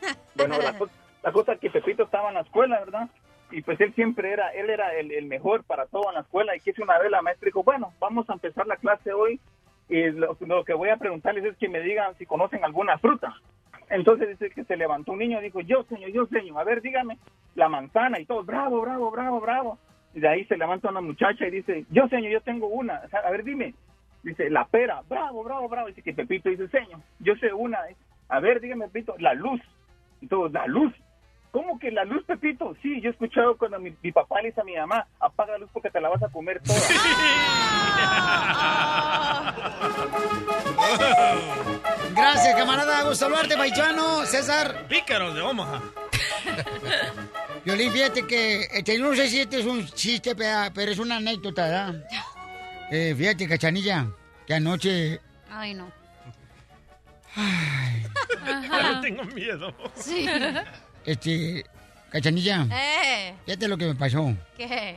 [0.34, 0.88] Bueno, la, co-
[1.22, 3.08] la cosa es que Pepito estaba en la escuela, ¿verdad?
[3.50, 6.56] Y pues él siempre era, él era el, el mejor para todo en la escuela.
[6.56, 9.40] Y que una vez la maestra dijo, bueno, vamos a empezar la clase hoy.
[9.88, 13.34] Y lo, lo que voy a preguntarles es que me digan si conocen alguna fruta.
[13.92, 16.80] Entonces dice que se levantó un niño y dijo, yo señor, yo señor, a ver,
[16.80, 17.18] dígame,
[17.54, 19.78] la manzana y todo, bravo, bravo, bravo, bravo.
[20.14, 23.08] Y de ahí se levanta una muchacha y dice, yo señor, yo tengo una, O
[23.10, 23.74] sea, a ver, dime.
[24.22, 25.88] Dice, la pera, bravo, bravo, bravo.
[25.88, 27.80] Dice que Pepito dice, señor, yo sé una.
[28.30, 29.60] A ver, dígame, Pepito, la luz.
[30.22, 30.94] Y todos, la luz.
[31.52, 32.74] ¿Cómo que la luz, Pepito?
[32.82, 35.58] Sí, yo he escuchado cuando mi, mi papá le dice a mi mamá, apaga la
[35.58, 36.78] luz porque te la vas a comer toda.
[42.14, 43.02] Gracias, camarada.
[43.02, 44.24] Gusto saludarte, paisano.
[44.26, 44.86] César.
[44.88, 45.82] Pícaros de Omaha.
[47.64, 51.18] Violín, fíjate que, este, no sé si este es un chiste, pea, pero es una
[51.18, 51.94] anécdota, ¿verdad?
[52.90, 54.06] Eh, fíjate, cachanilla,
[54.46, 55.92] que anoche, Ay, no.
[57.36, 59.74] Ya tengo miedo.
[59.94, 60.26] Sí.
[61.04, 61.64] Este,
[62.10, 64.34] cachanilla, Eh, fíjate lo que me pasó.
[64.56, 64.96] ¿qué?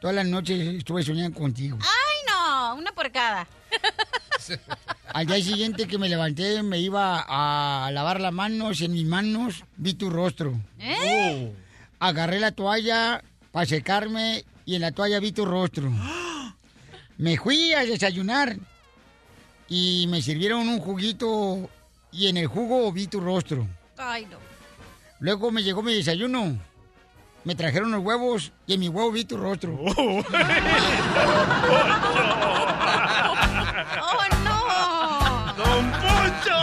[0.00, 1.78] Todas las noches estuve soñando contigo.
[1.80, 3.46] Ay, no, una por cada.
[5.14, 9.64] Al día siguiente que me levanté, me iba a lavar las manos, en mis manos
[9.76, 10.60] vi tu rostro.
[10.78, 11.52] ¿Eh?
[12.00, 15.90] Agarré la toalla para secarme y en la toalla vi tu rostro.
[17.16, 18.56] Me fui a desayunar
[19.68, 21.70] y me sirvieron un juguito
[22.10, 23.68] y en el jugo vi tu rostro.
[23.96, 24.36] Ay, no.
[25.24, 26.58] Luego me llegó mi desayuno.
[27.44, 29.72] Me trajeron los huevos y en mi huevo vi tu rostro.
[29.82, 30.22] ¡Oh,
[34.44, 35.54] no!
[35.56, 36.58] ¡Don Poncho!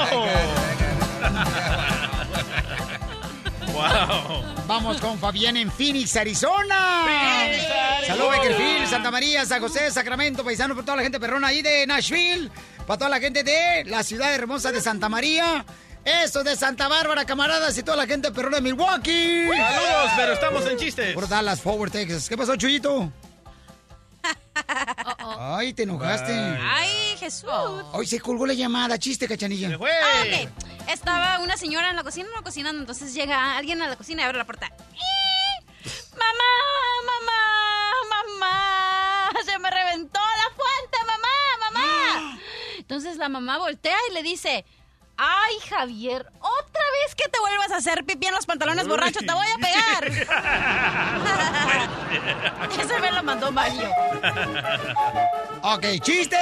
[3.74, 4.44] ¡Wow!
[4.68, 7.06] Vamos con Fabián en Phoenix, Arizona.
[7.08, 8.06] Phoenix, Arizona.
[8.06, 11.88] Saludos, Beckerfield, Santa María, San José, Sacramento, paisano, para toda la gente perrona ahí de
[11.88, 12.52] Nashville,
[12.86, 15.66] para toda la gente de la ciudad hermosa de Santa María.
[16.04, 19.48] Eso de Santa Bárbara, camaradas, y toda la gente perrona de Milwaukee.
[19.48, 21.14] Saludos, pero estamos en chistes.
[21.14, 22.28] Por Dallas, Forward, Texas.
[22.28, 23.12] ¿Qué pasó, Chuyito?
[25.40, 26.34] Ay, te enojaste.
[26.34, 27.50] Ay, Jesús.
[27.94, 29.78] Hoy se colgó la llamada, chiste, cachanilla.
[29.80, 30.90] Ah, ok.
[30.90, 34.26] Estaba una señora en la cocina, no cocinando, entonces llega alguien a la cocina y
[34.26, 34.68] abre la puerta.
[34.68, 35.66] ¡Eh!
[36.18, 36.52] ¡Mamá!
[37.06, 38.40] ¡Mamá!
[38.40, 39.32] ¡Mamá!
[39.46, 40.98] ¡Se me reventó la fuente!
[41.06, 41.72] ¡Mamá!
[41.72, 42.40] ¡Mamá!
[42.80, 44.66] Entonces la mamá voltea y le dice...
[45.18, 49.34] Ay, Javier, otra vez que te vuelvas a hacer pipí en los pantalones borrachos, te
[49.34, 50.08] voy a pegar.
[52.80, 53.90] Ese me lo mandó Mario.
[55.64, 56.38] Ok, chiste,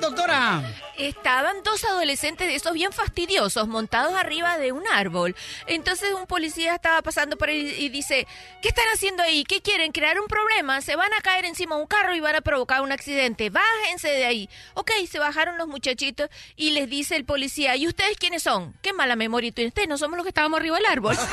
[0.00, 0.62] doctora.
[0.96, 5.34] Estaban dos adolescentes de esos bien fastidiosos montados arriba de un árbol.
[5.66, 8.26] Entonces un policía estaba pasando por ahí y dice,
[8.60, 9.44] ¿qué están haciendo ahí?
[9.44, 9.92] ¿Qué quieren?
[9.92, 10.82] ¿Crear un problema?
[10.82, 13.48] Se van a caer encima de un carro y van a provocar un accidente.
[13.48, 14.50] Bájense de ahí.
[14.74, 18.74] Ok, se bajaron los muchachitos y les dice el policía, ¿y ustedes quiénes son?
[18.82, 21.16] Qué mala memoria tienen ustedes, no somos los que estábamos arriba del árbol.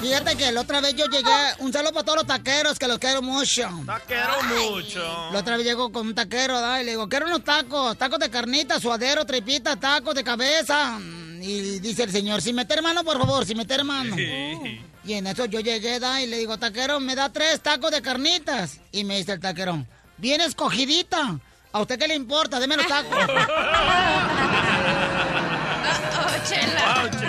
[0.00, 2.98] Fíjate que la otra vez yo llegué, un saludo para todos los taqueros, que los
[2.98, 3.68] quiero mucho.
[3.84, 5.30] Taquero mucho.
[5.32, 6.80] La otra vez llegó con un taquero, ¿verdad?
[6.80, 10.98] Y le digo, quiero unos tacos, tacos de carnita, suadero, tripita, tacos de cabeza.
[11.40, 14.16] Y dice el señor, sin meter mano, por favor, sin meter mano.
[14.16, 16.22] Y en eso yo llegué, ¿da?
[16.22, 18.80] Y le digo, taquero, me da tres tacos de carnitas.
[18.92, 19.84] Y me dice el taquero,
[20.16, 21.40] bien escogidita.
[21.72, 22.58] ¿A usted qué le importa?
[22.58, 23.10] Deme los tacos.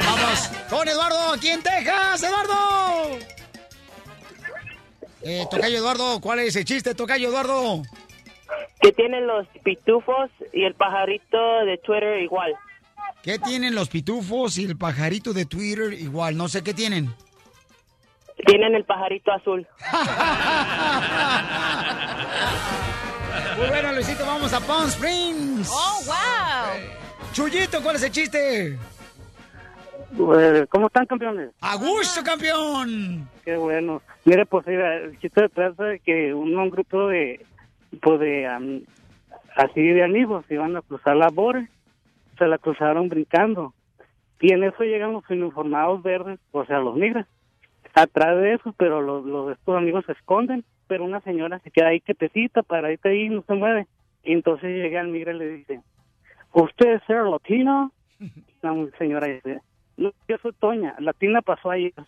[0.06, 2.24] Vamos con Eduardo, aquí en Texas.
[2.24, 3.18] ¡Eduardo!
[5.22, 7.84] Eh, tocayo Eduardo, ¿cuál es el chiste, Tocayo Eduardo?
[8.82, 12.56] que tienen los pitufos y el pajarito de Twitter igual.
[13.22, 16.38] ¿Qué tienen los pitufos y el pajarito de Twitter igual?
[16.38, 17.14] No sé qué tienen.
[18.46, 19.68] Tienen el pajarito azul.
[23.58, 25.70] Muy bueno, Luisito, vamos a Palm Springs.
[25.72, 27.34] ¡Oh, wow!
[27.34, 28.78] Chuyito, ¿cuál es el chiste?
[30.18, 31.52] Eh, ¿Cómo están, campeones?
[31.62, 33.30] ¡A gusto, campeón!
[33.46, 34.02] Qué bueno.
[34.26, 37.46] Mire, pues el chiste trata de que un, un grupo de,
[38.02, 38.48] pues de,
[39.56, 41.68] así de amigos iban a cruzar la Bore,
[42.38, 43.74] se la cruzaron brincando.
[44.42, 47.26] Y en eso llegan los uniformados verdes, o sea, los negros,
[47.94, 51.90] atrás de eso, pero los, los estos amigos se esconden, pero una señora se queda
[51.90, 53.86] ahí quietecita, paradita ahí, no se mueve.
[54.24, 55.82] Y entonces llega el migre y le dice,
[56.52, 57.92] ¿usted es ser latino?
[58.64, 59.62] La señora dice,
[60.00, 61.94] no, yo soy Toña, latina pasó ayer.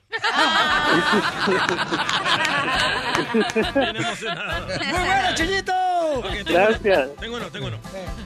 [3.34, 5.73] ¡Muy bueno, Chuyito!
[6.45, 7.09] Gracias.
[7.19, 7.77] Tengo uno, tengo uno.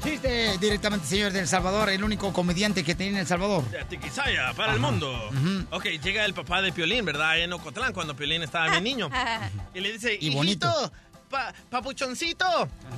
[0.03, 3.63] Chiste directamente, señor del Salvador, el único comediante que tiene en El Salvador.
[3.69, 5.11] De Tiquisaya, para el mundo.
[5.71, 7.39] Ok, llega el papá de Piolín, ¿verdad?
[7.39, 9.09] En Ocotlán, cuando Piolín estaba bien niño.
[9.73, 10.67] Y le dice, Y bonito.
[10.67, 10.91] hijito,
[11.29, 12.45] pa- papuchoncito,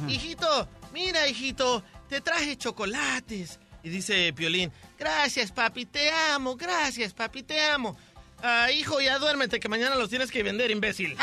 [0.08, 3.60] hijito, mira, hijito, te traje chocolates.
[3.88, 4.70] Y dice Piolín,
[5.00, 7.96] gracias, papi, te amo, gracias, papi, te amo.
[8.44, 11.16] Ah, hijo, ya duérmete, que mañana los tienes que vender, imbécil.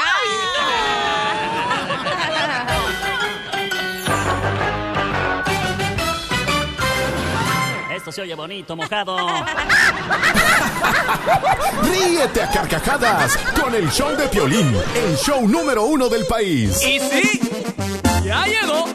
[7.94, 9.14] Esto se oye bonito, mojado.
[11.82, 16.82] Ríete a carcajadas con el show de Piolín, el show número uno del país.
[16.82, 17.40] Y sí,
[18.24, 18.86] ya llegó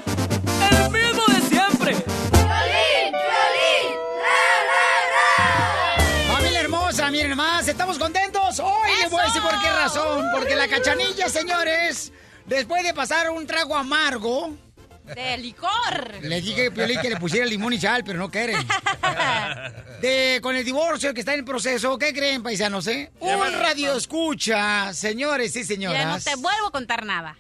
[10.40, 12.14] Porque la cachanilla, señores,
[12.46, 14.56] después de pasar un trago amargo,
[15.04, 16.16] De licor.
[16.22, 18.56] le dije a que le pusiera limón y sal, pero no quieren.
[20.02, 23.12] De, con el divorcio que está en proceso, ¿qué creen, paisanos, eh?
[23.20, 26.00] Un radio escucha, señores y señoras.
[26.00, 27.38] Ya no te vuelvo a contar nada.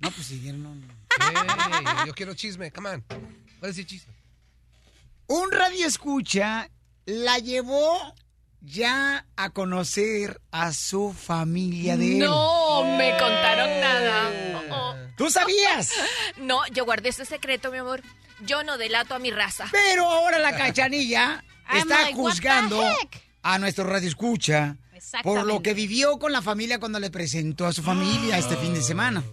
[0.00, 0.86] No, pues si no, no.
[2.00, 3.04] Ey, yo quiero chisme, come on.
[3.06, 3.18] Voy
[3.64, 4.14] a decir chisme.
[5.26, 6.70] Un radio escucha
[7.04, 8.14] la llevó
[8.60, 12.18] ya a conocer a su familia de él.
[12.20, 14.30] No me contaron nada.
[14.70, 14.94] Oh, oh.
[15.16, 15.92] ¿Tú sabías?
[16.38, 18.02] No, yo guardé ese secreto, mi amor.
[18.46, 19.66] Yo no delato a mi raza.
[19.72, 21.44] Pero ahora la cachanilla
[21.74, 22.80] está like, juzgando
[23.42, 24.76] a nuestro radio escucha
[25.22, 28.74] por lo que vivió con la familia cuando le presentó a su familia este fin
[28.74, 29.24] de semana.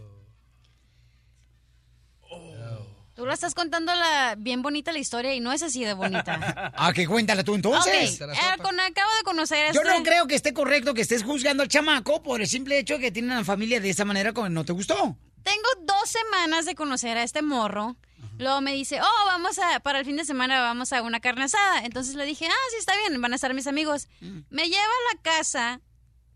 [3.15, 6.71] Tú lo estás contando la, bien bonita la historia y no es así de bonita.
[6.77, 8.19] Ah, que cuéntala tú entonces.
[8.19, 8.27] Eh,
[8.61, 9.97] con- acabo de conocer a Yo este...
[9.97, 12.99] no creo que esté correcto que estés juzgando al chamaco por el simple hecho de
[12.99, 14.95] que tiene una familia de esa manera como no te gustó.
[15.43, 17.95] Tengo dos semanas de conocer a este morro.
[18.37, 21.45] Luego me dice, oh, vamos a, para el fin de semana vamos a una carne
[21.45, 21.85] asada.
[21.85, 24.09] Entonces le dije, ah, sí, está bien, van a estar mis amigos.
[24.49, 25.81] Me lleva a la casa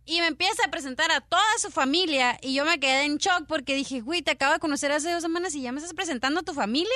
[0.09, 3.45] y me empieza a presentar a toda su familia y yo me quedé en shock
[3.47, 6.39] porque dije, güey, te acabo de conocer hace dos semanas y ya me estás presentando
[6.39, 6.89] a tu familia.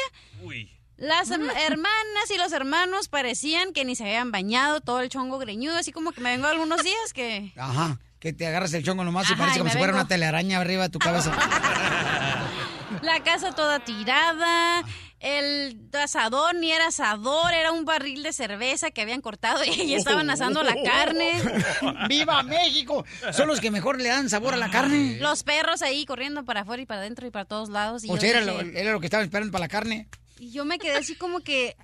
[0.98, 5.38] Las herm- hermanas y los hermanos parecían que ni se habían bañado, todo el chongo
[5.40, 7.52] greñudo, así como que me vengo algunos días que...
[7.58, 8.00] Ajá.
[8.20, 10.60] Que te agarras el chongo nomás y Ajá, parece y como si fuera una telaraña
[10.60, 11.32] arriba de tu cabeza.
[13.02, 14.84] La casa toda tirada,
[15.24, 20.30] el asador ni era asador, era un barril de cerveza que habían cortado y estaban
[20.30, 21.32] asando la carne.
[22.10, 23.06] ¡Viva México!
[23.32, 25.18] Son los que mejor le dan sabor a la carne.
[25.20, 28.04] Los perros ahí corriendo para afuera y para adentro y para todos lados.
[28.04, 30.10] Y, O sea, era dije- lo, era lo que estaban esperando para la carne.
[30.40, 31.76] y yo me quedé así como que,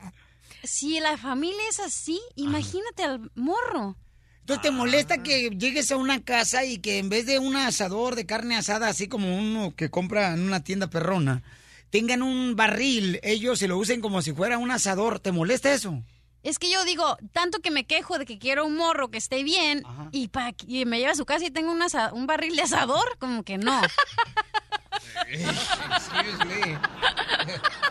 [0.64, 3.96] si la familia es así, imagínate al morro.
[4.42, 8.16] Entonces, ¿te molesta que llegues a una casa y que en vez de un asador
[8.16, 11.44] de carne asada, así como uno que compra en una tienda perrona,
[11.90, 15.20] tengan un barril, ellos se lo usen como si fuera un asador?
[15.20, 16.04] ¿Te molesta eso?
[16.42, 19.44] Es que yo digo, tanto que me quejo de que quiero un morro que esté
[19.44, 22.56] bien y, pa, y me lleva a su casa y tengo un, asa- un barril
[22.56, 23.82] de asador, como que no.
[25.30, 26.80] Excuse me.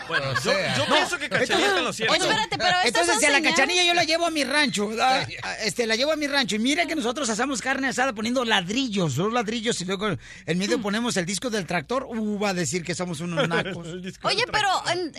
[0.09, 2.15] Bueno, O yo, pienso que Cachanilla está en lo cierto.
[2.15, 3.51] Oye, espérate, pero Entonces, si a la señales.
[3.57, 6.57] cachanilla yo la llevo a mi rancho, ah, ah, este, la llevo a mi rancho,
[6.57, 10.09] y mira que nosotros asamos carne asada poniendo ladrillos, dos ladrillos, y luego
[10.47, 13.87] en medio ponemos el disco del tractor, uh, va a decir que somos unos nacos.
[14.23, 14.69] Oye, pero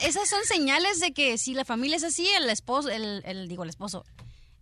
[0.02, 3.64] esas son señales de que si la familia es así, el esposo, el, el- digo,
[3.64, 4.06] el esposo,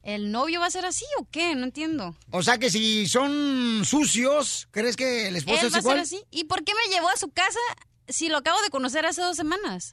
[0.07, 1.53] ¿el novio va a ser así o qué?
[1.53, 2.15] No entiendo.
[2.31, 5.91] O sea que si son sucios, ¿crees que el esposo Él es va a ser
[5.91, 5.99] igual?
[5.99, 6.23] así.
[6.31, 7.59] ¿Y por qué me llevó a su casa
[8.07, 9.91] si lo acabo de conocer hace dos semanas?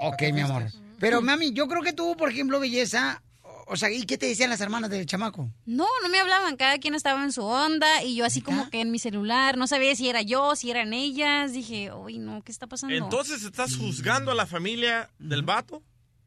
[0.00, 0.64] Ok, mi amor.
[0.98, 3.22] Pero, mami, yo creo que tú, por ejemplo, belleza,
[3.66, 5.50] o sea, ¿y qué te decían las hermanas del chamaco?
[5.66, 8.80] No, no me hablaban, cada quien estaba en su onda y yo así como que
[8.80, 12.50] en mi celular, no sabía si era yo, si eran ellas, dije, uy, no, ¿qué
[12.50, 12.96] está pasando?
[12.96, 15.82] Entonces, ¿estás juzgando a la familia del vato?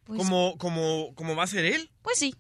[0.06, 1.90] como, como, como va a ser él?
[2.04, 2.36] Pues sí.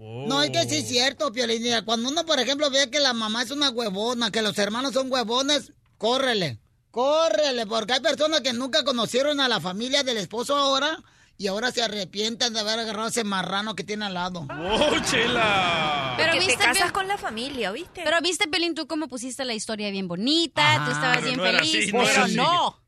[0.00, 1.62] No, es que sí es cierto, Piolín.
[1.62, 4.94] Mira, Cuando uno, por ejemplo, ve que la mamá es una huevona, que los hermanos
[4.94, 6.58] son huevones, córrele,
[6.90, 10.98] córrele, porque hay personas que nunca conocieron a la familia del esposo ahora
[11.36, 14.46] y ahora se arrepienten de haber agarrado ese marrano que tiene al lado.
[14.50, 16.14] ¡Oh, chela!
[16.16, 18.00] Pero viste, te casas con la familia, ¿viste?
[18.02, 21.76] Pero viste, Pelín, tú cómo pusiste la historia bien bonita, tú estabas bien no feliz,
[21.76, 22.80] así, no pero no.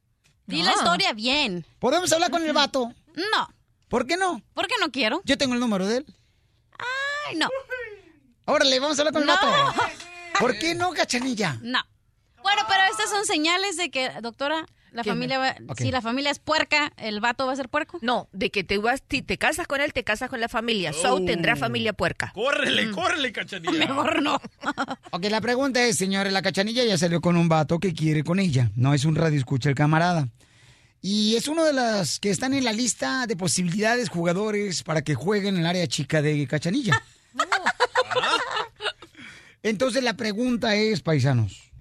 [0.47, 1.66] Di la historia bien.
[1.78, 2.90] ¿Podemos hablar con el vato?
[3.14, 3.55] No.
[3.89, 4.43] ¿Por qué no?
[4.55, 5.20] ¿Por qué no quiero?
[5.24, 6.06] Yo tengo el número de él.
[7.28, 7.49] Ay, no.
[8.47, 9.35] Órale, vamos a hablar con el No.
[9.35, 9.82] vato.
[10.40, 11.59] ¿Por qué no, cachanilla?
[11.62, 11.81] No.
[12.43, 16.39] Bueno, pero estas son señales de que, doctora, la familia va, si la familia es
[16.40, 17.99] puerca, el vato va a ser puerco.
[18.03, 20.93] No, de que te vas, si te casas con él, te casas con la familia.
[20.93, 21.24] So Oh.
[21.24, 22.32] tendrá familia puerca.
[22.35, 23.73] ¡Córrele, córrele, Cachanilla!
[23.86, 24.40] Mejor no.
[25.12, 28.39] Ok, la pregunta es, señores, la cachanilla ya salió con un vato que quiere con
[28.40, 28.70] ella.
[28.74, 30.28] No es un radio escucha el camarada.
[31.05, 35.16] Y es uno de las que están en la lista de posibilidades jugadores para que
[35.16, 37.03] jueguen en el área chica de cachanilla.
[39.65, 41.73] Entonces la pregunta es, paisanos,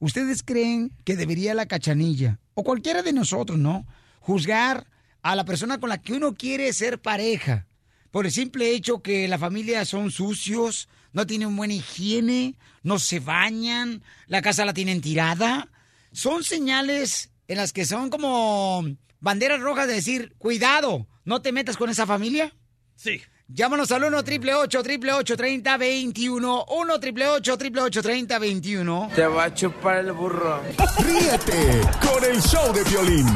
[0.00, 3.86] ¿ustedes creen que debería la cachanilla, o cualquiera de nosotros, ¿no?
[4.18, 4.88] Juzgar
[5.22, 7.66] a la persona con la que uno quiere ser pareja
[8.10, 13.20] por el simple hecho que la familia son sucios, no tienen buena higiene, no se
[13.20, 15.68] bañan, la casa la tienen tirada.
[16.12, 18.84] Son señales en las que son como
[19.20, 22.54] banderas rojas de decir, cuidado, no te metas con esa familia.
[22.94, 23.20] Sí.
[23.48, 30.12] Llámanos al 1 888 888 3021 1 888 888 3021 Te va a chupar el
[30.12, 30.60] burro.
[30.98, 33.26] Ríete con el show de violín.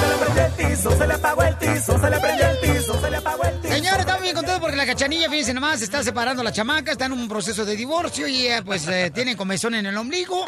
[0.00, 3.00] Se le prendió el tizo, se le apagó el tizo, se le prendió el tizo,
[3.00, 3.74] se le apagó el tizo.
[3.74, 7.12] Señores, estamos bien contentos porque la cachanilla, fíjense nomás, está separando la chamaca, está en
[7.12, 10.44] un proceso de divorcio y ella, pues, eh, tiene comezón en el ombligo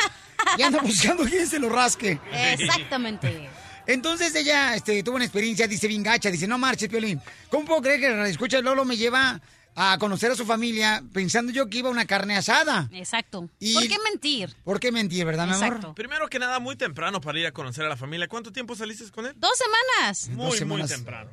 [0.57, 2.19] y anda buscando quién se lo rasque.
[2.33, 3.49] Exactamente.
[3.87, 7.21] Entonces ella este, tuvo una experiencia, dice bien gacha, dice, no marches, Piolín.
[7.49, 9.41] ¿Cómo puedo creer que la escucha Lolo me lleva
[9.79, 12.89] a conocer a su familia pensando yo que iba a una carne asada?
[12.93, 13.49] Exacto.
[13.61, 14.55] Y- ¿Por qué mentir?
[14.65, 15.95] ¿Por qué mentir, verdad, mi amor?
[15.95, 18.27] Primero que nada, muy temprano para ir a conocer a la familia.
[18.27, 19.35] ¿Cuánto tiempo saliste con él?
[19.37, 20.29] Dos semanas.
[20.31, 20.91] Muy, Dos muy semanas.
[20.91, 21.31] temprano.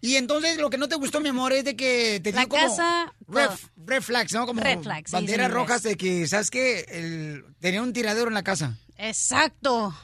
[0.00, 2.48] Y entonces lo que no te gustó, mi amor, es de que te La dio
[2.48, 3.56] como casa, red, todo.
[3.86, 4.44] red flags, ¿no?
[4.46, 6.80] Como Red flags, banderas rojas de que, ¿sabes qué?
[6.88, 8.76] El- tenía un tiradero en la casa.
[8.98, 9.94] Exacto.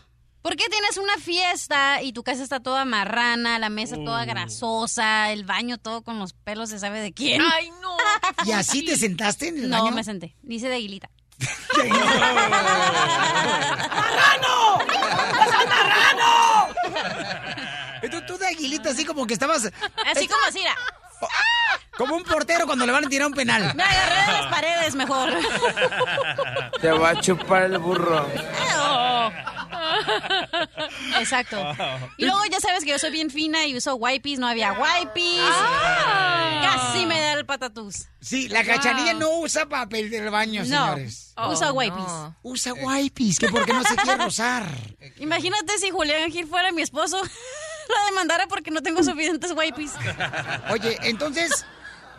[0.43, 5.31] ¿Por qué tienes una fiesta y tu casa está toda marrana, la mesa toda grasosa,
[5.31, 7.40] el baño todo con los pelos se sabe de quién?
[7.40, 7.97] Ay, no.
[8.44, 9.94] ¿Y así te sentaste en el No, baño?
[9.94, 10.35] me senté.
[10.43, 11.10] Dice de aguilita.
[18.02, 19.64] Entonces tú de aguilita, así como que estabas...
[20.06, 20.74] Así como así, era.
[21.97, 23.74] Como un portero cuando le van a tirar un penal.
[23.74, 25.31] Me agarré de las paredes mejor.
[26.81, 28.27] Te va a chupar el burro.
[31.19, 31.59] Exacto.
[32.16, 35.40] Y luego ya sabes que yo soy bien fina y uso wipes, no había wipes.
[36.62, 38.07] Casi me da el patatús.
[38.20, 41.35] Sí, la cachanilla no usa papel del baño, No, señores.
[41.49, 42.05] usa wipes.
[42.43, 44.65] Usa wipes, que porque no se quiere rozar.
[45.19, 47.20] Imagínate si Julián Gil fuera mi esposo,
[47.88, 49.92] lo demandara porque no tengo suficientes wipes.
[50.70, 51.64] Oye, entonces,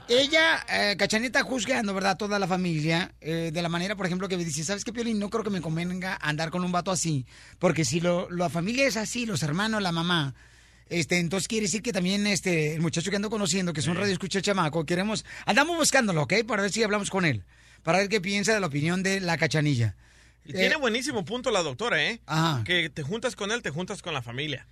[0.07, 2.17] ella, eh, Cachaneta, juzgando, ¿verdad?
[2.17, 5.19] Toda la familia, eh, de la manera, por ejemplo, que me dice, ¿sabes qué, Piolín?
[5.19, 7.25] No creo que me convenga andar con un vato así.
[7.59, 10.35] Porque si lo, la familia es así, los hermanos, la mamá,
[10.89, 13.95] este, entonces quiere decir que también este, el muchacho que ando conociendo, que es un
[13.95, 16.33] radio escucha chamaco, queremos, andamos buscándolo, ¿ok?
[16.45, 17.43] Para ver si hablamos con él.
[17.81, 19.95] Para ver qué piensa de la opinión de la cachanilla.
[20.45, 22.19] Y Eh, tiene buenísimo punto la doctora, ¿eh?
[22.25, 22.63] Ajá.
[22.65, 24.67] Que te juntas con él, te juntas con la familia.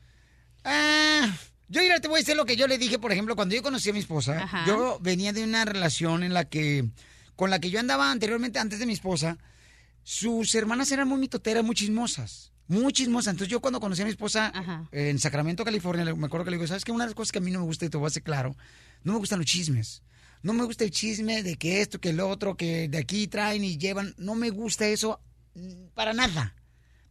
[0.64, 1.34] Ah,
[1.68, 3.62] yo mira, te voy a decir lo que yo le dije, por ejemplo, cuando yo
[3.64, 4.66] conocí a mi esposa, Ajá.
[4.68, 6.90] yo venía de una relación en la que,
[7.36, 9.38] con la que yo andaba anteriormente, antes de mi esposa,
[10.04, 13.34] sus hermanas eran muy mitoteras, muy chismosas, muy chismosas.
[13.34, 14.52] Entonces yo cuando conocí a mi esposa
[14.92, 16.92] en Sacramento, California, me acuerdo que le digo, ¿sabes qué?
[16.92, 18.24] Una de las cosas que a mí no me gusta, y te voy a hacer
[18.24, 18.56] claro,
[19.04, 20.04] no me gustan los chismes.
[20.44, 23.64] No me gusta el chisme de que esto, que el otro, que de aquí traen
[23.64, 24.16] y llevan.
[24.18, 25.22] No me gusta eso
[25.94, 26.56] para nada.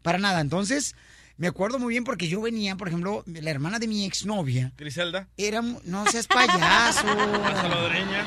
[0.03, 0.41] Para nada.
[0.41, 0.97] Entonces,
[1.41, 4.73] me acuerdo muy bien porque yo venía, por ejemplo, la hermana de mi exnovia.
[4.77, 5.27] Griselda.
[5.39, 7.07] Era, mu- no seas payaso.
[7.43, 8.27] La salvadoreña.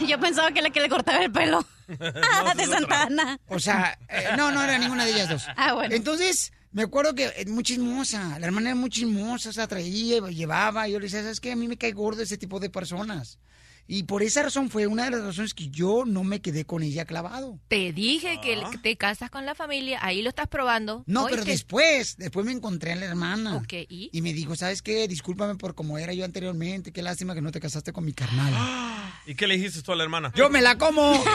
[0.06, 1.66] Yo pensaba que la que le cortaba el pelo.
[1.88, 3.38] de Santana.
[3.48, 5.46] O sea, eh, no, no era ninguna de ellas dos.
[5.56, 5.92] Ah, bueno.
[5.94, 8.38] Entonces, me acuerdo que es muy chismosa.
[8.38, 10.88] La hermana era muy chismosa, se atraía, llevaba.
[10.88, 11.50] Y yo le decía, ¿sabes qué?
[11.52, 13.38] A mí me cae gordo ese tipo de personas.
[13.88, 16.82] Y por esa razón fue una de las razones que yo no me quedé con
[16.82, 17.60] ella clavado.
[17.68, 18.70] Te dije que Ah.
[18.82, 21.04] te casas con la familia, ahí lo estás probando.
[21.06, 23.56] No, pero después, después me encontré a la hermana.
[23.56, 24.10] Ok, ¿y?
[24.22, 25.06] me dijo, ¿sabes qué?
[25.06, 26.92] Discúlpame por cómo era yo anteriormente.
[26.92, 28.52] Qué lástima que no te casaste con mi carnal.
[29.26, 30.32] ¿Y qué le dijiste tú a la hermana?
[30.34, 31.12] ¡Yo me la como!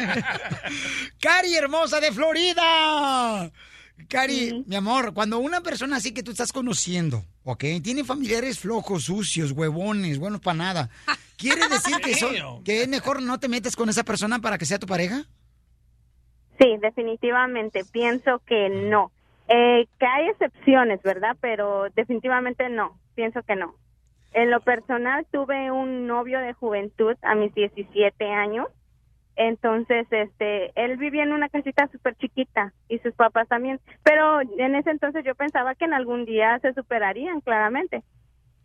[1.20, 3.50] Cari hermosa de Florida.
[4.08, 7.64] Cari, mi amor, cuando una persona así que tú estás conociendo, ¿ok?
[7.82, 10.90] Tiene familiares flojos, sucios, huevones, buenos para nada.
[11.36, 14.66] ¿Quiere decir que, son- que es mejor no te metes con esa persona para que
[14.66, 15.24] sea tu pareja?
[16.58, 17.84] Sí, definitivamente.
[17.90, 19.10] Pienso que no.
[19.48, 21.36] Eh, que hay excepciones, ¿verdad?
[21.40, 22.98] Pero definitivamente no.
[23.14, 23.74] Pienso que no.
[24.32, 28.66] En lo personal tuve un novio de juventud a mis 17 años.
[29.42, 33.80] Entonces, este, él vivía en una casita súper chiquita y sus papás también.
[34.04, 38.02] Pero en ese entonces yo pensaba que en algún día se superarían, claramente.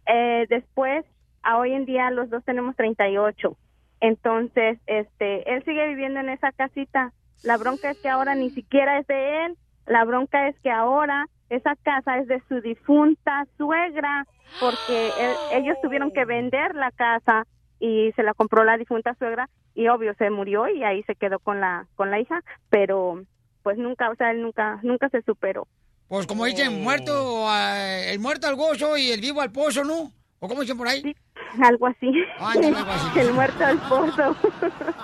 [0.05, 1.05] Eh, después,
[1.43, 3.55] a hoy en día los dos tenemos 38.
[4.01, 7.13] Entonces, este, él sigue viviendo en esa casita.
[7.41, 9.57] La bronca es que ahora ni siquiera es de él.
[9.85, 14.27] La bronca es que ahora esa casa es de su difunta suegra,
[14.59, 17.47] porque ellos tuvieron que vender la casa
[17.79, 21.39] y se la compró la difunta suegra y obvio se murió y ahí se quedó
[21.39, 23.23] con la con la hija, pero
[23.63, 25.67] pues nunca, o sea, él nunca nunca se superó.
[26.07, 30.11] Pues como dicen, muerto, ah, el muerto al gozo y el vivo al pozo, ¿no?
[30.39, 31.15] ¿O cómo dicen por ahí?
[31.61, 32.11] Algo así.
[32.39, 33.19] Algo así.
[33.19, 34.35] El muerto al pozo.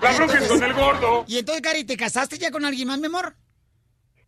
[0.02, 1.24] La bronca es con el gordo.
[1.28, 3.36] Y entonces, Cari, ¿te casaste ya con alguien más, mi amor?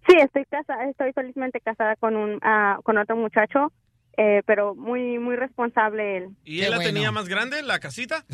[0.07, 3.71] Sí, estoy casada, estoy felizmente casada con un ah, con otro muchacho,
[4.17, 6.29] eh, pero muy muy responsable él.
[6.45, 8.23] ¿Y él la tenía más grande, la casita?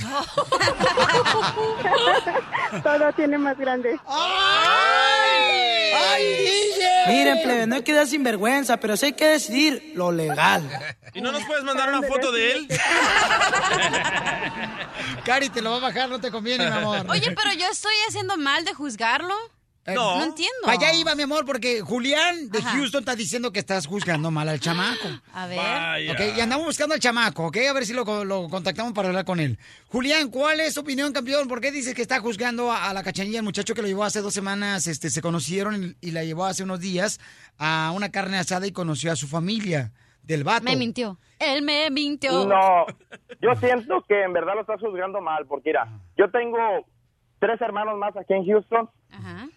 [2.83, 3.99] Todo tiene más grande.
[7.07, 10.69] Miren, plebe, no hay que dar sinvergüenza, pero sí hay que decidir lo legal.
[11.13, 12.67] ¿Y no nos puedes mandar una foto de él?
[15.23, 17.05] Cari, te lo va a bajar, no te conviene, mi amor.
[17.09, 19.33] Oye, pero yo estoy haciendo mal de juzgarlo.
[19.95, 20.67] No entiendo.
[20.67, 22.71] Allá iba, mi amor, porque Julián de Ajá.
[22.71, 25.07] Houston está diciendo que estás juzgando mal al chamaco.
[25.33, 25.57] A ver.
[25.57, 26.11] Vaya.
[26.13, 27.57] Ok, y andamos buscando al chamaco, ¿ok?
[27.69, 29.57] A ver si lo, lo contactamos para hablar con él.
[29.87, 31.47] Julián, ¿cuál es tu opinión, campeón?
[31.47, 34.03] ¿Por qué dices que está juzgando a, a la cachanilla, el muchacho que lo llevó
[34.03, 37.19] hace dos semanas, este, se conocieron y, y la llevó hace unos días
[37.57, 39.91] a una carne asada y conoció a su familia
[40.23, 40.63] del vato?
[40.63, 41.19] Me mintió.
[41.39, 42.45] Él me mintió.
[42.45, 42.85] No,
[43.41, 45.87] yo siento que en verdad lo estás juzgando mal, porque mira,
[46.17, 46.57] yo tengo
[47.39, 48.89] tres hermanos más aquí en Houston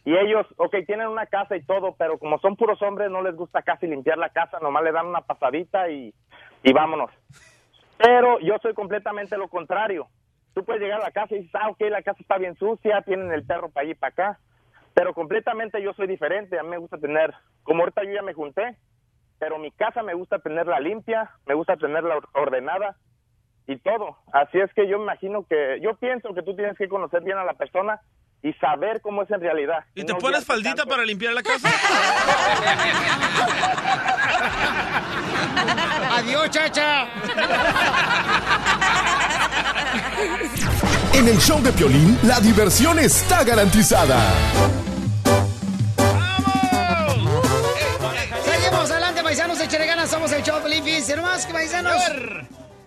[0.05, 3.37] y ellos, ok, tienen una casa y todo, pero como son puros hombres, no les
[3.37, 6.13] gusta casi limpiar la casa, nomás le dan una pasadita y,
[6.63, 7.11] y vámonos.
[7.99, 10.09] Pero yo soy completamente lo contrario.
[10.55, 13.03] Tú puedes llegar a la casa y dices, ah, ok, la casa está bien sucia,
[13.03, 14.39] tienen el perro para allí y para acá,
[14.93, 16.59] pero completamente yo soy diferente.
[16.59, 18.77] A mí me gusta tener, como ahorita yo ya me junté,
[19.39, 22.97] pero mi casa me gusta tenerla limpia, me gusta tenerla or- ordenada
[23.67, 24.19] y todo.
[24.33, 27.39] Así es que yo me imagino que, yo pienso que tú tienes que conocer bien
[27.39, 28.01] a la persona
[28.43, 29.85] y saber cómo es en realidad.
[29.95, 30.91] ¿Y te no pones faldita tanto.
[30.91, 31.69] para limpiar la casa?
[36.17, 37.07] Adiós, chacha.
[41.15, 44.19] En el show de Piolín, la diversión está garantizada.
[48.45, 52.03] Seguimos adelante, paisanos, échale ganas, somos el show de Pelín, fíjense nomás, que paisanos.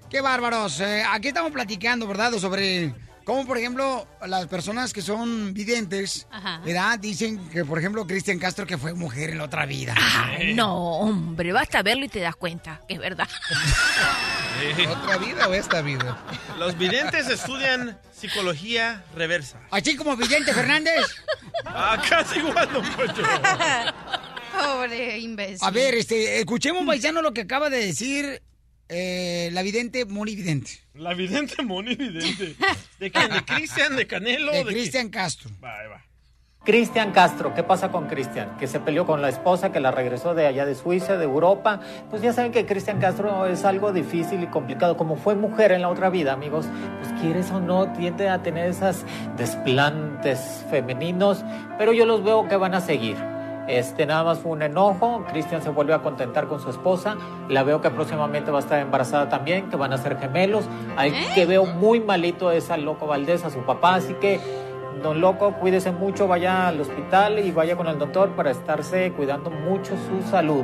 [0.09, 0.79] Qué bárbaros.
[0.81, 2.31] Eh, aquí estamos platicando, ¿verdad?
[2.33, 2.93] Sobre
[3.25, 6.61] cómo, por ejemplo, las personas que son videntes, Ajá.
[6.63, 6.97] ¿verdad?
[6.99, 9.95] Dicen que, por ejemplo, Cristian Castro que fue mujer en la otra vida.
[10.53, 13.27] No, hombre, basta verlo y te das cuenta que es verdad.
[14.89, 16.17] ¿Otra vida o esta vida?
[16.57, 19.59] Los videntes estudian psicología reversa.
[19.71, 21.05] Así como Vidente Fernández.
[21.65, 23.21] Ah, casi igual, don Poncho.
[24.57, 25.67] Pobre imbécil.
[25.67, 28.41] A ver, este, escuchemos, paisano, lo que acaba de decir
[28.89, 30.71] eh, la vidente Moni Vidente.
[30.93, 32.55] La vidente Moni vidente.
[32.99, 33.29] ¿De quién?
[33.29, 33.95] ¿De Cristian?
[33.95, 34.51] ¿De Canelo?
[34.51, 34.65] De?
[34.65, 35.49] Cristian Castro.
[35.63, 36.05] Va, ahí va.
[36.65, 38.57] Cristian Castro, ¿qué pasa con Cristian?
[38.57, 41.79] Que se peleó con la esposa, que la regresó de allá de Suiza, de Europa.
[42.09, 44.97] Pues ya saben que Cristian Castro es algo difícil y complicado.
[44.97, 46.65] Como fue mujer en la otra vida, amigos,
[46.99, 49.05] pues quieres o no, tiende a tener esas
[49.37, 51.45] desplantes femeninos,
[51.77, 53.34] pero yo los veo que van a seguir.
[53.67, 57.17] Este nada más fue un enojo, Cristian se vuelve a contentar con su esposa,
[57.49, 60.65] la veo que próximamente va a estar embarazada también, que van a ser gemelos,
[60.97, 64.39] al que veo muy malito es al loco Valdés, a su papá, así que
[65.01, 69.49] Don Loco, cuídese mucho, vaya al hospital y vaya con el doctor para estarse cuidando
[69.49, 70.63] mucho su salud.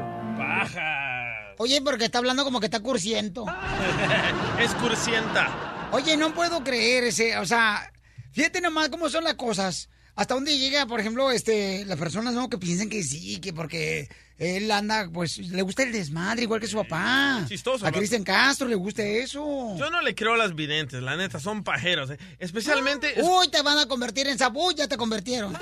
[1.58, 3.46] Oye, porque está hablando como que está cursiento.
[4.60, 5.90] Es cursienta.
[5.92, 7.92] Oye, no puedo creer ese, o sea,
[8.32, 9.90] fíjate nomás cómo son las cosas.
[10.22, 12.48] Hasta dónde llega, por ejemplo, este, las personas, ¿no?
[12.48, 14.08] Que piensan que sí, que porque
[14.38, 17.44] él anda, pues, le gusta el desmadre, igual que su papá.
[17.48, 17.92] Chistoso, A.
[17.92, 19.76] Cristian Castro le gusta eso.
[19.80, 22.12] Yo no le creo a las videntes, la neta, son pajeros.
[22.12, 22.20] ¿eh?
[22.38, 25.58] Especialmente, Uy, te van a convertir en sabu, ya te convirtieron.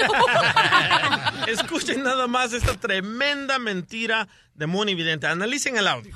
[1.47, 5.25] escuchen nada más esta tremenda mentira de Moni Vidente.
[5.27, 6.13] Analicen el audio.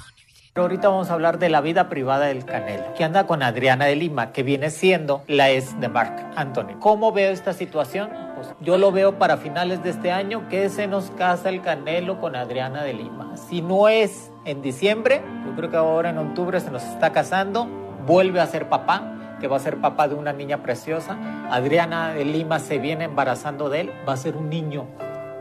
[0.53, 3.85] Pero ahorita vamos a hablar de la vida privada del Canelo, que anda con Adriana
[3.85, 6.77] de Lima, que viene siendo la ex de Mark Anthony.
[6.79, 8.11] ¿Cómo veo esta situación?
[8.35, 12.21] Pues yo lo veo para finales de este año que se nos casa el Canelo
[12.21, 13.35] con Adriana de Lima.
[13.35, 17.67] Si no es en diciembre, yo creo que ahora en octubre se nos está casando,
[18.05, 21.17] vuelve a ser papá, que va a ser papá de una niña preciosa.
[21.49, 24.85] Adriana de Lima se viene embarazando de él, va a ser un niño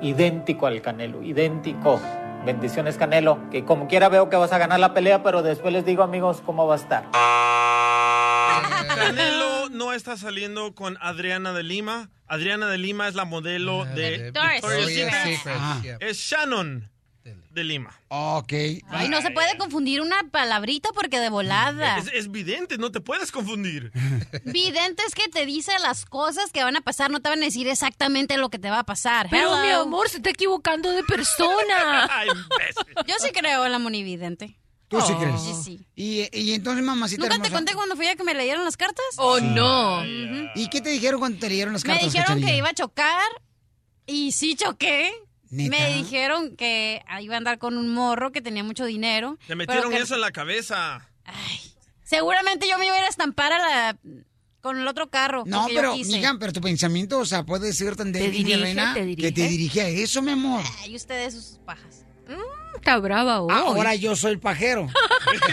[0.03, 2.01] idéntico al Canelo, idéntico.
[2.45, 5.87] Bendiciones Canelo, que como quiera veo que vas a ganar la pelea, pero después les
[5.87, 7.09] digo amigos cómo va a estar.
[8.97, 12.11] Canelo no está saliendo con Adriana de Lima.
[12.27, 15.37] Adriana de Lima es la modelo de Victoria's Victoria's Secret.
[15.39, 15.57] Secret.
[15.59, 15.81] Ah.
[16.01, 16.91] Es Shannon
[17.25, 17.97] de Lima.
[18.09, 18.53] Ok.
[18.89, 21.99] Ay, no se puede confundir una palabrita porque de volada.
[21.99, 23.93] Es, es vidente, no te puedes confundir.
[24.45, 27.45] Vidente es que te dice las cosas que van a pasar, no te van a
[27.45, 29.29] decir exactamente lo que te va a pasar.
[29.31, 29.63] Pero Hello.
[29.63, 32.09] mi amor, se está equivocando de persona.
[33.07, 34.59] Yo sí creo en la monividente.
[34.89, 35.19] ¿Tú sí Oh.
[35.21, 35.41] crees?
[35.41, 35.87] Sí, sí.
[35.95, 39.05] Y, y entonces, mamacita ¿Nunca te conté cuando fui a que me leyeron las cartas?
[39.17, 40.05] Oh, no.
[40.55, 43.31] ¿Y qué te dijeron cuando te leyeron las Me cartas, dijeron que iba a chocar
[44.07, 45.13] y sí choqué.
[45.53, 45.77] ¿Neta?
[45.77, 49.39] Me dijeron que iba a andar con un morro que tenía mucho dinero.
[49.47, 51.07] Te metieron que- eso en la cabeza.
[52.03, 53.99] Seguramente yo me iba a ir a estampar a la...
[54.63, 55.45] con el otro carro.
[55.45, 56.17] No, pero, quise.
[56.17, 59.89] mija, pero tu pensamiento, o sea, puede ser tan reina, te que te dirige a
[59.89, 60.65] eso, mi amor.
[60.81, 62.07] Ay, ustedes sus pajas.
[62.75, 63.53] Está brava hoy.
[63.55, 64.87] Ahora yo soy el pajero.
[65.35, 65.51] estoy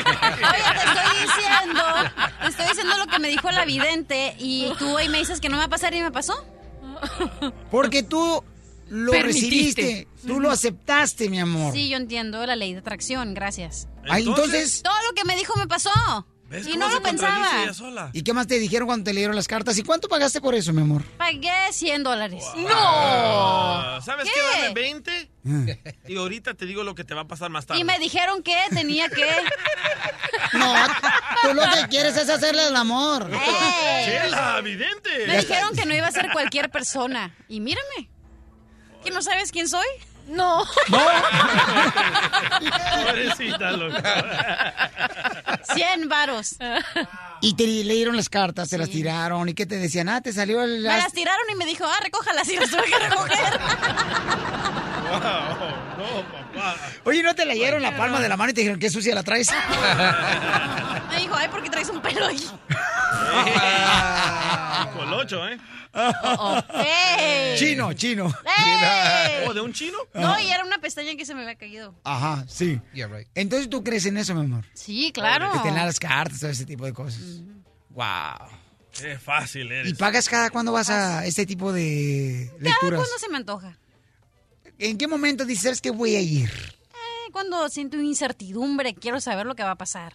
[1.27, 1.83] diciendo,
[2.41, 5.49] te estoy diciendo lo que me dijo la vidente y tú ahí me dices que
[5.49, 6.41] no me va a pasar y me pasó.
[7.69, 8.43] Porque tú
[8.89, 9.49] lo Permitiste.
[9.81, 11.73] recibiste, tú lo aceptaste, mi amor.
[11.73, 13.87] Sí, yo entiendo la ley de atracción, gracias.
[14.09, 15.91] Ah, entonces- Todo lo que me dijo me pasó.
[16.49, 17.61] ¿Ves Y cómo no se lo pensaba.
[17.63, 18.09] ella sola?
[18.11, 19.77] ¿Y qué más te dijeron cuando te leyeron las cartas?
[19.77, 21.03] ¿Y cuánto pagaste por eso, mi amor?
[21.19, 22.43] Pagué 100 dólares.
[22.71, 24.31] Ah, ¿Sabes qué?
[24.33, 24.61] ¿Qué?
[24.63, 25.31] Dame 20
[26.07, 27.79] y ahorita te digo lo que te va a pasar más tarde.
[27.79, 29.25] Y me dijeron que tenía que...
[30.53, 30.73] No,
[31.43, 33.29] tú lo que quieres es hacerle el amor.
[34.05, 35.27] Chela, vidente.
[35.27, 37.35] Me dijeron que no iba a ser cualquier persona.
[37.47, 38.09] Y mírame.
[39.03, 39.87] ¿Que no sabes quién soy?
[40.27, 40.63] No.
[43.05, 43.97] Pobrecita, loco.
[45.73, 46.55] 100 varos.
[47.41, 49.49] Y te leyeron las cartas, te las tiraron.
[49.49, 50.07] ¿Y qué te decían?
[50.09, 50.83] Ah, te salió el...
[50.83, 53.59] Me las tiraron y me dijo, ah, recójalas y las tuve que recoger.
[55.09, 56.75] No, papá.
[57.05, 59.23] Oye, ¿no te leyeron la palma de la mano y te dijeron qué sucia la
[59.23, 59.49] traes?
[61.09, 62.47] Me dijo, ay, ¿por qué traes un pelo ahí?
[64.93, 65.57] Colocho, ¿eh?
[66.73, 67.57] ¡Ey!
[67.57, 68.27] Chino, chino.
[68.57, 69.47] ¡Ey!
[69.47, 69.97] ¿O de un chino?
[70.13, 71.95] No, y era una pestaña que se me había caído.
[72.03, 72.79] Ajá, sí.
[73.35, 74.65] Entonces tú crees en eso, mi amor.
[74.73, 75.51] Sí, claro.
[75.53, 77.21] Que te dan las cartas, todo ese tipo de cosas.
[77.89, 78.47] Wow.
[78.91, 79.91] Qué fácil eres.
[79.91, 82.99] ¿Y pagas cada cuando vas a este tipo de Cada lecturas?
[82.99, 83.77] cuando se me antoja.
[84.77, 86.49] ¿En qué momento dices "¿Sabes que voy a ir?
[86.49, 90.13] Eh, Cuando siento incertidumbre, quiero saber lo que va a pasar.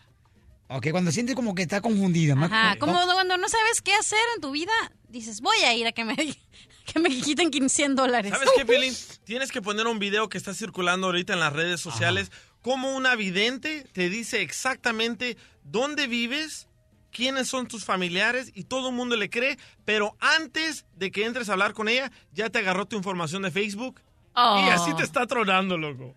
[0.77, 2.35] Ok, cuando sientes como que está confundida.
[2.35, 4.73] Ajá, como cuando no sabes qué hacer en tu vida,
[5.09, 6.17] dices, voy a ir a que me,
[6.85, 8.33] que me quiten 100 dólares.
[8.33, 8.93] ¿Sabes qué, Pelín?
[9.23, 12.33] Tienes que poner un video que está circulando ahorita en las redes sociales.
[12.61, 16.67] Como una vidente te dice exactamente dónde vives,
[17.13, 19.59] quiénes son tus familiares y todo el mundo le cree.
[19.85, 23.53] Pero antes de que entres a hablar con ella, ya te agarró tu información de
[23.53, 24.01] Facebook.
[24.35, 24.65] Oh.
[24.67, 26.17] Y así te está tronando, loco.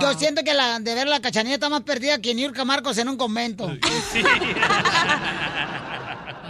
[0.00, 3.08] Yo siento que la de ver la cachanilla está más perdida que Niurka Marcos en
[3.08, 3.64] un convento.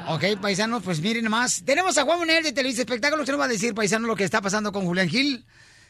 [0.09, 1.62] ok, paisanos, pues miren más.
[1.64, 4.24] Tenemos a Juan Manuel de Televisa Espectáculos que nos va a decir, paisano, lo que
[4.24, 5.44] está pasando con Julián Gil.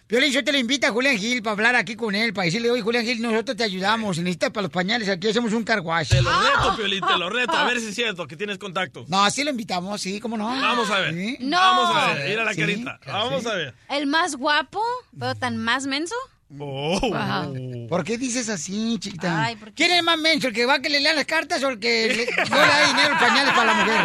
[0.06, 2.70] Piolín, yo te lo invito a Julián Gil para hablar aquí con él, para decirle,
[2.70, 4.16] oye, Julián Gil, nosotros te ayudamos.
[4.16, 6.08] Si necesitas para los pañales, aquí hacemos un carguash.
[6.10, 7.52] Te lo reto, Piolín, te lo reto.
[7.52, 9.08] A ver si es cierto que tienes contactos.
[9.08, 10.46] No, sí lo invitamos, sí, ¿cómo no?
[10.48, 11.14] Vamos a ver.
[11.14, 11.36] Sí.
[11.40, 11.56] No.
[11.56, 12.28] Vamos a ver.
[12.28, 13.00] Mira la Sí, carita.
[13.06, 13.74] Vamos a ver.
[13.88, 14.82] ¿El más guapo,
[15.18, 16.16] pero tan más menso?
[16.58, 17.00] Oh.
[17.00, 17.88] Wow.
[17.88, 19.44] ¿Por qué dices así, chiquita?
[19.44, 21.62] Ay, ¿por ¿Quién es más menso, el que va a que le lean las cartas
[21.62, 24.00] o el que le, no le da dinero pañales para la mujer?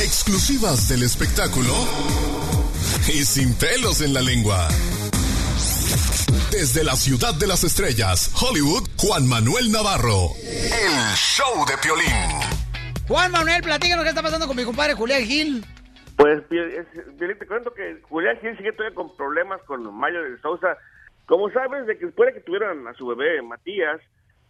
[0.00, 1.74] Exclusivas del espectáculo
[3.08, 4.68] y sin pelos en la lengua.
[6.50, 10.30] Desde la ciudad de las estrellas, Hollywood, Juan Manuel Navarro.
[10.44, 12.06] El show de Piolín.
[13.06, 15.64] Juan Manuel, platícanos qué está pasando con mi compadre Julián Gil.
[16.16, 20.78] Pues, te cuento que Julián Gil sigue todavía con problemas con Mayo de Sousa.
[21.26, 24.00] Como sabes, de que después de que tuvieron a su bebé, Matías,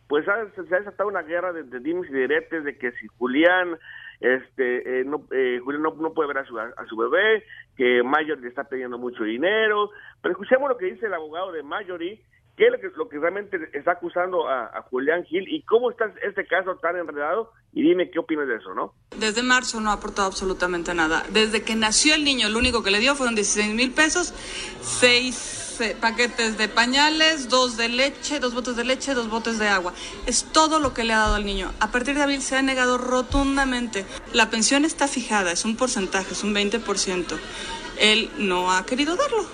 [0.08, 3.06] pues ha- se ha desatado una guerra de, de dimes y diretes de que si
[3.18, 3.76] Julián
[4.20, 7.44] este eh, no, eh, Julián no, no puede ver a su, a, su bebé,
[7.76, 9.90] que Mayor le está pidiendo mucho dinero.
[10.22, 12.22] Pero escuchemos lo que dice el abogado de Mayory,
[12.56, 15.90] qué es lo que, lo que realmente está acusando a, a Julián Gil y cómo
[15.90, 17.52] está este caso tan enredado.
[17.72, 18.94] Y dime qué opinas de eso, ¿no?
[19.18, 21.24] Desde marzo no ha aportado absolutamente nada.
[21.30, 24.32] Desde que nació el niño, lo único que le dio fueron 16 mil pesos,
[24.80, 29.68] seis eh, paquetes de pañales, dos de leche, dos botes de leche, dos botes de
[29.68, 29.92] agua.
[30.26, 31.70] Es todo lo que le ha dado al niño.
[31.80, 34.06] A partir de abril se ha negado rotundamente.
[34.32, 37.38] La pensión está fijada, es un porcentaje, es un 20%.
[37.98, 39.44] Él no ha querido darlo.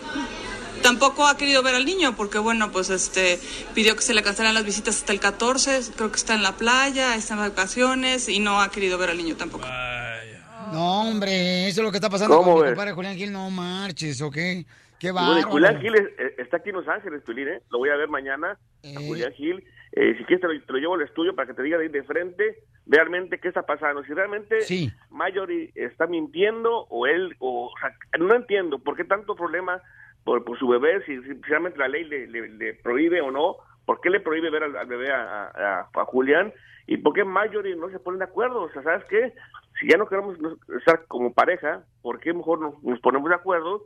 [0.83, 3.39] Tampoco ha querido ver al niño porque, bueno, pues este
[3.75, 6.53] pidió que se le cancelaran las visitas hasta el 14, creo que está en la
[6.57, 9.65] playa, está en vacaciones y no ha querido ver al niño tampoco.
[10.73, 12.71] No, hombre, eso es lo que está pasando ¿Cómo con mi ves?
[12.73, 13.33] compadre Julián Gil.
[13.33, 14.35] No marches, ¿ok?
[14.99, 15.43] Qué Bueno.
[15.51, 17.61] Julián Gil es- eh, está aquí en Los Ángeles, Tulín, ¿eh?
[17.71, 18.57] Lo voy a ver mañana.
[18.85, 19.63] A Julián Gil.
[19.95, 21.85] Eh, si quieres, te lo, te lo llevo al estudio para que te diga de,
[21.85, 24.03] ahí de frente realmente qué está pasando.
[24.05, 24.91] Si realmente Sí.
[25.11, 29.83] Mayori está mintiendo o él, o, o sea, no entiendo por qué tanto problema
[30.25, 33.57] por, por su bebé, si, si realmente la ley le, le- prohíbe o no.
[33.85, 36.53] ¿Por qué le prohíbe ver al, bebé a, a- a Julián?
[36.87, 38.63] ¿Y por qué Mayori no se ponen de acuerdo?
[38.63, 39.33] O sea, ¿sabes qué?
[39.81, 40.37] Si ya no queremos
[40.79, 43.83] estar como pareja, ¿por qué mejor no- nos ponemos de acuerdo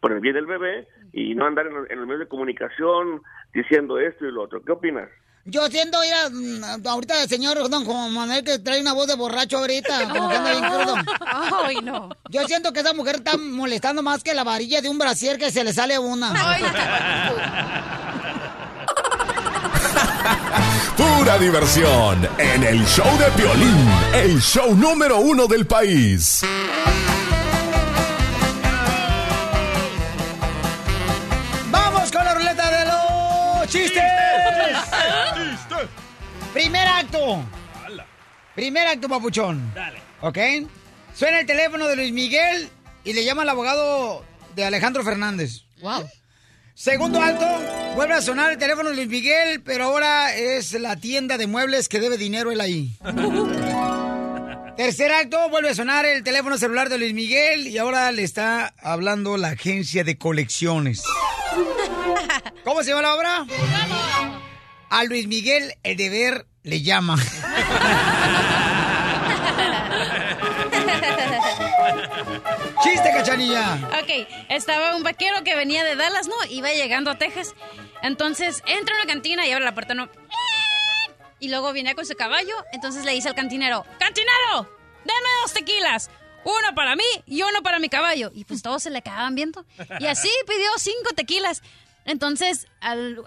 [0.00, 3.22] por el bien del bebé y no andar en los medios de comunicación
[3.54, 4.62] diciendo esto y lo otro?
[4.62, 5.08] ¿Qué opinas?
[5.48, 9.14] Yo siento, mira, mm, ahorita el señor Don Juan Manuel que trae una voz de
[9.14, 10.96] borracho ahorita, como que anda bien crudo.
[11.64, 12.08] Ay, no.
[12.30, 15.52] Yo siento que esa mujer está molestando más que la varilla de un brasier que
[15.52, 16.34] se le sale una.
[20.96, 26.42] Pura diversión en el show de Piolín, el show número uno del país.
[31.70, 34.02] ¡Vamos con la ruleta de los chistes!
[36.56, 37.44] Primer acto.
[38.54, 39.70] Primer acto, papuchón.
[39.74, 39.98] Dale.
[40.22, 40.38] ¿Ok?
[41.14, 42.70] Suena el teléfono de Luis Miguel
[43.04, 44.24] y le llama al abogado
[44.54, 45.64] de Alejandro Fernández.
[45.82, 46.08] Wow.
[46.72, 47.46] Segundo alto,
[47.94, 51.90] vuelve a sonar el teléfono de Luis Miguel, pero ahora es la tienda de muebles
[51.90, 52.96] que debe dinero él ahí.
[54.78, 58.72] Tercer acto, vuelve a sonar el teléfono celular de Luis Miguel y ahora le está
[58.80, 61.02] hablando la agencia de colecciones.
[62.64, 63.46] ¿Cómo se llama la obra?
[64.96, 67.16] A Luis Miguel el deber le llama.
[72.82, 73.74] ¡Chiste, cachanilla!
[74.02, 76.34] Ok, estaba un vaquero que venía de Dallas, ¿no?
[76.48, 77.54] Iba llegando a Texas.
[78.02, 80.08] Entonces entra a una cantina y abre la puerta, ¿no?
[81.40, 82.54] Y luego viene con su caballo.
[82.72, 84.62] Entonces le dice al cantinero: ¡Cantinero!
[85.04, 86.08] ¡Dame dos tequilas!
[86.42, 88.30] Uno para mí y uno para mi caballo.
[88.32, 89.66] Y pues todos se le quedaban viendo.
[90.00, 91.62] Y así pidió cinco tequilas.
[92.06, 93.22] Entonces, al,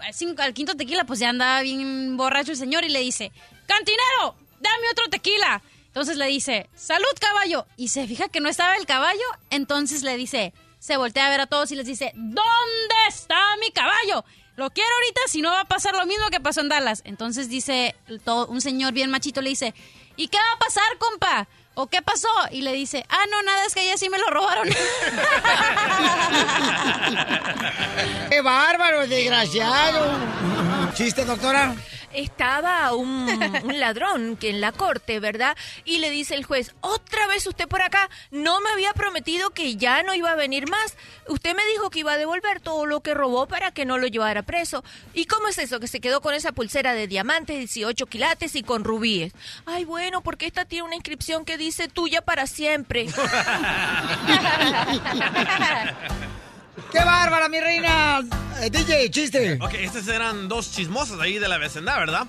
[0.54, 3.30] quinto tequila, pues ya andaba bien borracho el señor y le dice:
[3.66, 4.34] ¡Cantinero!
[4.60, 5.62] ¡Dame otro tequila!
[5.86, 7.66] Entonces le dice, salud caballo.
[7.76, 9.24] Y se fija que no estaba el caballo.
[9.50, 13.70] Entonces le dice, se voltea a ver a todos y les dice, ¿dónde está mi
[13.72, 14.24] caballo?
[14.56, 17.02] Lo quiero ahorita, si no va a pasar lo mismo que pasó en Dallas.
[17.04, 19.74] Entonces dice, todo- un señor bien machito le dice,
[20.16, 21.48] ¿y qué va a pasar, compa?
[21.80, 22.28] ¿O qué pasó?
[22.50, 24.68] Y le dice, ah, no, nada, es que ya sí me lo robaron.
[28.28, 30.18] ¡Qué bárbaro, desgraciado!
[30.92, 31.74] ¿Chiste, doctora?
[32.12, 33.28] Estaba un,
[33.64, 35.56] un ladrón que en la corte, ¿verdad?
[35.84, 39.76] Y le dice el juez, otra vez usted por acá, no me había prometido que
[39.76, 40.96] ya no iba a venir más.
[41.28, 44.06] Usted me dijo que iba a devolver todo lo que robó para que no lo
[44.06, 44.84] llevara preso.
[45.14, 45.80] ¿Y cómo es eso?
[45.80, 49.32] Que se quedó con esa pulsera de diamantes, 18 quilates y con rubíes.
[49.66, 53.06] Ay, bueno, porque esta tiene una inscripción que dice tuya para siempre.
[56.92, 58.20] ¡Qué bárbara, mi reina!
[58.60, 59.58] Eh, DJ, chiste.
[59.60, 62.26] Ok, estas eran dos chismosas ahí de la vecindad, ¿verdad?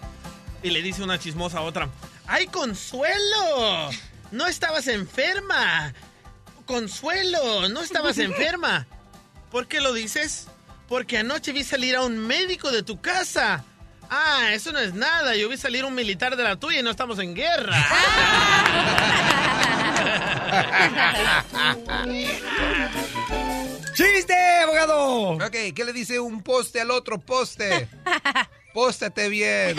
[0.64, 1.90] Y le dice una chismosa a otra.
[2.28, 3.90] ¡Ay, Consuelo!
[4.32, 5.94] No estabas enferma.
[6.66, 8.88] Consuelo, no estabas enferma.
[9.52, 10.48] ¿Por qué lo dices?
[10.88, 13.66] Porque anoche vi salir a un médico de tu casa.
[14.10, 15.36] Ah, eso no es nada.
[15.36, 17.76] Yo vi salir un militar de la tuya y no estamos en guerra.
[23.94, 25.32] ¡Chiste, abogado!
[25.34, 27.88] Ok, ¿qué le dice un poste al otro poste?
[28.74, 29.76] Póstate bien.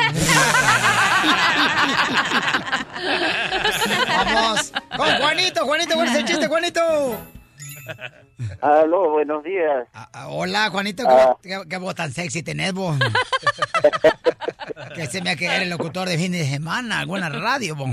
[4.08, 4.72] Vamos.
[4.96, 7.18] Con Juanito, Juanito, ¿cuál es el chiste, Juanito?
[8.60, 9.88] Aló, buenos días.
[10.26, 11.36] Hola, Juanito, Ah.
[11.42, 12.96] ¿qué, qué- qué voz tan sexy tenés vos?
[14.94, 17.90] que se me ha quedado el locutor de fin de semana, alguna radio, vos.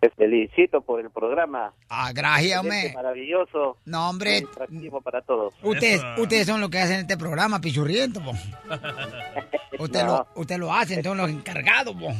[0.00, 1.72] Te felicito por el programa.
[1.88, 2.92] Ah, gracias, hombre.
[2.94, 3.78] Maravilloso.
[3.84, 4.44] No, hombre.
[4.48, 5.54] Atractivo para todos.
[5.62, 8.36] Ustedes, ustedes son los que hacen este programa, pichurriento, vos.
[9.78, 10.06] Usted, No.
[10.34, 12.14] lo, usted lo hacen, son los encargados, vos.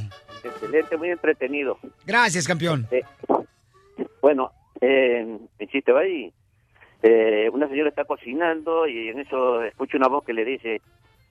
[0.44, 1.78] Excelente, muy entretenido.
[2.04, 2.88] Gracias, campeón.
[4.20, 4.50] Bueno,
[4.80, 6.32] eh, el chiste va ahí.
[7.02, 10.80] Eh, una señora está cocinando y en eso escucha una voz que le dice,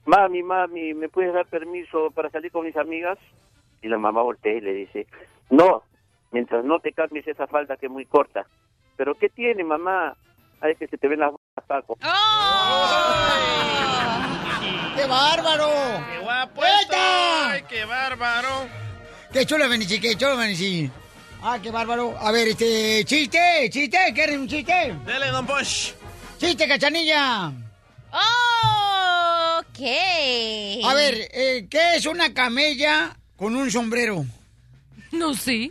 [0.06, 3.18] mami, mami, ¿me puedes dar permiso para salir con mis amigas?
[3.82, 5.06] Y la mamá voltea y le dice,
[5.50, 5.82] no,
[6.30, 8.46] mientras no te cambies esa falda que es muy corta.
[8.96, 10.16] ¿Pero qué tiene, mamá?
[10.60, 11.96] Ay, es que se te ven las bolas, Paco.
[14.96, 15.68] ¡Qué bárbaro!
[16.12, 17.50] ¡Qué guapo ¡Eta!
[17.50, 18.68] ¡Ay, qué bárbaro!
[19.32, 20.00] ¡Qué chulo, Benichi!
[20.00, 20.90] ¡Qué chulo, Benichi!
[21.42, 22.16] ¡Ah, qué bárbaro!
[22.18, 24.96] A ver, este, chiste, chiste, ¿quieren un chiste?
[25.06, 25.94] Dele, don Bosch.
[26.38, 27.52] ¡Chiste, cachanilla!
[29.58, 29.80] ok.
[30.84, 34.24] A ver, eh, ¿qué es una camella con un sombrero?
[35.12, 35.70] No sé.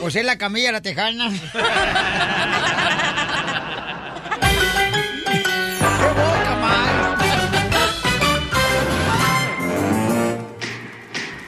[0.00, 1.30] Pues es la camilla la tejana.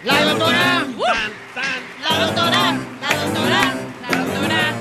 [0.04, 0.86] ¡La doctora!
[2.02, 2.78] ¡La doctora!
[3.00, 3.74] ¡La doctora!
[4.00, 4.74] ¡La doctora!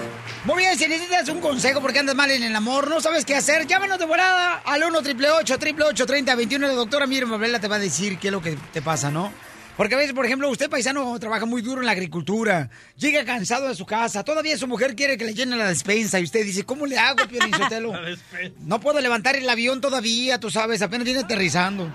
[0.46, 3.36] Muy bien, si necesitas un consejo porque andas mal en el amor, no sabes qué
[3.36, 7.80] hacer, llámanos de volada al 1 888 3021 La doctora Miriam Mablela te va a
[7.80, 9.32] decir qué es lo que te pasa, ¿no?
[9.80, 13.70] Porque a veces, por ejemplo, usted paisano trabaja muy duro en la agricultura, llega cansado
[13.70, 16.66] de su casa, todavía su mujer quiere que le llene la despensa y usted dice,
[16.66, 17.20] ¿cómo le hago,
[17.58, 17.94] Sotelo?
[18.60, 21.90] No puedo levantar el avión todavía, tú sabes, apenas viene aterrizando.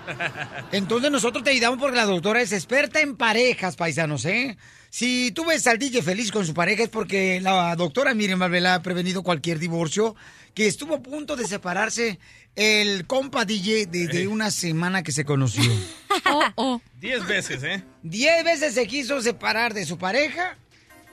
[0.71, 4.57] Entonces nosotros te ayudamos porque la doctora es experta en parejas, paisanos, ¿eh?
[4.89, 8.73] Si tú ves al DJ feliz con su pareja es porque la doctora Miriam Marbella
[8.73, 10.15] ha prevenido cualquier divorcio,
[10.55, 12.17] que estuvo a punto de separarse
[12.55, 15.69] el compa DJ desde una semana que se conoció.
[16.99, 17.83] Diez veces, ¿eh?
[18.01, 20.57] Diez veces se quiso separar de su pareja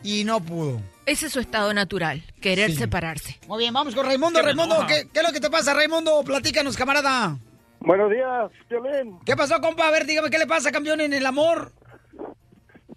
[0.03, 0.81] y no pudo.
[1.07, 2.77] Ese es su estado natural, querer Sí.
[2.77, 3.39] separarse.
[3.49, 4.39] Muy bien, vamos con Raimundo.
[4.39, 4.87] Me Raimundo.
[4.87, 6.23] ¿qué, qué es lo que te pasa, Raimundo?
[6.25, 7.37] Platícanos, camarada.
[7.81, 9.19] Buenos días, Violín.
[9.27, 9.89] ¿Qué pasó, compa?
[9.89, 11.73] A ver, dígame, ¿qué le pasa, campeón, en el amor?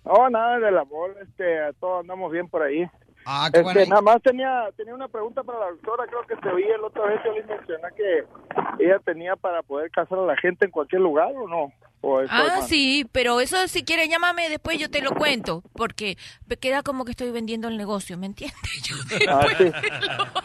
[0.05, 1.43] No, nada del amor, este,
[1.79, 2.85] todos andamos bien por ahí.
[3.25, 3.81] Ah, Este, bueno.
[3.87, 7.05] nada más tenía, tenía una pregunta para la doctora, creo que te oí el otra
[7.07, 8.23] vez, yo le mencioné que
[8.83, 11.71] ella tenía para poder casar a la gente en cualquier lugar o no.
[12.07, 12.67] O Ah, mal?
[12.69, 17.03] sí, pero eso si quieres llámame después yo te lo cuento, porque me queda como
[17.03, 18.59] que estoy vendiendo el negocio, ¿me entiendes?
[18.83, 18.95] Yo
[19.27, 19.65] Ah, sí.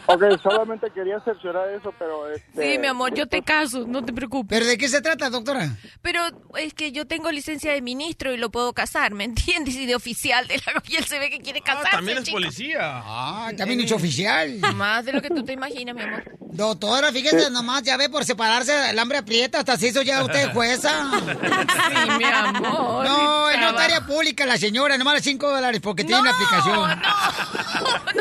[0.07, 2.27] Ok, solamente quería cerciorar eso, pero...
[2.31, 4.49] Este, Sí, mi amor, yo te caso, no te preocupes.
[4.57, 5.77] ¿Pero de qué se trata, doctora?
[6.01, 6.21] Pero
[6.57, 9.75] es que yo tengo licencia de ministro y lo puedo casar, ¿me entiendes?
[9.75, 11.89] Y de oficial de la y él se ve que quiere casarse.
[11.91, 12.35] Ah, también es chico.
[12.37, 12.79] policía.
[12.81, 14.57] Ah, también es oficial.
[14.75, 16.23] Más de lo que tú te imaginas, mi amor.
[16.53, 20.51] Doctora, fíjese nomás, ya ve por separarse el hambre aprieta, hasta se hizo ya usted
[20.53, 20.91] jueza.
[21.51, 23.05] Sí, mi amor.
[23.05, 27.01] No, es notaria pública la señora, nomás los 5 dólares porque tiene la aplicación.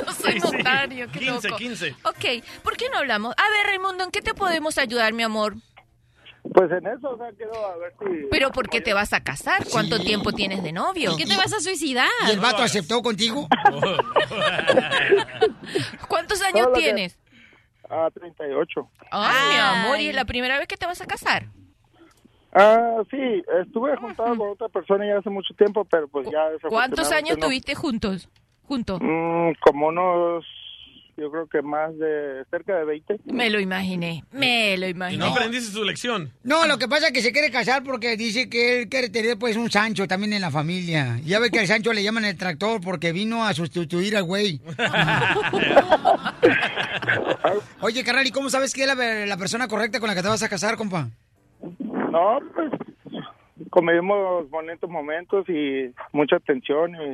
[0.07, 1.59] No soy notario, qué 15, loco.
[1.59, 1.97] 15.
[2.05, 2.25] Ok,
[2.63, 3.35] ¿por qué no hablamos?
[3.37, 5.55] A ver, Raimundo, ¿en qué te podemos ayudar, mi amor?
[6.55, 8.27] Pues en eso, o sea, quiero a ver si...
[8.31, 9.63] ¿Pero por qué te vas a casar?
[9.71, 11.11] ¿Cuánto tiempo tienes de novio?
[11.11, 12.09] ¿Por qué te vas a suicidar?
[12.27, 13.47] ¿Y el vato aceptó contigo?
[16.09, 17.19] ¿Cuántos años Solo que- tienes?
[17.89, 18.89] Ah, 38.
[19.11, 21.47] Ay, mi amor, ¿y es la primera vez que te vas a casar?
[22.53, 26.41] Ah, sí, estuve juntado con otra persona ya hace mucho tiempo, pero pues ya...
[26.69, 27.47] ¿Cuántos años no.
[27.47, 28.29] tuviste juntos?
[28.65, 29.01] Juntos.
[29.01, 30.45] Mm, como unos,
[31.17, 33.21] yo creo que más de, cerca de 20.
[33.27, 35.25] Me lo imaginé, me lo Y imaginé.
[35.25, 36.33] no aprendiste su lección.
[36.43, 39.39] No, lo que pasa es que se quiere casar porque dice que él quiere tener
[39.39, 41.21] pues un Sancho también en la familia.
[41.25, 44.61] Ya ve que al Sancho le llaman el tractor porque vino a sustituir al güey.
[47.81, 48.95] Oye, carnal, ¿y cómo sabes que es la,
[49.27, 51.09] la persona correcta con la que te vas a casar, compa?
[52.11, 52.73] No, pues
[53.71, 57.09] convivimos bonitos momentos y mucha atención y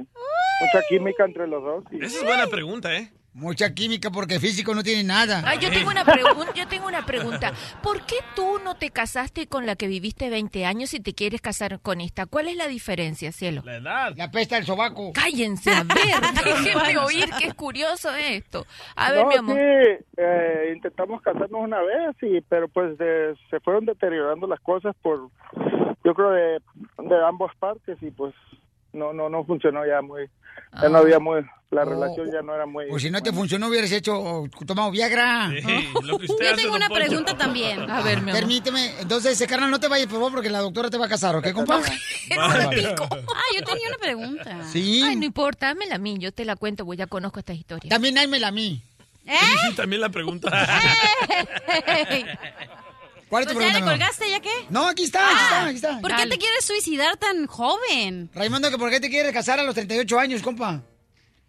[0.61, 1.85] mucha química entre los dos.
[1.93, 3.11] Esa es buena pregunta, ¿eh?
[3.39, 5.43] Mucha química porque físico no tiene nada.
[5.45, 7.53] Ay, yo tengo una pregunta, yo tengo una pregunta.
[7.83, 11.43] ¿Por qué tú no te casaste con la que viviste 20 años y te quieres
[11.43, 12.25] casar con esta?
[12.25, 13.61] ¿Cuál es la diferencia, cielo?
[13.67, 14.13] La edad.
[14.17, 15.13] La pesta del sobaco.
[15.13, 15.95] Cállense, a ver,
[16.65, 18.65] déjenme oír, que es curioso esto.
[18.97, 19.57] A ver, no, mi amor.
[19.59, 24.97] sí, eh, intentamos casarnos una vez, y, pero pues de- se fueron deteriorando las cosas
[25.03, 25.29] por,
[26.05, 26.59] yo creo, de,
[26.99, 28.35] de ambas partes y pues
[28.95, 30.31] no no no funcionó ya muy,
[30.81, 32.87] ya no había muy, la relación ya no era muy...
[32.89, 35.49] Pues si no te funcionó, hubieras hecho, tomado Viagra.
[36.03, 37.91] lo que Yo tengo una pregunta también.
[37.91, 38.41] A ver, mi amor.
[38.41, 38.93] Permíteme.
[39.01, 41.35] Entonces, ese carnal, no te vayas, por favor, porque la doctora te va a casar,
[41.37, 41.81] ¿ok, compa?
[42.39, 42.71] Ah,
[43.55, 44.65] yo tenía una pregunta.
[44.73, 45.03] Sí.
[45.05, 47.89] Ay, no importa, dámela a mí, yo te la cuento, porque ya conozco esta historia.
[47.89, 48.83] También dámela a mí.
[49.25, 50.51] Sí, también la pregunta.
[53.29, 53.93] ¿Cuál es tu Pues ya pregunta, le mi amor?
[53.95, 54.51] colgaste, ¿ya qué?
[54.71, 56.01] No, aquí está, aquí está, aquí está.
[56.01, 58.31] ¿Por qué te quieres suicidar tan joven?
[58.35, 60.83] Raimundo, ¿que ¿por qué te quieres casar a los 38 años, compa?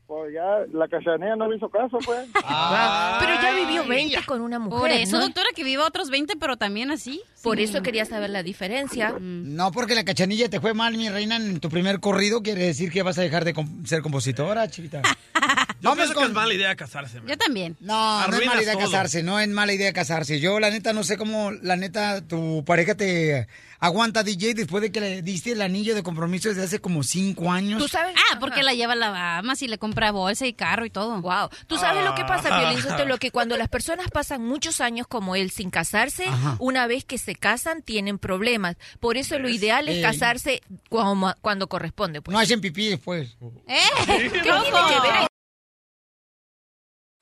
[0.07, 2.25] Pues ya la cachanilla no me hizo caso, pues.
[2.33, 4.79] Pero ya vivió 20 con una mujer.
[4.79, 5.25] Por eso, ¿no?
[5.25, 7.21] doctora, que viva otros 20, pero también así.
[7.43, 7.63] Por Sí.
[7.63, 9.13] eso quería saber la diferencia.
[9.19, 12.89] No, porque la cachanilla te fue mal, mi reina, en tu primer corrido, quiere decir
[12.89, 13.53] que vas a dejar de
[13.83, 15.01] ser compositora, chiquita.
[15.79, 17.19] Yo Vamos pienso que con- es mala idea casarse.
[17.19, 17.27] man.
[17.29, 17.77] Yo también.
[17.79, 18.83] No, no es mala idea todo.
[18.85, 20.39] casarse, no es mala idea casarse.
[20.39, 23.47] Yo, la neta, no sé cómo, la neta, tu pareja te
[23.79, 27.51] aguanta, DJ, después de que le diste el anillo de compromiso desde hace como cinco
[27.51, 27.79] años.
[27.79, 28.15] ¿Tú sabes?
[28.17, 31.21] Ah, porque la lleva a la Bahamas y le compra bolsa y carro y todo.
[31.21, 31.49] Wow.
[31.67, 32.59] ¿Tú sabes lo que pasa, Ah.
[32.61, 33.19] Violín Sotelo?
[33.19, 36.55] Que cuando las personas pasan muchos años como él sin casarse, Ajá.
[36.57, 38.77] una vez que se casan tienen problemas.
[38.99, 42.23] Por eso lo ideal es casarse cuando corresponde.
[42.23, 42.33] Pues.
[42.33, 43.37] No hacen pipí después.
[43.67, 43.77] ¡Eh!
[44.07, 45.26] ¿Qué tiene que ver?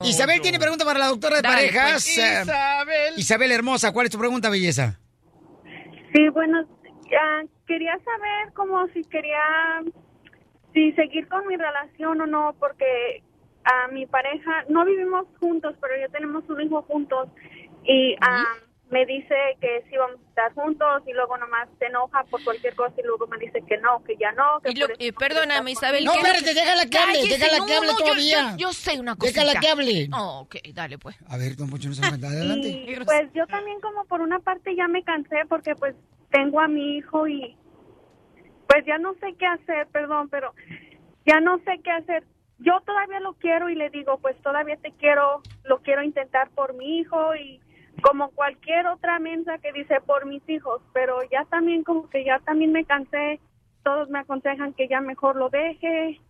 [0.04, 1.92] Isabel tiene pregunta para la doctora de Dale, parejas.
[1.92, 2.18] pues.
[2.18, 3.14] Eh, Isabel.
[3.16, 4.98] Isabel hermosa, ¿cuál es tu pregunta, belleza?
[6.12, 6.66] Sí, bueno,
[7.66, 9.82] quería saber como si quería,
[10.74, 13.22] si seguir con mi relación o no, porque
[13.64, 17.28] a mi pareja, no vivimos juntos, pero ya tenemos un hijo juntos
[17.84, 18.44] y ah,
[18.90, 22.74] me dice que sí vamos a estar juntos y luego nomás se enoja por cualquier
[22.76, 24.60] cosa y luego me dice que no, que ya no.
[24.62, 26.04] Que Y lo- eh, perdóname, Isabel.
[26.04, 27.98] No, ¿qué es lo espérate, que- déjala que hable, Cállese, déjala no, que hable no,
[27.98, 28.50] yo- todavía.
[28.52, 29.40] Yo, yo sé una cosita.
[29.42, 30.08] Déjala que hable.
[30.16, 31.16] Oh, ok, dale pues.
[31.28, 32.68] A ver, don Poncho, no se me adelante.
[32.68, 35.96] Y pues yo también como por una parte ya me cansé porque pues
[36.30, 37.56] tengo a mi hijo y
[38.68, 40.52] pues ya no sé qué hacer, perdón, pero
[41.24, 42.24] ya no sé qué hacer.
[42.58, 46.74] Yo todavía lo quiero y le digo, pues todavía te quiero, lo quiero intentar por
[46.74, 47.60] mi hijo y
[48.02, 52.38] como cualquier otra mensa que dice por mis hijos, pero ya también como que ya
[52.40, 53.40] también me cansé,
[53.82, 56.20] todos me aconsejan que ya mejor lo deje.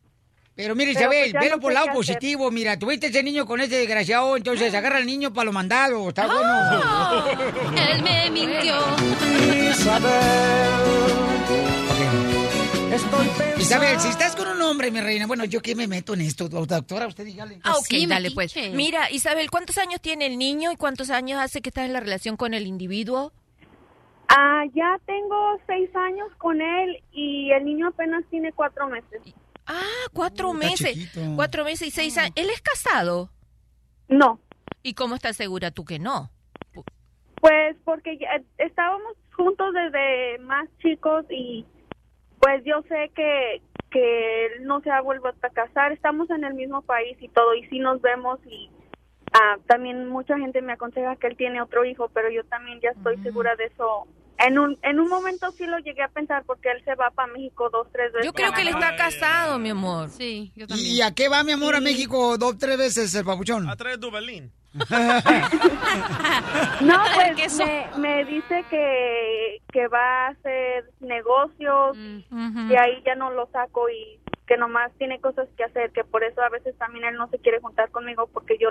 [0.55, 2.51] Pero mire, Pero, Isabel, pues, velo no por lado positivo.
[2.51, 6.09] Mira, tuviste ese niño con ese desgraciado, entonces agarra al niño para lo mandado.
[6.09, 7.27] Está bueno.
[7.93, 8.75] Él me mintió.
[9.71, 10.13] Isabel,
[13.99, 16.49] si estás con un hombre, mi reina, bueno, ¿yo qué me meto en esto?
[16.49, 17.59] Doctora, usted dígale.
[17.65, 18.55] Ah, ok, sí, dale pues.
[18.73, 22.01] Mira, Isabel, ¿cuántos años tiene el niño y cuántos años hace que estás en la
[22.01, 23.33] relación con el individuo?
[24.29, 29.23] Ah, ya tengo seis años con él y el niño apenas tiene cuatro meses.
[29.67, 30.93] Ah, cuatro meses.
[30.95, 31.21] chiquito.
[31.37, 32.33] Cuatro meses y seis años.
[32.37, 33.31] ¿Él es casado?
[34.09, 34.41] No.
[34.83, 36.31] ¿Y cómo estás segura tú que no?
[37.41, 41.65] Pues porque ya estábamos juntos desde más chicos y
[42.47, 43.61] pues yo sé que
[43.91, 47.57] que él no se ha vuelto a casar, estamos en el mismo país y todo
[47.57, 48.71] y sí nos vemos y
[49.33, 52.91] ah, también mucha gente me aconseja que él tiene otro hijo, pero yo también ya
[52.91, 54.07] estoy segura de eso.
[54.39, 57.33] En un en un momento sí lo llegué a pensar porque él se va para
[57.33, 58.27] México dos tres veces.
[58.27, 60.11] Yo creo que él está casado, mi amor.
[60.11, 63.69] Sí, yo ¿Y a qué va, mi amor, a México dos, tres veces el papuchón?
[63.69, 64.53] A traer Dubalín.
[66.81, 72.71] No, pues me, me dice que, que va a hacer negocios Mm.
[72.71, 76.23] y ahí ya no lo saco y que nomás tiene cosas que hacer, que por
[76.23, 78.69] eso a veces también él no se quiere juntar conmigo porque yo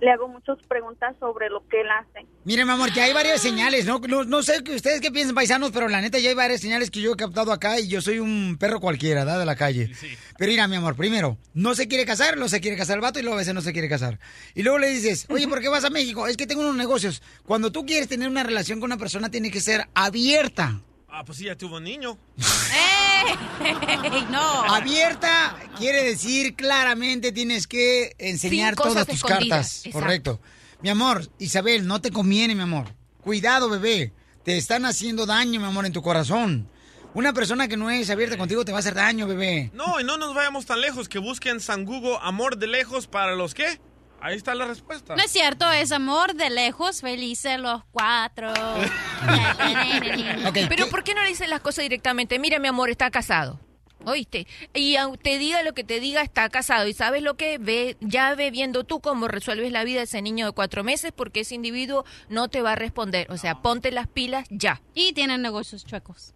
[0.00, 2.26] le, hago muchas preguntas sobre lo que él hace.
[2.44, 4.00] Mire, mi amor, que hay varias señales, ¿no?
[4.00, 6.90] No, no sé que ustedes qué piensan, paisanos, pero la neta ya hay varias señales
[6.90, 9.38] que yo he captado acá y yo soy un perro cualquiera, ¿da?
[9.38, 9.90] De la calle.
[10.36, 13.20] Pero mira, mi amor, primero, no se quiere casar, no se quiere casar el vato
[13.20, 14.18] y luego a veces no se quiere casar.
[14.54, 16.26] Y luego le dices, oye, ¿por qué vas a México?
[16.26, 17.22] Es que tengo unos negocios.
[17.46, 20.80] Cuando tú quieres tener una relación con una persona, tiene que ser abierta.
[21.16, 22.18] Ah, pues sí, ya tuvo un niño.
[22.38, 24.24] ¡Ey!
[24.32, 24.64] ¡No!
[24.64, 29.76] Abierta quiere decir claramente tienes que enseñar todas tus escondidas, cartas.
[29.86, 30.00] exacto.
[30.00, 30.40] Correcto.
[30.82, 32.92] Mi amor, Isabel, no te conviene, mi amor.
[33.20, 34.12] Cuidado, bebé.
[34.42, 36.68] Te están haciendo daño, mi amor, en tu corazón.
[37.14, 39.70] Una persona que no es abierta contigo te va a hacer daño, bebé.
[39.72, 43.36] No, y no nos vayamos tan lejos, que busquen San Google amor de lejos para
[43.36, 43.78] los qué.
[44.24, 45.14] Ahí está la respuesta.
[45.16, 48.54] No es cierto, es amor de lejos, felices los cuatro.
[50.70, 52.38] Pero ¿por qué no le dicen las cosas directamente?
[52.38, 53.60] Mira, mi amor, está casado.
[54.06, 54.46] ¿Oíste?
[54.72, 56.88] Y te diga lo que te diga, está casado.
[56.88, 57.58] ¿Y sabes lo que?
[57.58, 61.12] Ve, ya ve viendo tú cómo resuelves la vida de ese niño de cuatro meses
[61.14, 63.30] porque ese individuo no te va a responder.
[63.30, 64.80] O sea, ponte las pilas ya.
[64.94, 66.32] Y tienen negocios chuecos.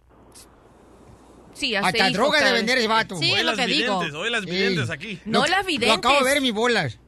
[1.53, 3.17] Sí, hace Hasta droga de vender el vato.
[3.17, 3.97] Sí, es lo que digo.
[3.97, 5.19] Hoy las videntes aquí.
[5.25, 5.89] No Lo- las videntes.
[5.89, 6.99] Lo acabo de ver en mis bolas.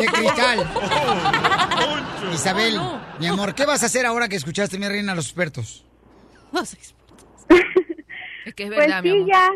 [0.00, 0.66] De cristal.
[2.34, 2.80] Isabel,
[3.18, 5.84] mi amor, ¿qué vas a hacer ahora que escuchaste, mi reina, a los expertos?
[8.44, 9.28] Es que es Pues verdad, mi sí, amor.
[9.28, 9.50] ya,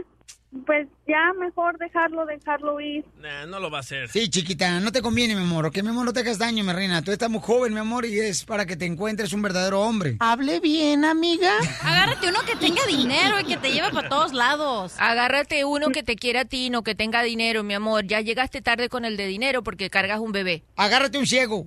[0.66, 3.04] pues ya mejor dejarlo, dejarlo ir.
[3.20, 4.08] Nah, no lo va a hacer.
[4.08, 5.70] Sí, chiquita, no te conviene, mi amor.
[5.72, 7.02] Que mi amor no te hagas daño, mi reina.
[7.02, 10.16] Tú estás muy joven, mi amor, y es para que te encuentres un verdadero hombre.
[10.20, 11.50] Hable bien, amiga.
[11.82, 14.94] Agárrate uno que tenga dinero y que te lleve para todos lados.
[14.98, 18.06] Agárrate uno que te quiera a ti, no que tenga dinero, mi amor.
[18.06, 20.64] Ya llegaste tarde con el de dinero porque cargas un bebé.
[20.76, 21.66] Agárrate un ciego.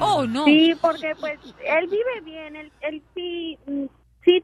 [0.00, 0.44] Oh, no.
[0.46, 3.58] Sí, porque pues él vive bien, él, él sí,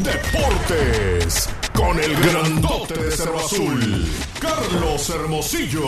[0.02, 1.48] Deportes.
[1.76, 4.08] Con el grandote de Cerro Azul,
[4.40, 5.84] Carlos Hermosillo.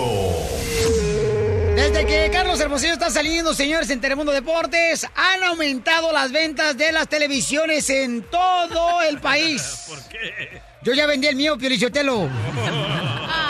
[1.76, 6.93] Desde que Carlos Hermosillo está saliendo, señores, en Telemundo Deportes, han aumentado las ventas de
[6.93, 9.85] las televisiones en todo el país.
[9.89, 10.61] ¿Por qué?
[10.84, 12.30] Yo ya vendí el mío, Piolichotelo.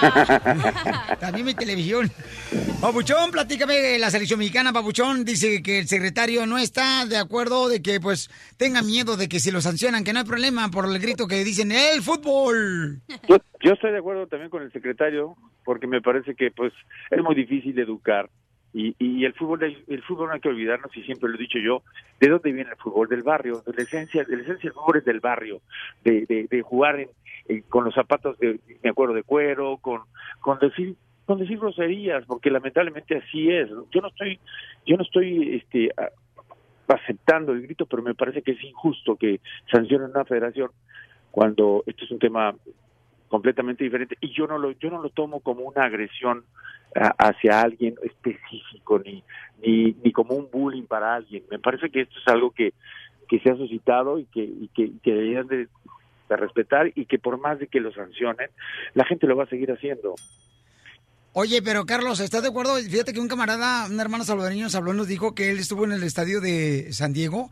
[1.19, 2.11] También mi televisión.
[2.81, 4.73] Papuchón, platícame de la selección mexicana.
[4.73, 9.29] Papuchón dice que el secretario no está de acuerdo de que pues tenga miedo de
[9.29, 13.01] que si lo sancionan, que no hay problema por el grito que dicen el fútbol.
[13.29, 16.71] Yo, yo estoy de acuerdo también con el secretario porque me parece que pues
[17.11, 18.29] es muy difícil educar.
[18.77, 21.59] Y, y el fútbol el fútbol no hay que olvidarnos y siempre lo he dicho
[21.59, 21.81] yo
[22.19, 24.97] de dónde viene el fútbol del barrio de la esencia de la esencia del fútbol
[24.97, 25.61] es del barrio
[26.03, 30.01] de, de, de jugar en- con los zapatos de me acuerdo de cuero con
[30.41, 33.69] con decir con decir groserías porque lamentablemente así es.
[33.91, 34.39] Yo no estoy
[34.85, 35.91] yo no estoy este
[36.87, 39.39] aceptando el grito pero me parece que es injusto que
[39.71, 40.69] sancionen una federación
[41.31, 42.53] cuando esto es un tema
[43.35, 46.43] completamente diferente y yo no lo yo no lo tomo como una agresión
[46.95, 49.23] a- hacia alguien específico ni,
[49.61, 52.73] ni ni como un bullying para alguien me parece que esto es algo que
[53.27, 55.67] que se ha suscitado y que y que, que deberían de
[56.29, 58.49] de respetar y que por más de que lo sancionen,
[58.95, 60.15] la gente lo va a seguir haciendo.
[61.37, 62.75] Oye, pero Carlos, ¿estás de acuerdo?
[62.77, 65.91] Fíjate que un camarada, un hermano salvadoreño nos habló, nos dijo que él estuvo en
[65.91, 67.49] el estadio de San Diego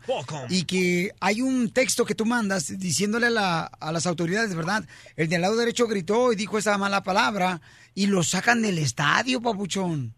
[0.48, 4.84] y que hay un texto que tú mandas diciéndole a, la- a las autoridades, ¿verdad?
[5.16, 7.60] El de al lado derecho gritó y dijo esa mala palabra
[7.94, 10.14] y lo sacan del estadio, papuchón.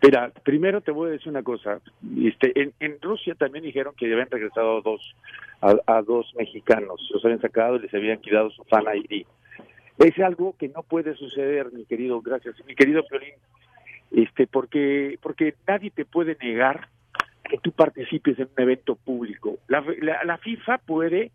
[0.00, 1.80] Mira, primero te voy a decir una cosa.
[2.22, 5.00] Este, en, en Rusia también dijeron que habían regresado a dos,
[5.60, 7.00] a, a dos mexicanos.
[7.12, 9.26] Los habían sacado y les habían quitado su fan ID.
[9.98, 13.34] Es algo que no puede suceder, mi querido, gracias, mi querido Piolín,
[14.10, 16.88] este, porque, porque nadie te puede negar
[17.48, 19.58] que tú participes en un evento público.
[19.68, 21.30] La, la, la FIFA puede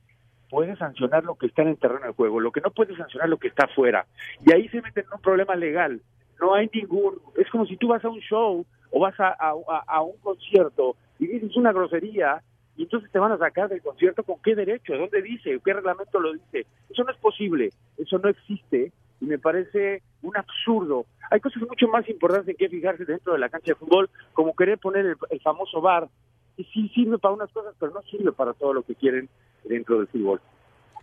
[0.50, 3.30] puede sancionar lo que está en el terreno de juego, lo que no puede sancionar
[3.30, 4.08] lo que está afuera.
[4.44, 6.02] Y ahí se meten en un problema legal.
[6.42, 7.20] No hay ningún...
[7.38, 10.96] Es como si tú vas a un show o vas a, a- a un concierto
[11.20, 12.42] y dices una grosería
[12.80, 16.18] y entonces te van a sacar del concierto con qué derecho, dónde dice, qué reglamento
[16.18, 16.66] lo dice.
[16.90, 21.06] Eso no es posible, eso no existe y me parece un absurdo.
[21.30, 24.56] Hay cosas mucho más importantes en que fijarse dentro de la cancha de fútbol, como
[24.56, 26.08] querer poner el, el famoso bar,
[26.56, 29.28] y sí sirve para unas cosas, pero no sirve para todo lo que quieren
[29.66, 30.40] dentro del fútbol.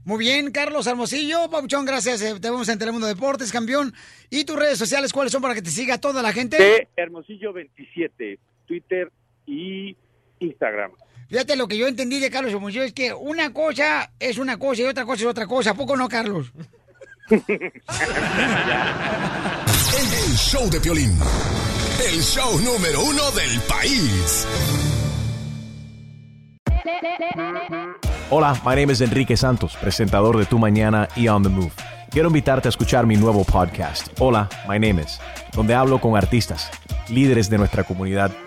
[0.07, 2.23] Muy bien, Carlos Hermosillo, papuchón, gracias.
[2.23, 3.93] eh, Te vemos en Telemundo Deportes, campeón.
[4.31, 6.57] ¿Y tus redes sociales cuáles son para que te siga toda la gente?
[6.57, 9.13] De Hermosillo 27, Twitter
[9.45, 9.95] y
[10.39, 10.93] Instagram.
[11.29, 14.83] Fíjate, lo que yo entendí de Carlos Hermosillo es que una cosa es una cosa
[14.83, 15.71] y otra cosa es otra cosa.
[15.71, 16.53] ¿A poco no, Carlos?
[17.29, 17.43] El
[20.37, 21.19] show de Piolín.
[22.07, 24.47] El show número uno del país.
[28.31, 31.73] Hola, my name is Enrique Santos, presentador de Tu Mañana y On the Move.
[32.11, 35.19] Quiero invitarte a escuchar mi nuevo podcast, Hola, my name is,
[35.53, 36.71] donde hablo con artistas,
[37.09, 38.31] líderes de nuestra comunidad